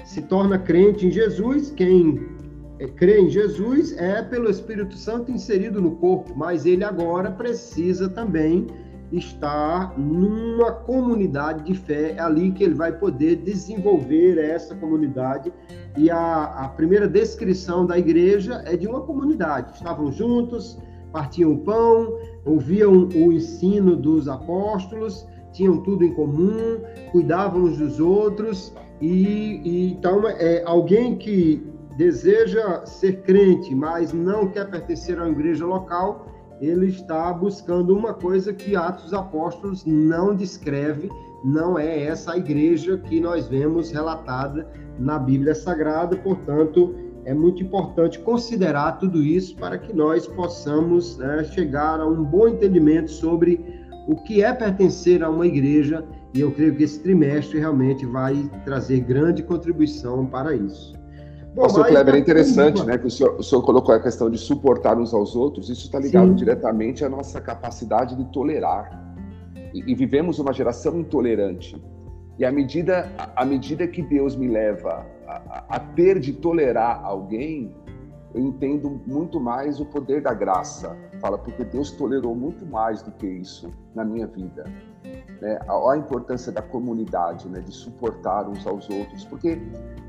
se 0.04 0.22
torna 0.22 0.58
crente 0.58 1.06
em 1.06 1.10
Jesus, 1.10 1.70
quem 1.70 2.20
é, 2.78 2.86
crê 2.86 3.20
em 3.20 3.30
Jesus 3.30 3.96
é 3.96 4.22
pelo 4.22 4.50
Espírito 4.50 4.96
Santo 4.96 5.30
inserido 5.30 5.80
no 5.80 5.92
corpo, 5.92 6.32
mas 6.36 6.66
ele 6.66 6.84
agora 6.84 7.30
precisa 7.30 8.08
também 8.08 8.66
estar 9.12 9.96
numa 9.98 10.72
comunidade 10.72 11.64
de 11.64 11.74
fé, 11.74 12.12
é 12.12 12.20
ali 12.20 12.50
que 12.50 12.64
ele 12.64 12.74
vai 12.74 12.92
poder 12.92 13.36
desenvolver 13.36 14.36
essa 14.38 14.74
comunidade. 14.74 15.52
E 15.96 16.10
a, 16.10 16.44
a 16.44 16.68
primeira 16.68 17.08
descrição 17.08 17.86
da 17.86 17.98
igreja 17.98 18.62
é 18.66 18.76
de 18.76 18.86
uma 18.86 19.00
comunidade. 19.00 19.74
Estavam 19.74 20.10
juntos, 20.10 20.78
partiam 21.12 21.52
o 21.52 21.58
pão, 21.58 22.18
ouviam 22.44 23.08
o 23.08 23.32
ensino 23.32 23.96
dos 23.96 24.28
apóstolos, 24.28 25.26
tinham 25.52 25.78
tudo 25.82 26.04
em 26.04 26.12
comum, 26.14 26.80
cuidavam 27.12 27.62
uns 27.62 27.78
dos 27.78 27.98
outros. 27.98 28.74
E, 29.00 29.60
e 29.64 29.92
então, 29.92 30.26
é 30.28 30.62
alguém 30.64 31.16
que 31.16 31.66
deseja 31.96 32.84
ser 32.84 33.22
crente, 33.22 33.74
mas 33.74 34.12
não 34.12 34.48
quer 34.48 34.70
pertencer 34.70 35.18
uma 35.18 35.30
igreja 35.30 35.64
local, 35.64 36.26
ele 36.60 36.86
está 36.88 37.32
buscando 37.32 37.96
uma 37.96 38.14
coisa 38.14 38.52
que 38.52 38.76
Atos 38.76 39.04
dos 39.04 39.14
Apóstolos 39.14 39.84
não 39.84 40.34
descreve, 40.34 41.10
não 41.44 41.78
é 41.78 42.04
essa 42.04 42.32
a 42.32 42.36
igreja 42.36 42.98
que 42.98 43.20
nós 43.20 43.46
vemos 43.46 43.90
relatada 43.90 44.68
na 44.98 45.18
Bíblia 45.18 45.54
Sagrada, 45.54 46.16
portanto, 46.16 46.94
é 47.26 47.34
muito 47.34 47.60
importante 47.60 48.20
considerar 48.20 48.92
tudo 48.92 49.20
isso 49.20 49.56
para 49.56 49.76
que 49.76 49.92
nós 49.92 50.28
possamos 50.28 51.18
né, 51.18 51.42
chegar 51.42 52.00
a 52.00 52.06
um 52.06 52.22
bom 52.22 52.46
entendimento 52.46 53.10
sobre 53.10 53.84
o 54.06 54.14
que 54.14 54.44
é 54.44 54.52
pertencer 54.52 55.24
a 55.24 55.28
uma 55.28 55.44
igreja, 55.44 56.04
e 56.32 56.40
eu 56.40 56.52
creio 56.52 56.76
que 56.76 56.84
esse 56.84 57.00
trimestre 57.00 57.58
realmente 57.58 58.06
vai 58.06 58.48
trazer 58.64 59.00
grande 59.00 59.42
contribuição 59.42 60.24
para 60.24 60.54
isso. 60.54 60.94
Bom, 61.52 61.62
Pastor 61.62 61.88
Kleber, 61.88 62.14
é 62.14 62.18
interessante 62.18 62.84
né, 62.84 62.96
que 62.96 63.08
o 63.08 63.10
senhor, 63.10 63.34
o 63.36 63.42
senhor, 63.42 63.62
colocou 63.62 63.92
a 63.92 63.98
questão 63.98 64.30
de 64.30 64.38
suportar 64.38 64.96
uns 64.96 65.12
aos 65.12 65.34
outros, 65.34 65.68
isso 65.68 65.86
está 65.86 65.98
ligado 65.98 66.28
Sim. 66.28 66.34
diretamente 66.36 67.04
à 67.04 67.08
nossa 67.08 67.40
capacidade 67.40 68.14
de 68.14 68.24
tolerar. 68.26 69.04
E, 69.74 69.90
e, 69.90 69.94
vivemos 69.96 70.38
uma 70.38 70.52
geração 70.52 71.00
intolerante. 71.00 71.76
E 72.38 72.44
à 72.44 72.52
medida, 72.52 73.10
à 73.34 73.44
medida 73.44 73.88
que 73.88 74.00
Deus 74.00 74.36
me 74.36 74.46
leva 74.46 75.15
a, 75.26 75.80
ter 75.80 76.18
de 76.18 76.32
tolerar 76.32 77.04
alguém, 77.04 77.74
eu 78.34 78.40
entendo 78.40 79.00
muito 79.06 79.40
mais 79.40 79.80
o 79.80 79.86
poder 79.86 80.22
da 80.22 80.32
graça. 80.32 80.96
Fala, 81.20 81.38
porque 81.38 81.64
Deus 81.64 81.90
tolerou 81.90 82.34
muito 82.34 82.64
mais 82.66 83.02
do 83.02 83.10
que 83.12 83.26
isso 83.26 83.72
na 83.94 84.04
minha 84.04 84.26
vida. 84.26 84.64
Né? 85.40 85.58
A, 85.66 85.92
a 85.92 85.96
importância 85.96 86.52
da 86.52 86.62
comunidade, 86.62 87.48
né? 87.48 87.60
de 87.60 87.72
suportar 87.72 88.48
uns 88.48 88.66
aos 88.66 88.88
outros, 88.88 89.24
porque 89.24 89.58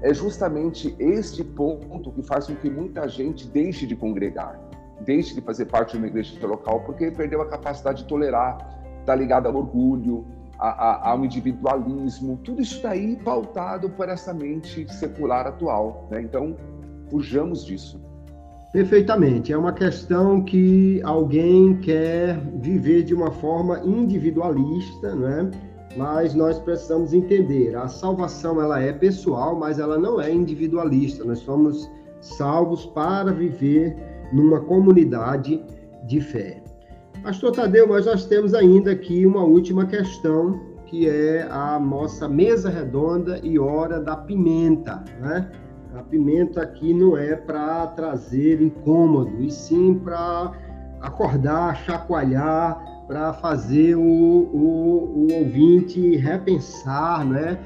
é 0.02 0.14
justamente 0.14 0.96
este 1.00 1.44
ponto 1.44 2.12
que 2.12 2.22
faz 2.22 2.48
com 2.48 2.56
que 2.56 2.70
muita 2.70 3.08
gente 3.08 3.48
deixe 3.48 3.86
de 3.88 3.96
congregar, 3.96 4.60
deixe 5.02 5.34
de 5.34 5.42
fazer 5.42 5.66
parte 5.66 5.92
de 5.92 5.98
uma 5.98 6.08
igreja 6.08 6.46
local, 6.46 6.82
porque 6.82 7.10
perdeu 7.12 7.42
a 7.42 7.48
capacidade 7.48 8.04
de 8.04 8.10
tolerar, 8.10 8.58
está 9.00 9.16
ligado 9.16 9.48
ao 9.48 9.56
orgulho, 9.56 10.26
a, 10.60 10.70
a, 10.70 11.12
ao 11.12 11.24
individualismo, 11.24 12.40
tudo 12.44 12.62
isso 12.62 12.82
daí 12.82 13.16
pautado 13.18 13.90
por 13.90 14.10
essa 14.10 14.34
mente 14.34 14.92
secular 14.94 15.48
atual. 15.48 16.08
Né? 16.10 16.22
Então, 16.22 16.56
fujamos 17.10 17.66
disso. 17.66 18.02
Perfeitamente. 18.74 19.54
É 19.54 19.58
uma 19.58 19.72
questão 19.72 20.44
que 20.44 21.02
alguém 21.04 21.78
quer 21.78 22.38
viver 22.56 23.04
de 23.04 23.14
uma 23.14 23.32
forma 23.32 23.80
individualista, 23.80 25.16
né? 25.16 25.50
mas 25.96 26.36
nós 26.36 26.60
precisamos 26.60 27.14
entender, 27.14 27.76
a 27.76 27.88
salvação 27.88 28.62
ela 28.62 28.80
é 28.80 28.94
pessoal, 28.94 29.56
mas 29.56 29.80
ela 29.80 29.98
não 29.98 30.22
é 30.22 30.32
individualista. 30.32 31.24
Nós 31.24 31.40
somos 31.40 31.90
salvos 32.22 32.86
para 32.86 33.32
viver 33.32 33.96
numa 34.34 34.60
comunidade 34.60 35.64
de 36.06 36.22
fé. 36.22 36.62
Pastor 37.28 37.52
Tadeu, 37.52 37.86
mas 37.86 38.06
nós 38.06 38.24
temos 38.24 38.54
ainda 38.54 38.92
aqui 38.92 39.26
uma 39.26 39.44
última 39.44 39.86
questão, 39.86 40.62
que 40.86 41.10
é 41.10 41.46
a 41.52 41.78
nossa 41.78 42.26
mesa 42.26 42.70
redonda 42.70 43.38
e 43.44 43.60
hora 43.60 44.00
da 44.00 44.16
pimenta, 44.16 45.04
né? 45.20 45.52
A 45.94 46.04
pimenta 46.04 46.62
aqui 46.62 46.94
não 46.94 47.18
é 47.18 47.36
para 47.36 47.86
trazer 47.88 48.62
incômodo, 48.62 49.44
e 49.44 49.52
sim 49.52 49.96
para 49.96 50.54
acordar, 51.02 51.76
chacoalhar, 51.84 52.82
para 53.08 53.34
fazer 53.34 53.98
o, 53.98 54.02
o, 54.02 55.28
o, 55.28 55.34
ouvinte 55.34 56.16
repensar, 56.16 57.26
né? 57.26 57.60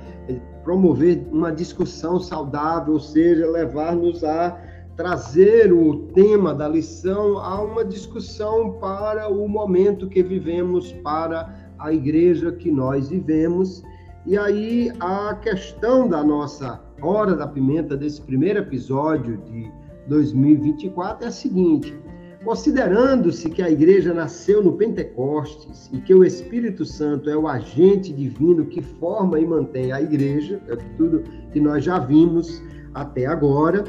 promover 0.63 1.27
uma 1.31 1.51
discussão 1.51 2.19
saudável, 2.19 2.93
ou 2.93 2.99
seja, 2.99 3.47
levar-nos 3.47 4.23
a 4.23 4.59
trazer 5.01 5.73
o 5.73 5.95
tema 6.13 6.53
da 6.53 6.69
lição 6.69 7.39
a 7.39 7.59
uma 7.59 7.83
discussão 7.83 8.73
para 8.73 9.27
o 9.27 9.49
momento 9.49 10.07
que 10.07 10.21
vivemos, 10.21 10.93
para 11.03 11.71
a 11.79 11.91
igreja 11.91 12.51
que 12.51 12.69
nós 12.69 13.09
vivemos. 13.09 13.81
E 14.27 14.37
aí 14.37 14.91
a 14.99 15.33
questão 15.33 16.07
da 16.07 16.23
nossa 16.23 16.79
Hora 17.01 17.35
da 17.35 17.47
Pimenta, 17.47 17.97
desse 17.97 18.21
primeiro 18.21 18.59
episódio 18.59 19.37
de 19.37 19.71
2024, 20.07 21.25
é 21.25 21.29
a 21.29 21.31
seguinte: 21.31 21.99
Considerando-se 22.43 23.49
que 23.49 23.63
a 23.63 23.71
igreja 23.71 24.13
nasceu 24.13 24.63
no 24.63 24.73
Pentecostes 24.73 25.89
e 25.91 25.97
que 25.99 26.13
o 26.13 26.23
Espírito 26.23 26.85
Santo 26.85 27.27
é 27.27 27.35
o 27.35 27.47
agente 27.47 28.13
divino 28.13 28.67
que 28.67 28.83
forma 28.83 29.39
e 29.39 29.47
mantém 29.47 29.91
a 29.91 29.99
igreja, 29.99 30.61
é 30.67 30.75
tudo 30.95 31.23
que 31.51 31.59
nós 31.59 31.83
já 31.83 31.97
vimos 31.97 32.61
até 32.93 33.25
agora. 33.25 33.83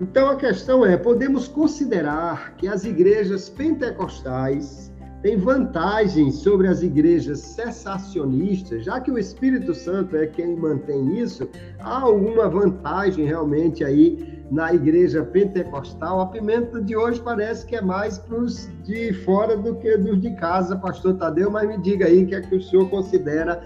Então 0.00 0.28
a 0.28 0.36
questão 0.36 0.84
é: 0.84 0.96
podemos 0.96 1.48
considerar 1.48 2.54
que 2.56 2.66
as 2.66 2.84
igrejas 2.84 3.48
pentecostais 3.48 4.92
têm 5.22 5.38
vantagens 5.38 6.34
sobre 6.34 6.68
as 6.68 6.82
igrejas 6.82 7.40
cessacionistas, 7.40 8.84
já 8.84 9.00
que 9.00 9.10
o 9.10 9.18
Espírito 9.18 9.72
Santo 9.72 10.14
é 10.16 10.26
quem 10.26 10.54
mantém 10.54 11.18
isso, 11.18 11.48
há 11.80 12.00
alguma 12.00 12.46
vantagem 12.46 13.24
realmente 13.24 13.82
aí 13.82 14.44
na 14.50 14.74
igreja 14.74 15.24
pentecostal, 15.24 16.20
a 16.20 16.26
pimenta 16.26 16.78
de 16.82 16.94
hoje 16.94 17.22
parece 17.22 17.64
que 17.64 17.74
é 17.74 17.80
mais 17.80 18.18
para 18.18 18.36
os 18.36 18.68
de 18.82 19.14
fora 19.24 19.56
do 19.56 19.74
que 19.76 19.96
dos 19.96 20.20
de 20.20 20.34
casa, 20.34 20.76
pastor 20.76 21.14
Tadeu, 21.14 21.50
mas 21.50 21.66
me 21.66 21.78
diga 21.78 22.04
aí 22.04 22.24
o 22.24 22.26
que 22.26 22.34
é 22.34 22.42
que 22.42 22.56
o 22.56 22.62
senhor 22.62 22.90
considera 22.90 23.62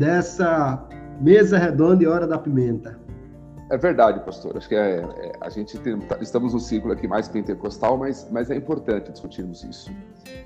dessa 0.00 0.84
mesa 1.20 1.56
redonda 1.56 2.02
e 2.02 2.06
hora 2.08 2.26
da 2.26 2.36
pimenta. 2.36 3.05
É 3.68 3.76
verdade, 3.76 4.20
pastor. 4.20 4.56
Acho 4.56 4.68
que 4.68 4.76
é, 4.76 4.98
é, 4.98 5.32
a 5.40 5.48
gente 5.48 5.78
tem, 5.78 5.98
tá, 6.00 6.18
estamos 6.20 6.54
no 6.54 6.60
ciclo 6.60 6.92
aqui 6.92 7.08
mais 7.08 7.28
pentecostal, 7.28 7.96
mas, 7.96 8.28
mas 8.30 8.50
é 8.50 8.56
importante 8.56 9.10
discutirmos 9.10 9.64
isso. 9.64 9.90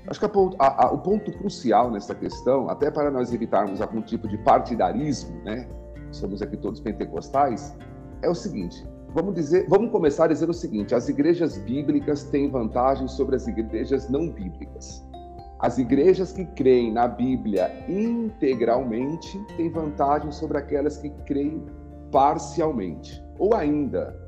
Acho 0.07 0.19
que 0.19 0.25
a, 0.25 0.85
a, 0.85 0.91
o 0.91 0.97
ponto 0.97 1.31
crucial 1.37 1.91
nessa 1.91 2.15
questão, 2.15 2.67
até 2.69 2.89
para 2.89 3.11
nós 3.11 3.31
evitarmos 3.31 3.79
algum 3.79 4.01
tipo 4.01 4.27
de 4.27 4.37
partidarismo, 4.39 5.39
né? 5.43 5.67
Somos 6.11 6.41
aqui 6.41 6.57
todos 6.57 6.81
pentecostais, 6.81 7.75
é 8.23 8.29
o 8.29 8.35
seguinte: 8.35 8.83
Vamos 9.13 9.35
dizer, 9.35 9.65
vamos 9.67 9.91
começar 9.91 10.27
dizendo 10.27 10.51
o 10.51 10.53
seguinte: 10.53 10.95
as 10.95 11.09
igrejas 11.09 11.57
bíblicas 11.57 12.23
têm 12.23 12.49
vantagem 12.49 13.07
sobre 13.07 13.35
as 13.35 13.45
igrejas 13.45 14.09
não 14.09 14.29
bíblicas. 14.29 15.05
As 15.59 15.77
igrejas 15.77 16.31
que 16.31 16.45
creem 16.45 16.91
na 16.91 17.07
Bíblia 17.07 17.71
integralmente 17.87 19.37
têm 19.57 19.69
vantagem 19.69 20.31
sobre 20.31 20.57
aquelas 20.57 20.97
que 20.97 21.09
creem 21.25 21.63
parcialmente. 22.11 23.23
Ou 23.39 23.55
ainda, 23.55 24.19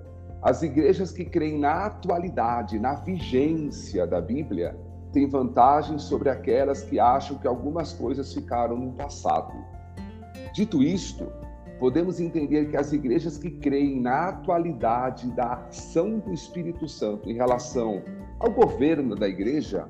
as 0.42 0.62
igrejas 0.64 1.12
que 1.12 1.26
creem 1.26 1.60
na 1.60 1.86
atualidade, 1.86 2.80
na 2.80 2.96
vigência 2.96 4.08
da 4.08 4.20
Bíblia, 4.20 4.76
têm 5.12 5.30
vantagem 5.30 6.00
sobre 6.00 6.30
aquelas 6.30 6.84
que 6.84 7.00
acham 7.00 7.38
que 7.38 7.48
algumas 7.48 7.94
coisas 7.94 8.34
ficaram 8.34 8.76
no 8.76 8.94
passado. 8.94 9.54
Dito 10.54 10.82
isto, 10.82 11.32
podemos 11.80 12.20
entender 12.20 12.70
que 12.70 12.78
as 12.78 12.92
igrejas 12.92 13.38
que 13.38 13.52
creem 13.52 14.02
na 14.02 14.30
atualidade 14.30 15.30
da 15.32 15.54
ação 15.54 16.20
do 16.20 16.34
Espírito 16.34 16.88
Santo 16.88 17.30
em 17.30 17.34
relação 17.34 18.02
ao 18.40 18.52
governo 18.52 19.16
da 19.16 19.28
igreja, 19.28 19.88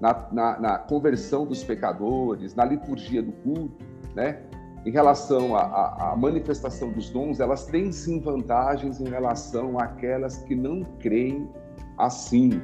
na, 0.00 0.28
na, 0.30 0.60
na 0.60 0.78
conversão 0.78 1.46
dos 1.46 1.64
pecadores, 1.64 2.54
na 2.54 2.64
liturgia 2.64 3.22
do 3.22 3.32
culto, 3.32 3.84
né? 4.14 4.42
Em 4.88 4.90
relação 4.90 5.54
à, 5.54 6.14
manifestação 6.16 6.90
dos 6.90 7.10
dons, 7.10 7.40
elas 7.40 7.66
têm 7.66 7.92
sim 7.92 8.20
vantagens 8.20 8.98
em 9.02 9.04
relação 9.04 9.78
àquelas 9.78 10.38
que 10.38 10.54
não 10.54 10.82
creem 10.98 11.46
assim, 11.98 12.58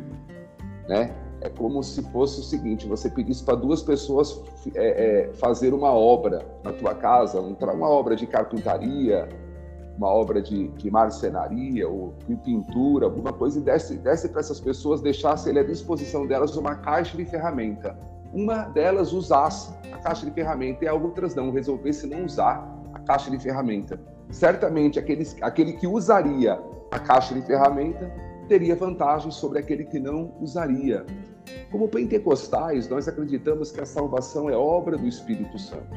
né? 0.88 1.14
É 1.42 1.50
como 1.50 1.82
se 1.82 2.02
fosse 2.10 2.40
o 2.40 2.42
seguinte: 2.42 2.88
você 2.88 3.10
pedisse 3.10 3.44
para 3.44 3.56
duas 3.56 3.82
pessoas 3.82 4.42
é, 4.74 5.26
é, 5.26 5.34
fazer 5.34 5.74
uma 5.74 5.92
obra 5.92 6.46
na 6.64 6.72
tua 6.72 6.94
casa, 6.94 7.38
uma 7.38 7.90
obra 7.90 8.16
de 8.16 8.26
carpintaria, 8.26 9.28
uma 9.98 10.08
obra 10.08 10.40
de, 10.40 10.68
de 10.68 10.90
marcenaria 10.90 11.86
ou 11.86 12.14
de 12.26 12.36
pintura, 12.36 13.04
alguma 13.04 13.34
coisa, 13.34 13.58
e 13.58 13.62
desse, 13.62 13.98
desse 13.98 14.30
para 14.30 14.40
essas 14.40 14.60
pessoas, 14.60 15.02
deixasse 15.02 15.50
ele 15.50 15.58
à 15.58 15.62
disposição 15.62 16.26
delas 16.26 16.56
uma 16.56 16.74
caixa 16.76 17.18
de 17.18 17.26
ferramenta. 17.26 17.94
Uma 18.34 18.64
delas 18.64 19.12
usasse 19.12 19.72
a 19.92 19.98
caixa 19.98 20.26
de 20.26 20.32
ferramenta 20.32 20.84
e 20.84 20.88
outras 20.88 21.36
não, 21.36 21.52
resolvesse 21.52 22.04
não 22.04 22.24
usar 22.24 22.68
a 22.92 22.98
caixa 22.98 23.30
de 23.30 23.38
ferramenta. 23.38 24.00
Certamente, 24.28 24.98
aqueles, 24.98 25.36
aquele 25.40 25.74
que 25.74 25.86
usaria 25.86 26.60
a 26.90 26.98
caixa 26.98 27.32
de 27.32 27.42
ferramenta 27.42 28.12
teria 28.48 28.74
vantagem 28.74 29.30
sobre 29.30 29.60
aquele 29.60 29.84
que 29.84 30.00
não 30.00 30.34
usaria. 30.40 31.06
Como 31.70 31.88
pentecostais, 31.88 32.88
nós 32.88 33.06
acreditamos 33.06 33.70
que 33.70 33.80
a 33.80 33.86
salvação 33.86 34.50
é 34.50 34.56
obra 34.56 34.98
do 34.98 35.06
Espírito 35.06 35.56
Santo. 35.56 35.94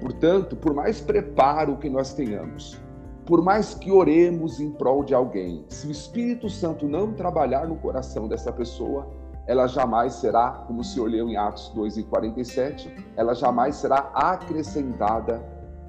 Portanto, 0.00 0.56
por 0.56 0.72
mais 0.72 0.98
preparo 0.98 1.76
que 1.76 1.90
nós 1.90 2.14
tenhamos, 2.14 2.80
por 3.26 3.42
mais 3.42 3.74
que 3.74 3.90
oremos 3.90 4.60
em 4.60 4.70
prol 4.70 5.04
de 5.04 5.14
alguém, 5.14 5.66
se 5.68 5.86
o 5.86 5.90
Espírito 5.90 6.48
Santo 6.48 6.88
não 6.88 7.12
trabalhar 7.12 7.68
no 7.68 7.76
coração 7.76 8.26
dessa 8.26 8.50
pessoa, 8.50 9.19
ela 9.46 9.66
jamais 9.66 10.14
será, 10.14 10.50
como 10.66 10.84
se 10.84 11.00
olhou 11.00 11.28
em 11.28 11.36
Atos 11.36 11.70
2 11.70 11.98
e 11.98 12.02
47, 12.04 12.94
ela 13.16 13.34
jamais 13.34 13.76
será 13.76 14.10
acrescentada 14.14 15.42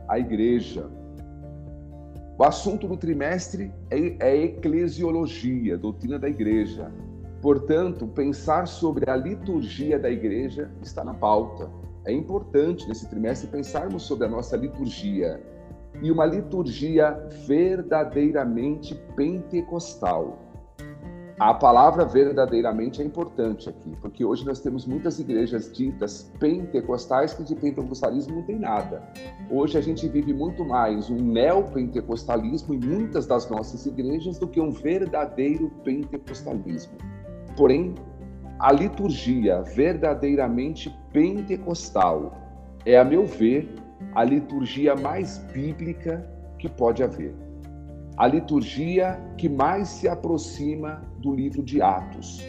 à 0.08 0.18
igreja. 0.18 0.90
O 2.38 2.44
assunto 2.44 2.88
do 2.88 2.98
trimestre 2.98 3.72
é, 3.90 4.16
é 4.20 4.44
eclesiologia, 4.46 5.78
doutrina 5.78 6.18
da 6.18 6.28
igreja. 6.28 6.92
Portanto, 7.42 8.08
pensar 8.08 8.68
sobre 8.68 9.10
a 9.10 9.16
liturgia 9.16 10.00
da 10.00 10.10
igreja 10.10 10.72
está 10.82 11.04
na 11.04 11.14
pauta. 11.14 11.70
É 12.06 12.12
importante 12.12 12.88
nesse 12.88 13.08
trimestre 13.10 13.48
pensarmos 13.48 14.04
sobre 14.04 14.26
a 14.26 14.30
nossa 14.30 14.58
liturgia 14.58 15.40
e 16.02 16.12
uma 16.12 16.26
liturgia 16.26 17.12
verdadeiramente 17.46 18.96
pentecostal. 19.16 20.40
A 21.40 21.54
palavra 21.54 22.06
verdadeiramente 22.06 23.02
é 23.02 23.06
importante 23.06 23.70
aqui, 23.70 23.96
porque 24.02 24.24
hoje 24.24 24.46
nós 24.46 24.60
temos 24.60 24.86
muitas 24.86 25.20
igrejas 25.20 25.72
ditas 25.72 26.32
pentecostais 26.40 27.34
que 27.34 27.44
de 27.44 27.56
pentecostalismo 27.56 28.36
não 28.36 28.44
tem 28.44 28.60
nada. 28.60 29.02
Hoje 29.50 29.78
a 29.78 29.82
gente 29.82 30.08
vive 30.08 30.34
muito 30.34 30.64
mais 30.64 31.10
um 31.10 31.16
neopentecostalismo 31.16 32.74
em 32.74 32.80
muitas 32.80 33.26
das 33.26 33.50
nossas 33.50 33.86
igrejas 33.86 34.38
do 34.38 34.48
que 34.48 34.60
um 34.60 34.72
verdadeiro 34.72 35.70
pentecostalismo. 35.84 36.94
Porém, 37.56 37.96
a 38.60 38.72
liturgia 38.72 39.62
verdadeiramente 39.62 40.96
pentecostal 41.12 42.38
é, 42.86 42.98
a 42.98 43.04
meu 43.04 43.26
ver, 43.26 43.76
a 44.14 44.24
liturgia 44.24 44.96
mais 44.96 45.40
bíblica 45.54 46.28
que 46.58 46.70
pode 46.70 47.04
haver 47.04 47.34
a 48.22 48.28
liturgia 48.28 49.20
que 49.36 49.50
mais 49.50 49.88
se 49.88 50.08
aproxima 50.08 51.02
do 51.18 51.34
livro 51.34 51.64
de 51.64 51.82
Atos. 51.82 52.46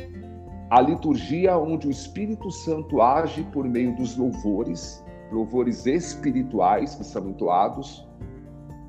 A 0.68 0.82
liturgia 0.82 1.56
onde 1.56 1.88
o 1.88 1.90
Espírito 1.90 2.50
Santo 2.50 3.00
age 3.00 3.42
por 3.44 3.66
meio 3.66 3.96
dos 3.96 4.14
louvores, 4.14 5.02
louvores 5.32 5.86
espirituais 5.86 6.94
que 6.94 7.02
são 7.02 7.26
entoados. 7.30 8.06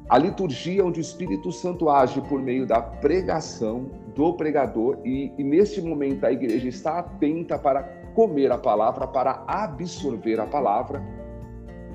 A 0.10 0.18
liturgia 0.18 0.86
onde 0.86 1.00
o 1.00 1.02
Espírito 1.02 1.54
Santo 1.54 1.90
age 1.90 2.20
por 2.24 2.42
meio 2.42 2.68
da 2.68 2.82
pregação 2.82 3.90
do 4.14 4.34
pregador 4.34 4.98
e, 5.06 5.32
e 5.38 5.42
neste 5.42 5.82
momento 5.82 6.26
a 6.26 6.34
igreja 6.34 6.68
está 6.68 7.00
atenta 7.00 7.58
para 7.58 7.84
comer 8.14 8.52
a 8.52 8.58
palavra, 8.58 9.08
para 9.08 9.42
absorver 9.48 10.38
a 10.38 10.46
palavra. 10.46 11.02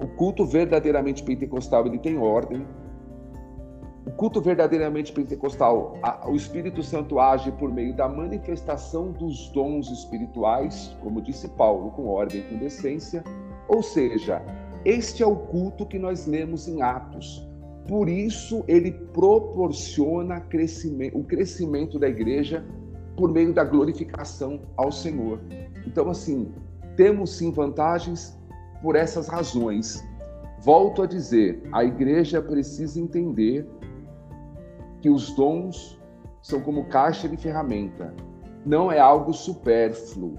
O 0.01 0.07
culto 0.07 0.47
verdadeiramente 0.47 1.22
pentecostal 1.22 1.86
ele 1.86 1.99
tem 1.99 2.16
ordem, 2.16 2.66
o 4.07 4.11
culto 4.11 4.41
verdadeiramente 4.41 5.13
pentecostal, 5.13 5.99
o 6.27 6.35
Espírito 6.35 6.83
Santo 6.83 7.19
age 7.19 7.53
por 7.53 7.73
meio 7.73 7.95
da 7.95 8.09
manifestação 8.09 9.13
dos 9.13 9.49
dons 9.51 9.91
espirituais, 9.91 10.97
como 11.03 11.21
disse 11.21 11.49
Paulo, 11.49 11.91
com 11.91 12.07
ordem 12.07 12.41
e 12.41 12.45
com 12.45 12.57
decência. 12.57 13.23
Ou 13.69 13.83
seja, 13.83 14.43
este 14.85 15.23
é 15.23 15.27
o 15.27 15.37
culto 15.37 15.85
que 15.85 15.99
nós 15.99 16.27
lemos 16.27 16.67
em 16.67 16.81
Atos. 16.81 17.47
Por 17.87 18.09
isso, 18.09 18.65
ele 18.69 18.93
proporciona 18.93 20.41
crescimento, 20.41 21.19
o 21.19 21.25
crescimento 21.25 21.99
da 21.99 22.09
igreja 22.09 22.65
por 23.17 23.33
meio 23.33 23.53
da 23.53 23.65
glorificação 23.65 24.61
ao 24.77 24.93
Senhor. 24.93 25.41
Então, 25.87 26.09
assim, 26.09 26.53
temos 26.97 27.37
sim 27.37 27.51
vantagens 27.51 28.39
por 28.83 28.95
essas 28.95 29.29
razões. 29.29 30.03
Volto 30.61 31.03
a 31.03 31.07
dizer, 31.07 31.63
a 31.73 31.85
igreja 31.85 32.41
precisa 32.41 33.01
entender 33.01 33.67
que 35.01 35.11
os 35.11 35.35
dons 35.35 35.99
são 36.43 36.61
como 36.61 36.87
caixa 36.87 37.29
de 37.29 37.37
ferramenta, 37.37 38.15
não 38.65 38.91
é 38.91 38.99
algo 38.99 39.33
supérfluo. 39.33 40.37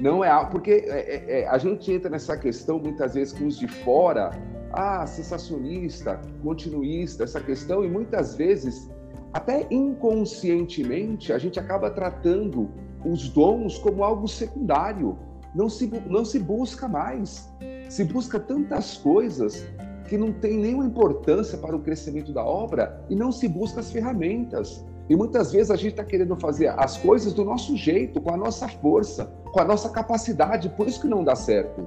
Não 0.00 0.24
é 0.24 0.28
algo. 0.28 0.50
Porque 0.50 0.70
é, 0.70 0.88
é, 0.88 1.40
é, 1.40 1.48
a 1.48 1.58
gente 1.58 1.92
entra 1.92 2.10
nessa 2.10 2.36
questão 2.36 2.78
muitas 2.78 3.14
vezes 3.14 3.32
com 3.32 3.46
os 3.46 3.58
de 3.58 3.68
fora, 3.68 4.30
ah, 4.72 5.06
sensacionista, 5.06 6.20
continuista, 6.42 7.24
essa 7.24 7.40
questão, 7.40 7.84
e 7.84 7.88
muitas 7.88 8.34
vezes, 8.34 8.90
até 9.32 9.66
inconscientemente, 9.70 11.32
a 11.32 11.38
gente 11.38 11.60
acaba 11.60 11.90
tratando 11.90 12.70
os 13.04 13.28
dons 13.28 13.78
como 13.78 14.02
algo 14.02 14.26
secundário. 14.26 15.16
Não 15.54 15.68
se, 15.68 15.86
não 16.08 16.24
se 16.24 16.40
busca 16.40 16.88
mais. 16.88 17.48
Se 17.88 18.02
busca 18.02 18.40
tantas 18.40 18.96
coisas 18.96 19.64
que 20.08 20.18
não 20.18 20.32
tem 20.32 20.58
nenhuma 20.58 20.84
importância 20.84 21.58
para 21.58 21.74
o 21.74 21.80
crescimento 21.80 22.32
da 22.32 22.44
obra 22.44 23.04
e 23.08 23.14
não 23.14 23.32
se 23.32 23.48
busca 23.48 23.80
as 23.80 23.90
ferramentas. 23.90 24.84
E 25.08 25.16
muitas 25.16 25.52
vezes 25.52 25.70
a 25.70 25.76
gente 25.76 25.92
está 25.92 26.04
querendo 26.04 26.34
fazer 26.36 26.68
as 26.68 26.96
coisas 26.96 27.32
do 27.32 27.44
nosso 27.44 27.76
jeito, 27.76 28.20
com 28.20 28.32
a 28.32 28.36
nossa 28.36 28.68
força, 28.68 29.26
com 29.52 29.60
a 29.60 29.64
nossa 29.64 29.90
capacidade, 29.90 30.68
por 30.70 30.86
isso 30.86 31.00
que 31.00 31.08
não 31.08 31.22
dá 31.22 31.36
certo. 31.36 31.86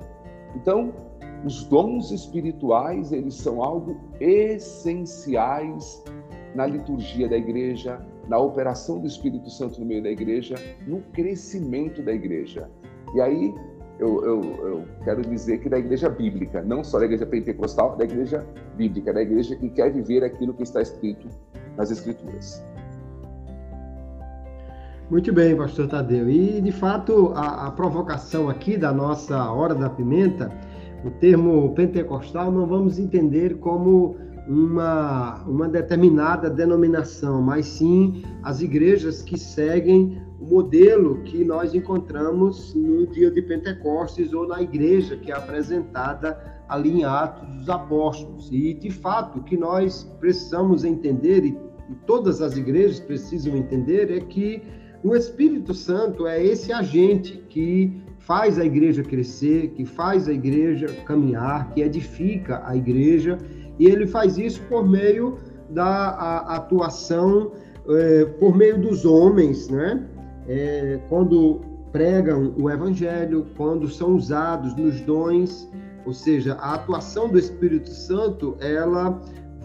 Então, 0.55 0.93
os 1.43 1.63
dons 1.63 2.11
espirituais, 2.11 3.11
eles 3.11 3.36
são 3.36 3.63
algo 3.63 3.97
essenciais 4.20 6.03
na 6.55 6.65
liturgia 6.65 7.28
da 7.28 7.38
igreja, 7.38 7.99
na 8.28 8.38
operação 8.38 8.99
do 8.99 9.07
Espírito 9.07 9.49
Santo 9.49 9.80
no 9.80 9.86
meio 9.86 10.03
da 10.03 10.09
igreja, 10.09 10.55
no 10.88 11.01
crescimento 11.13 12.01
da 12.01 12.13
igreja. 12.13 12.70
E 13.15 13.22
aí, 13.22 13.53
eu, 14.00 14.24
eu, 14.24 14.41
eu, 14.68 14.86
quero 15.04 15.22
dizer 15.22 15.60
que 15.60 15.70
da 15.70 15.80
igreja 15.80 16.10
bíblica, 16.10 16.62
não 16.62 16.84
só 16.84 17.00
da 17.00 17.06
igreja 17.06 17.26
pentecostal, 17.26 17.95
da 17.95 18.04
igreja 18.04 18.45
bíblica, 18.76 19.12
da 19.12 19.22
igreja 19.22 19.56
que 19.56 19.70
quer 19.70 19.91
viver 19.91 20.24
aquilo 20.24 20.54
que 20.54 20.64
está 20.64 20.82
escrito 20.82 21.28
nas 21.76 21.91
Escrituras. 21.91 22.64
Muito 25.10 25.32
bem, 25.32 25.56
pastor 25.56 25.88
Tadeu. 25.88 26.30
E, 26.30 26.60
de 26.62 26.72
fato, 26.72 27.32
a, 27.34 27.68
a 27.68 27.72
provocação 27.72 28.50
aqui 28.50 28.76
da 28.78 28.91
nossa 28.91 29.52
Hora 29.52 29.74
da 29.74 29.89
Pimenta, 29.89 30.52
o 31.06 31.10
termo 31.10 31.74
pentecostal, 31.74 32.52
não 32.52 32.68
vamos 32.68 33.00
entender 33.00 33.58
como 33.60 34.18
uma, 34.48 35.43
uma 35.45 35.68
determinada 35.68 36.50
denominação, 36.50 37.41
mas 37.41 37.66
sim 37.66 38.24
as 38.43 38.62
igrejas 38.62 39.22
que 39.22 39.39
seguem 39.39 40.22
o 40.39 40.45
modelo 40.45 41.23
que 41.23 41.43
nós 41.43 41.73
encontramos 41.73 42.73
no 42.75 43.07
dia 43.07 43.31
de 43.31 43.41
Pentecostes 43.41 44.33
ou 44.33 44.47
na 44.47 44.61
igreja 44.61 45.17
que 45.17 45.31
é 45.31 45.35
apresentada 45.35 46.38
ali 46.69 47.01
em 47.01 47.03
Atos 47.03 47.47
dos 47.55 47.69
Apóstolos. 47.69 48.49
E, 48.51 48.73
de 48.73 48.91
fato, 48.91 49.39
o 49.39 49.43
que 49.43 49.57
nós 49.57 50.03
precisamos 50.19 50.83
entender, 50.83 51.43
e, 51.43 51.57
todas 52.05 52.41
as 52.41 52.55
igrejas 52.55 52.99
precisam 52.99 53.55
entender, 53.55 54.11
é 54.11 54.19
que 54.19 54.61
o 55.03 55.15
Espírito 55.15 55.73
Santo 55.73 56.27
é 56.27 56.43
esse 56.43 56.71
agente 56.71 57.43
que 57.49 58.01
faz 58.19 58.59
a 58.59 58.65
igreja 58.65 59.03
crescer, 59.03 59.69
que 59.69 59.85
faz 59.85 60.27
a 60.27 60.33
igreja 60.33 60.88
caminhar, 61.05 61.73
que 61.73 61.81
edifica 61.81 62.61
a 62.65 62.75
igreja, 62.75 63.38
e 63.79 63.85
ele 63.88 64.05
faz 64.05 64.38
isso 64.38 64.61
por 64.63 64.88
meio 64.88 65.38
da 65.69 66.39
atuação, 66.41 67.53
é, 67.88 68.25
por 68.25 68.55
meio 68.55 68.79
dos 68.79 69.05
homens, 69.05 69.69
né? 69.69 70.05
É, 70.48 71.00
quando 71.10 71.62
pregam 71.91 72.54
o 72.58 72.70
Evangelho, 72.70 73.45
quando 73.56 73.88
são 73.88 74.16
usados 74.16 74.76
nos 74.76 75.02
dons, 75.02 75.70
ou 76.06 76.14
seja, 76.14 76.54
a 76.56 76.76
atuação 76.76 77.28
do 77.28 77.38
Espírito 77.38 77.89
Santo, 77.89 78.56
ela 78.60 79.22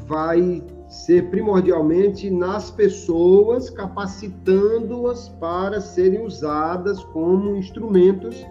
vai 0.06 0.62
ser 0.88 1.30
primordialmente 1.30 2.30
nas 2.30 2.70
pessoas, 2.70 3.70
capacitando-as 3.70 5.28
para 5.28 5.80
serem 5.80 6.24
usadas 6.24 7.02
como 7.04 7.56
instrumentos, 7.56 8.44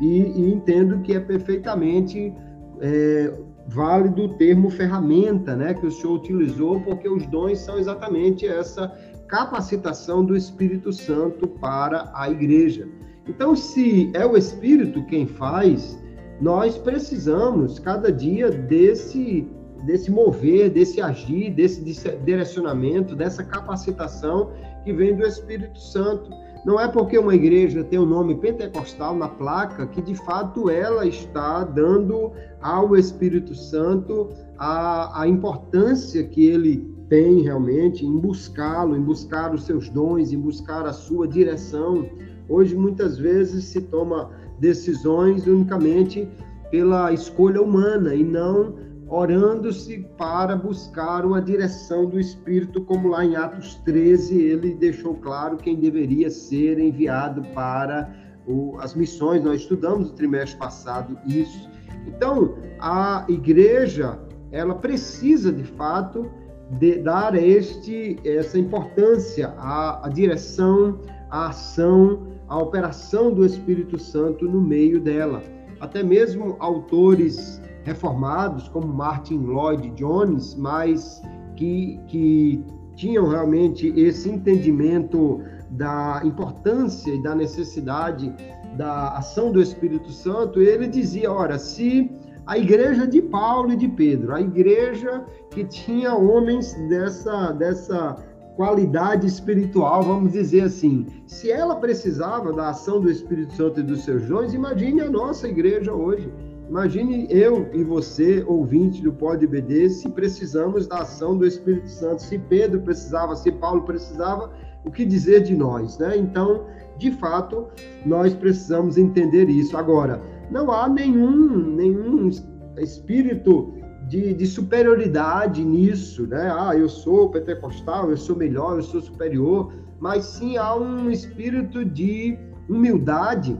e, 0.00 0.22
e 0.22 0.52
entendo 0.52 1.00
que 1.00 1.14
é 1.14 1.20
perfeitamente 1.20 2.34
é, 2.80 3.32
válido 3.68 4.24
o 4.24 4.28
termo 4.34 4.70
ferramenta, 4.70 5.56
né, 5.56 5.74
que 5.74 5.86
o 5.86 5.90
senhor 5.90 6.16
utilizou, 6.16 6.80
porque 6.80 7.08
os 7.08 7.26
dons 7.26 7.58
são 7.60 7.78
exatamente 7.78 8.46
essa 8.46 8.92
capacitação 9.28 10.24
do 10.24 10.36
Espírito 10.36 10.92
Santo 10.92 11.46
para 11.46 12.10
a 12.14 12.30
igreja. 12.30 12.88
Então, 13.28 13.56
se 13.56 14.10
é 14.14 14.24
o 14.24 14.36
Espírito 14.36 15.04
quem 15.06 15.26
faz, 15.26 15.98
nós 16.40 16.78
precisamos 16.78 17.78
cada 17.78 18.12
dia 18.12 18.50
desse 18.50 19.48
desse 19.84 20.10
mover, 20.10 20.70
desse 20.70 21.00
agir, 21.00 21.52
desse 21.52 21.82
direcionamento, 22.24 23.14
dessa 23.14 23.44
capacitação 23.44 24.50
que 24.82 24.92
vem 24.92 25.14
do 25.14 25.24
Espírito 25.24 25.78
Santo. 25.78 26.30
Não 26.64 26.80
é 26.80 26.88
porque 26.88 27.16
uma 27.16 27.34
igreja 27.34 27.84
tem 27.84 27.98
o 27.98 28.06
nome 28.06 28.34
pentecostal 28.36 29.14
na 29.14 29.28
placa 29.28 29.86
que 29.86 30.02
de 30.02 30.16
fato 30.16 30.68
ela 30.68 31.06
está 31.06 31.62
dando 31.62 32.32
ao 32.60 32.96
Espírito 32.96 33.54
Santo 33.54 34.30
a, 34.58 35.22
a 35.22 35.28
importância 35.28 36.24
que 36.24 36.46
ele 36.46 36.95
tem 37.08 37.42
realmente 37.42 38.04
em 38.04 38.18
buscá-lo, 38.18 38.96
em 38.96 39.02
buscar 39.02 39.54
os 39.54 39.64
seus 39.64 39.88
dons, 39.88 40.32
em 40.32 40.38
buscar 40.38 40.86
a 40.86 40.92
sua 40.92 41.26
direção. 41.26 42.08
Hoje 42.48 42.74
muitas 42.74 43.18
vezes 43.18 43.64
se 43.64 43.80
toma 43.80 44.30
decisões 44.58 45.46
unicamente 45.46 46.28
pela 46.70 47.12
escolha 47.12 47.62
humana 47.62 48.14
e 48.14 48.24
não 48.24 48.74
orando-se 49.08 49.98
para 50.18 50.56
buscar 50.56 51.24
uma 51.24 51.40
direção 51.40 52.06
do 52.06 52.18
Espírito, 52.18 52.80
como 52.80 53.08
lá 53.08 53.24
em 53.24 53.36
Atos 53.36 53.76
13 53.84 54.36
ele 54.36 54.74
deixou 54.74 55.14
claro 55.14 55.56
quem 55.56 55.76
deveria 55.76 56.28
ser 56.28 56.78
enviado 56.78 57.42
para 57.54 58.12
o, 58.46 58.76
as 58.80 58.94
missões. 58.94 59.44
Nós 59.44 59.60
estudamos 59.60 60.10
no 60.10 60.14
trimestre 60.14 60.58
passado 60.58 61.16
isso. 61.24 61.68
Então, 62.06 62.56
a 62.80 63.24
igreja, 63.28 64.18
ela 64.50 64.74
precisa 64.74 65.52
de 65.52 65.64
fato 65.64 66.28
de 66.70 66.96
dar 66.96 67.34
este, 67.34 68.18
essa 68.24 68.58
importância 68.58 69.54
à, 69.56 70.06
à 70.06 70.08
direção, 70.08 70.98
à 71.30 71.48
ação, 71.48 72.26
à 72.48 72.58
operação 72.58 73.32
do 73.32 73.44
Espírito 73.44 73.98
Santo 73.98 74.46
no 74.46 74.60
meio 74.60 75.00
dela. 75.00 75.42
Até 75.80 76.02
mesmo 76.02 76.56
autores 76.58 77.60
reformados, 77.84 78.68
como 78.68 78.88
Martin 78.88 79.38
Lloyd 79.38 79.90
Jones, 79.90 80.54
mas 80.56 81.22
que, 81.54 82.00
que 82.08 82.64
tinham 82.96 83.28
realmente 83.28 83.92
esse 83.96 84.28
entendimento 84.28 85.40
da 85.70 86.20
importância 86.24 87.12
e 87.12 87.22
da 87.22 87.34
necessidade 87.34 88.32
da 88.76 89.16
ação 89.16 89.52
do 89.52 89.60
Espírito 89.60 90.10
Santo, 90.10 90.60
ele 90.60 90.86
dizia: 90.88 91.30
ora, 91.32 91.58
se 91.58 92.10
a 92.46 92.56
igreja 92.56 93.06
de 93.06 93.20
Paulo 93.20 93.72
e 93.72 93.76
de 93.76 93.88
Pedro, 93.88 94.34
a 94.34 94.40
igreja 94.40 95.24
que 95.50 95.64
tinha 95.64 96.14
homens 96.14 96.74
dessa, 96.88 97.50
dessa 97.52 98.16
qualidade 98.54 99.26
espiritual, 99.26 100.02
vamos 100.02 100.32
dizer 100.32 100.62
assim, 100.62 101.06
se 101.26 101.50
ela 101.50 101.76
precisava 101.76 102.52
da 102.52 102.70
ação 102.70 103.00
do 103.00 103.10
Espírito 103.10 103.52
Santo 103.52 103.80
e 103.80 103.82
dos 103.82 104.04
seus 104.04 104.22
dons, 104.26 104.54
imagine 104.54 105.00
a 105.00 105.10
nossa 105.10 105.48
igreja 105.48 105.92
hoje. 105.92 106.32
Imagine 106.68 107.28
eu 107.30 107.68
e 107.72 107.84
você, 107.84 108.42
ouvinte 108.44 109.00
do 109.00 109.12
Pode 109.12 109.46
BD, 109.46 109.88
se 109.88 110.08
precisamos 110.08 110.86
da 110.88 111.02
ação 111.02 111.36
do 111.36 111.46
Espírito 111.46 111.88
Santo. 111.88 112.22
Se 112.22 112.38
Pedro 112.38 112.80
precisava, 112.80 113.36
se 113.36 113.52
Paulo 113.52 113.82
precisava, 113.82 114.50
o 114.84 114.90
que 114.90 115.04
dizer 115.04 115.42
de 115.42 115.54
nós, 115.54 115.96
né? 115.98 116.16
Então, 116.16 116.64
de 116.98 117.12
fato, 117.12 117.66
nós 118.04 118.34
precisamos 118.34 118.96
entender 118.96 119.48
isso. 119.48 119.76
Agora, 119.76 120.20
não 120.50 120.70
há 120.70 120.88
nenhum, 120.88 121.74
nenhum 121.74 122.30
espírito 122.78 123.74
de, 124.08 124.32
de, 124.34 124.46
superioridade 124.46 125.64
nisso, 125.64 126.26
né? 126.26 126.52
Ah, 126.56 126.76
eu 126.76 126.88
sou 126.88 127.30
pentecostal, 127.30 128.10
eu 128.10 128.16
sou 128.16 128.36
melhor, 128.36 128.76
eu 128.76 128.82
sou 128.82 129.00
superior, 129.00 129.72
mas 129.98 130.24
sim 130.24 130.56
há 130.56 130.74
um 130.76 131.10
espírito 131.10 131.84
de 131.84 132.38
humildade, 132.68 133.58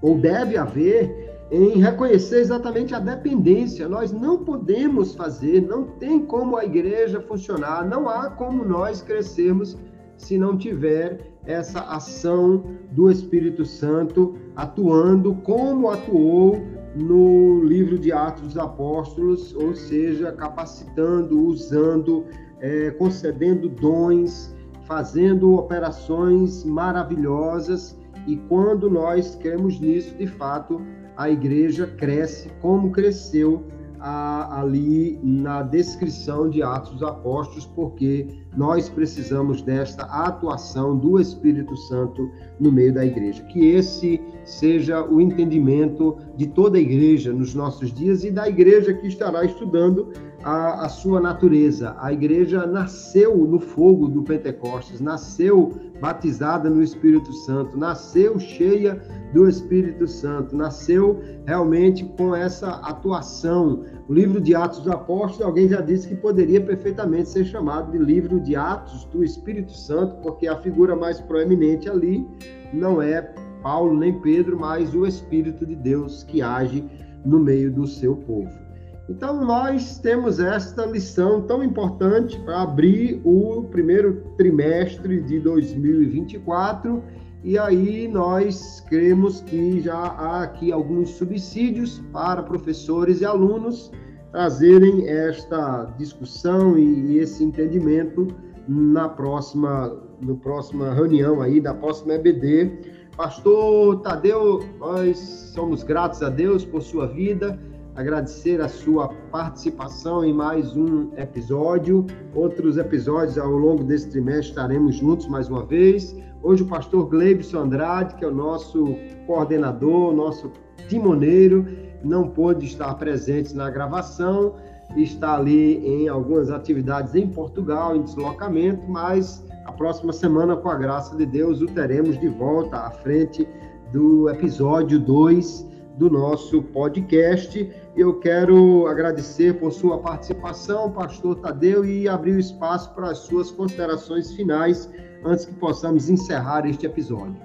ou 0.00 0.18
deve 0.18 0.56
haver, 0.56 1.26
em 1.50 1.80
reconhecer 1.80 2.40
exatamente 2.40 2.94
a 2.94 2.98
dependência. 2.98 3.88
Nós 3.88 4.12
não 4.12 4.38
podemos 4.44 5.14
fazer, 5.14 5.62
não 5.62 5.84
tem 5.84 6.24
como 6.24 6.56
a 6.56 6.64
igreja 6.64 7.20
funcionar, 7.20 7.88
não 7.88 8.08
há 8.08 8.30
como 8.30 8.64
nós 8.64 9.00
crescermos 9.00 9.76
se 10.16 10.38
não 10.38 10.56
tiver 10.56 11.35
essa 11.46 11.80
ação 11.80 12.64
do 12.90 13.10
Espírito 13.10 13.64
Santo 13.64 14.34
atuando 14.54 15.34
como 15.36 15.90
atuou 15.90 16.60
no 16.94 17.62
livro 17.62 17.98
de 17.98 18.10
Atos 18.10 18.42
dos 18.42 18.58
Apóstolos, 18.58 19.54
ou 19.54 19.74
seja, 19.74 20.32
capacitando, 20.32 21.40
usando, 21.46 22.24
é, 22.58 22.90
concedendo 22.92 23.68
dons, 23.68 24.54
fazendo 24.86 25.54
operações 25.54 26.64
maravilhosas. 26.64 27.98
E 28.26 28.36
quando 28.48 28.90
nós 28.90 29.36
cremos 29.36 29.78
nisso, 29.78 30.16
de 30.16 30.26
fato, 30.26 30.80
a 31.16 31.30
igreja 31.30 31.86
cresce 31.86 32.50
como 32.60 32.90
cresceu 32.90 33.64
a, 34.08 34.60
ali 34.60 35.18
na 35.20 35.62
descrição 35.62 36.48
de 36.48 36.62
Atos 36.62 36.92
dos 36.92 37.02
Apóstolos, 37.02 37.66
porque 37.66 38.28
nós 38.56 38.88
precisamos 38.88 39.62
desta 39.62 40.04
atuação 40.04 40.96
do 40.96 41.20
Espírito 41.20 41.76
Santo 41.76 42.30
no 42.60 42.70
meio 42.70 42.94
da 42.94 43.04
igreja. 43.04 43.42
Que 43.44 43.66
esse 43.72 44.20
seja 44.44 45.04
o 45.04 45.20
entendimento 45.20 46.16
de 46.36 46.46
toda 46.46 46.78
a 46.78 46.80
igreja 46.80 47.32
nos 47.32 47.52
nossos 47.52 47.92
dias 47.92 48.22
e 48.22 48.30
da 48.30 48.48
igreja 48.48 48.94
que 48.94 49.08
estará 49.08 49.44
estudando 49.44 50.12
a, 50.42 50.84
a 50.84 50.88
sua 50.88 51.20
natureza. 51.20 51.96
A 51.98 52.12
igreja 52.12 52.66
nasceu 52.66 53.36
no 53.36 53.58
fogo 53.58 54.08
do 54.08 54.22
Pentecostes, 54.22 55.00
nasceu 55.00 55.74
batizada 56.00 56.68
no 56.68 56.82
Espírito 56.82 57.32
Santo, 57.32 57.76
nasceu 57.78 58.38
cheia 58.38 59.00
do 59.32 59.48
Espírito 59.48 60.06
Santo, 60.06 60.56
nasceu 60.56 61.20
realmente 61.46 62.04
com 62.16 62.34
essa 62.34 62.70
atuação. 62.76 63.84
O 64.08 64.14
livro 64.14 64.40
de 64.40 64.54
Atos 64.54 64.80
dos 64.80 64.92
Apóstolos, 64.92 65.46
alguém 65.46 65.68
já 65.68 65.80
disse 65.80 66.08
que 66.08 66.14
poderia 66.14 66.60
perfeitamente 66.60 67.28
ser 67.30 67.44
chamado 67.44 67.92
de 67.92 67.98
livro 67.98 68.40
de 68.40 68.54
Atos 68.54 69.04
do 69.06 69.24
Espírito 69.24 69.72
Santo, 69.72 70.16
porque 70.22 70.46
a 70.46 70.60
figura 70.60 70.94
mais 70.94 71.20
proeminente 71.20 71.88
ali 71.88 72.26
não 72.72 73.00
é 73.00 73.22
Paulo 73.62 73.98
nem 73.98 74.20
Pedro, 74.20 74.58
mas 74.58 74.94
o 74.94 75.06
Espírito 75.06 75.66
de 75.66 75.74
Deus 75.74 76.22
que 76.22 76.40
age 76.40 76.84
no 77.24 77.40
meio 77.40 77.72
do 77.72 77.86
seu 77.86 78.14
povo. 78.14 78.65
Então, 79.08 79.44
nós 79.44 79.98
temos 80.00 80.40
esta 80.40 80.84
lição 80.84 81.42
tão 81.42 81.62
importante 81.62 82.38
para 82.40 82.62
abrir 82.62 83.20
o 83.24 83.62
primeiro 83.70 84.24
trimestre 84.36 85.22
de 85.22 85.38
2024, 85.38 87.02
e 87.44 87.56
aí 87.56 88.08
nós 88.08 88.84
cremos 88.88 89.40
que 89.42 89.80
já 89.80 89.94
há 89.94 90.42
aqui 90.42 90.72
alguns 90.72 91.10
subsídios 91.10 92.02
para 92.12 92.42
professores 92.42 93.20
e 93.20 93.24
alunos 93.24 93.92
trazerem 94.32 95.08
esta 95.08 95.84
discussão 95.96 96.76
e 96.76 97.18
esse 97.18 97.44
entendimento 97.44 98.26
na 98.66 99.08
próxima, 99.08 99.96
no 100.20 100.36
próxima 100.36 100.92
reunião 100.92 101.40
aí 101.40 101.60
da 101.60 101.72
próxima 101.72 102.14
EBD. 102.14 103.06
Pastor 103.16 104.02
Tadeu, 104.02 104.64
nós 104.80 105.16
somos 105.54 105.84
gratos 105.84 106.22
a 106.24 106.28
Deus 106.28 106.64
por 106.64 106.82
sua 106.82 107.06
vida 107.06 107.56
agradecer 107.96 108.60
a 108.60 108.68
sua 108.68 109.08
participação 109.32 110.22
em 110.22 110.32
mais 110.32 110.76
um 110.76 111.10
episódio. 111.16 112.04
Outros 112.34 112.76
episódios 112.76 113.38
ao 113.38 113.50
longo 113.50 113.82
desse 113.82 114.10
trimestre 114.10 114.50
estaremos 114.50 114.96
juntos 114.96 115.26
mais 115.26 115.48
uma 115.48 115.64
vez. 115.64 116.14
Hoje 116.42 116.62
o 116.62 116.66
pastor 116.66 117.08
Gleibson 117.08 117.60
Andrade, 117.60 118.14
que 118.16 118.24
é 118.24 118.28
o 118.28 118.34
nosso 118.34 118.94
coordenador, 119.26 120.14
nosso 120.14 120.52
timoneiro, 120.88 121.66
não 122.04 122.28
pôde 122.28 122.66
estar 122.66 122.92
presente 122.94 123.56
na 123.56 123.70
gravação, 123.70 124.54
está 124.94 125.34
ali 125.34 125.78
em 125.78 126.06
algumas 126.06 126.50
atividades 126.50 127.14
em 127.14 127.26
Portugal, 127.26 127.96
em 127.96 128.02
deslocamento, 128.02 128.86
mas 128.86 129.42
a 129.64 129.72
próxima 129.72 130.12
semana, 130.12 130.54
com 130.54 130.68
a 130.68 130.76
graça 130.76 131.16
de 131.16 131.24
Deus, 131.24 131.62
o 131.62 131.66
teremos 131.66 132.20
de 132.20 132.28
volta 132.28 132.76
à 132.76 132.90
frente 132.90 133.48
do 133.90 134.28
episódio 134.28 135.00
2 135.00 135.66
do 135.96 136.10
nosso 136.10 136.62
podcast. 136.62 137.68
Eu 137.96 138.20
quero 138.20 138.86
agradecer 138.88 139.58
por 139.58 139.72
sua 139.72 139.98
participação, 139.98 140.92
pastor 140.92 141.36
Tadeu, 141.36 141.82
e 141.82 142.06
abrir 142.06 142.32
o 142.32 142.38
espaço 142.38 142.94
para 142.94 143.10
as 143.10 143.18
suas 143.18 143.50
considerações 143.50 144.32
finais 144.32 144.90
antes 145.24 145.46
que 145.46 145.54
possamos 145.54 146.10
encerrar 146.10 146.66
este 146.66 146.84
episódio. 146.84 147.40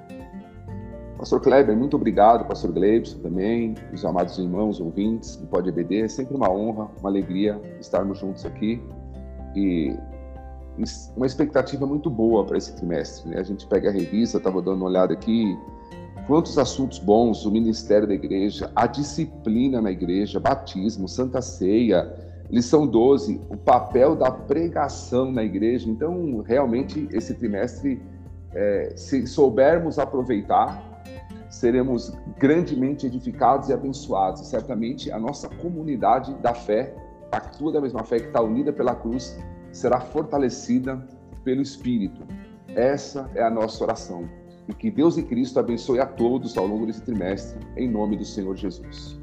Pastor 1.17 1.39
Kleber, 1.39 1.77
muito 1.77 1.95
obrigado, 1.95 2.45
pastor 2.45 2.73
Gleibson 2.73 3.19
também, 3.19 3.75
os 3.93 4.03
amados 4.03 4.37
irmãos 4.37 4.81
ouvintes 4.81 5.37
do 5.37 5.47
Pode 5.47 5.69
EBD, 5.69 6.01
é 6.01 6.07
sempre 6.09 6.35
uma 6.35 6.51
honra, 6.51 6.89
uma 6.99 7.09
alegria 7.09 7.61
estarmos 7.79 8.17
juntos 8.19 8.45
aqui 8.45 8.83
e 9.55 9.95
uma 11.15 11.25
expectativa 11.25 11.85
muito 11.85 12.09
boa 12.09 12.43
para 12.43 12.57
esse 12.57 12.75
trimestre. 12.75 13.29
Né? 13.29 13.39
A 13.39 13.43
gente 13.43 13.65
pega 13.67 13.89
a 13.89 13.91
revista, 13.91 14.37
estava 14.37 14.61
dando 14.61 14.77
uma 14.77 14.87
olhada 14.87 15.13
aqui, 15.13 15.57
Quantos 16.31 16.57
assuntos 16.57 16.97
bons, 16.97 17.45
o 17.45 17.51
ministério 17.51 18.07
da 18.07 18.13
igreja, 18.13 18.71
a 18.73 18.87
disciplina 18.87 19.81
na 19.81 19.91
igreja, 19.91 20.39
batismo, 20.39 21.05
santa 21.05 21.41
ceia, 21.41 22.09
lição 22.49 22.87
12, 22.87 23.41
o 23.49 23.57
papel 23.57 24.15
da 24.15 24.31
pregação 24.31 25.29
na 25.29 25.43
igreja. 25.43 25.89
Então, 25.89 26.41
realmente, 26.47 27.05
esse 27.11 27.33
trimestre, 27.33 28.01
é, 28.55 28.93
se 28.95 29.27
soubermos 29.27 29.99
aproveitar, 29.99 31.03
seremos 31.49 32.13
grandemente 32.39 33.05
edificados 33.05 33.67
e 33.67 33.73
abençoados. 33.73 34.47
Certamente 34.47 35.11
a 35.11 35.19
nossa 35.19 35.49
comunidade 35.49 36.33
da 36.35 36.53
fé, 36.53 36.95
a 37.29 37.41
tua 37.41 37.73
da 37.73 37.81
mesma 37.81 38.05
fé 38.05 38.21
que 38.21 38.27
está 38.27 38.41
unida 38.41 38.71
pela 38.71 38.95
cruz, 38.95 39.37
será 39.69 39.99
fortalecida 39.99 40.97
pelo 41.43 41.61
Espírito. 41.61 42.21
Essa 42.73 43.29
é 43.35 43.43
a 43.43 43.49
nossa 43.49 43.83
oração. 43.83 44.40
E 44.67 44.73
que 44.73 44.91
Deus 44.91 45.17
e 45.17 45.23
Cristo 45.23 45.59
abençoe 45.59 45.99
a 45.99 46.05
todos 46.05 46.57
ao 46.57 46.67
longo 46.67 46.85
desse 46.85 47.01
trimestre, 47.01 47.59
em 47.75 47.89
nome 47.89 48.15
do 48.17 48.25
Senhor 48.25 48.55
Jesus. 48.55 49.19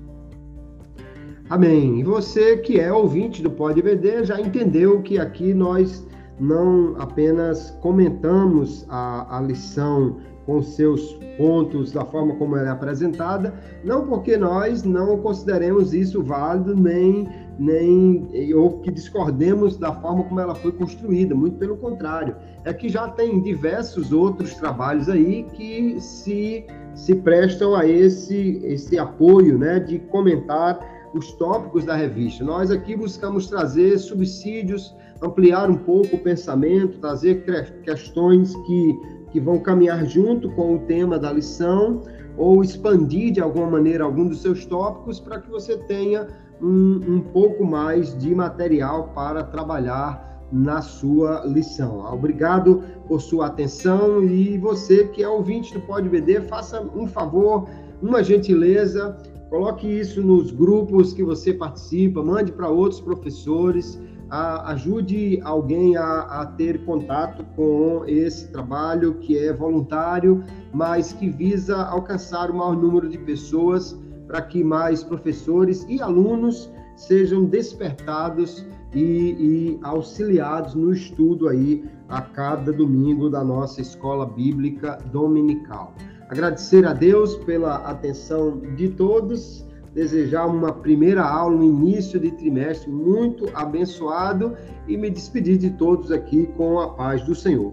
Amém. 1.51 2.01
E 2.01 2.05
você 2.05 2.59
que 2.59 2.79
é 2.79 2.93
ouvinte 2.93 3.43
do 3.43 3.51
Pode 3.51 3.81
BD 3.81 4.25
já 4.25 4.39
entendeu 4.39 5.01
que 5.01 5.19
aqui 5.19 5.55
nós 5.55 6.07
não 6.39 6.95
apenas 6.99 7.71
comentamos 7.81 8.85
a, 8.89 9.39
a 9.39 9.41
lição 9.41 10.19
com 10.45 10.63
seus 10.63 11.19
pontos, 11.37 11.93
da 11.93 12.05
forma 12.05 12.35
como 12.37 12.57
ela 12.57 12.69
é 12.69 12.71
apresentada, 12.71 13.53
não 13.85 14.07
porque 14.07 14.37
nós 14.37 14.83
não 14.83 15.19
consideremos 15.19 15.93
isso 15.93 16.23
válido, 16.23 16.75
nem, 16.75 17.29
nem 17.59 18.29
ou 18.55 18.79
que 18.81 18.91
discordemos 18.91 19.77
da 19.77 19.93
forma 19.93 20.25
como 20.25 20.41
ela 20.41 20.55
foi 20.55 20.73
construída, 20.73 21.35
muito 21.35 21.57
pelo 21.57 21.77
contrário. 21.77 22.37
É 22.65 22.73
que 22.73 22.89
já 22.89 23.09
tem 23.09 23.41
diversos 23.41 24.13
outros 24.13 24.55
trabalhos 24.55 25.09
aí 25.09 25.45
que 25.55 26.01
se, 26.01 26.65
se 26.95 27.15
prestam 27.15 27.75
a 27.75 27.87
esse, 27.87 28.61
esse 28.65 28.99
apoio 28.99 29.59
né, 29.59 29.81
de 29.81 29.99
comentar 29.99 30.79
os 31.15 31.33
tópicos 31.33 31.85
da 31.85 31.97
revista. 31.97 32.45
Nós 32.45 32.71
aqui 32.71 32.95
buscamos 32.95 33.49
trazer 33.49 33.99
subsídios, 33.99 34.95
ampliar 35.23 35.71
um 35.71 35.77
pouco 35.77 36.17
o 36.17 36.19
pensamento, 36.19 36.99
trazer 36.99 37.45
questões 37.83 38.55
que 38.67 39.19
que 39.31 39.41
vão 39.41 39.59
caminhar 39.59 40.05
junto 40.07 40.51
com 40.51 40.75
o 40.75 40.79
tema 40.81 41.19
da 41.19 41.33
lição 41.33 42.03
ou 42.37 42.63
expandir 42.63 43.33
de 43.33 43.41
alguma 43.41 43.69
maneira 43.69 44.05
algum 44.05 44.29
dos 44.29 44.41
seus 44.41 44.65
tópicos 44.65 45.21
para 45.21 45.41
que 45.41 45.51
você 45.51 45.77
tenha 45.77 46.29
um, 46.61 47.01
um 47.17 47.21
pouco 47.21 47.65
mais 47.65 48.17
de 48.19 48.35
material 48.35 49.09
para 49.15 49.45
trabalhar 49.45 50.29
na 50.51 50.81
sua 50.81 51.45
lição. 51.45 52.05
Obrigado 52.13 52.83
por 53.07 53.21
sua 53.21 53.47
atenção 53.47 54.23
e 54.23 54.57
você 54.59 55.05
que 55.09 55.23
é 55.23 55.29
ouvinte 55.29 55.75
do 55.75 55.81
Pode 55.81 56.09
BD, 56.09 56.41
faça 56.43 56.81
um 56.81 57.07
favor, 57.07 57.69
uma 58.01 58.23
gentileza, 58.23 59.17
coloque 59.51 59.87
isso 59.87 60.23
nos 60.23 60.51
grupos 60.51 61.13
que 61.13 61.23
você 61.23 61.53
participa, 61.53 62.23
mande 62.23 62.53
para 62.53 62.69
outros 62.69 63.01
professores 63.01 64.01
a, 64.31 64.73
ajude 64.73 65.41
alguém 65.43 65.97
a, 65.97 66.21
a, 66.21 66.47
ter 66.47 66.85
contato 66.85 67.45
com 67.57 68.05
esse 68.07 68.49
trabalho 68.49 69.15
que 69.15 69.39
é 69.39 69.53
voluntário, 69.53 70.45
mas 70.73 71.13
que 71.13 71.29
visa 71.29 71.77
alcançar 71.77 72.51
o 72.51 72.55
maior 72.55 72.77
número 72.77 73.09
de 73.09 73.19
pessoas 73.19 73.99
para 74.29 74.43
que 74.43 74.63
mais 74.63 75.03
professores 75.03 75.85
e 75.89 76.01
alunos 76.01 76.71
sejam 76.95 77.45
despertados 77.45 78.65
e, 78.95 79.01
e 79.01 79.79
auxiliados 79.83 80.75
no 80.75 80.93
estudo 80.93 81.49
aí 81.49 81.85
a 82.09 82.21
cada 82.21 82.73
domingo 82.73 83.29
da 83.29 83.43
nossa 83.43 83.81
escola 83.81 84.27
bíblica 84.27 84.99
dominical. 85.11 85.95
Agradecer 86.29 86.87
a 86.87 86.93
Deus 86.93 87.37
pela 87.39 87.77
atenção 87.77 88.61
de 88.77 88.91
todos 88.91 89.67
desejar 89.95 90.47
uma 90.47 90.73
primeira 90.73 91.23
aula, 91.23 91.57
um 91.57 91.63
início 91.63 92.21
de 92.21 92.31
trimestre 92.31 92.91
muito 92.91 93.49
abençoado 93.55 94.55
e 94.87 94.97
me 94.97 95.11
despedir 95.11 95.59
de 95.59 95.71
todos 95.71 96.13
aqui 96.13 96.47
com 96.57 96.79
a 96.79 96.91
paz 96.91 97.25
do 97.25 97.35
Senhor. 97.35 97.73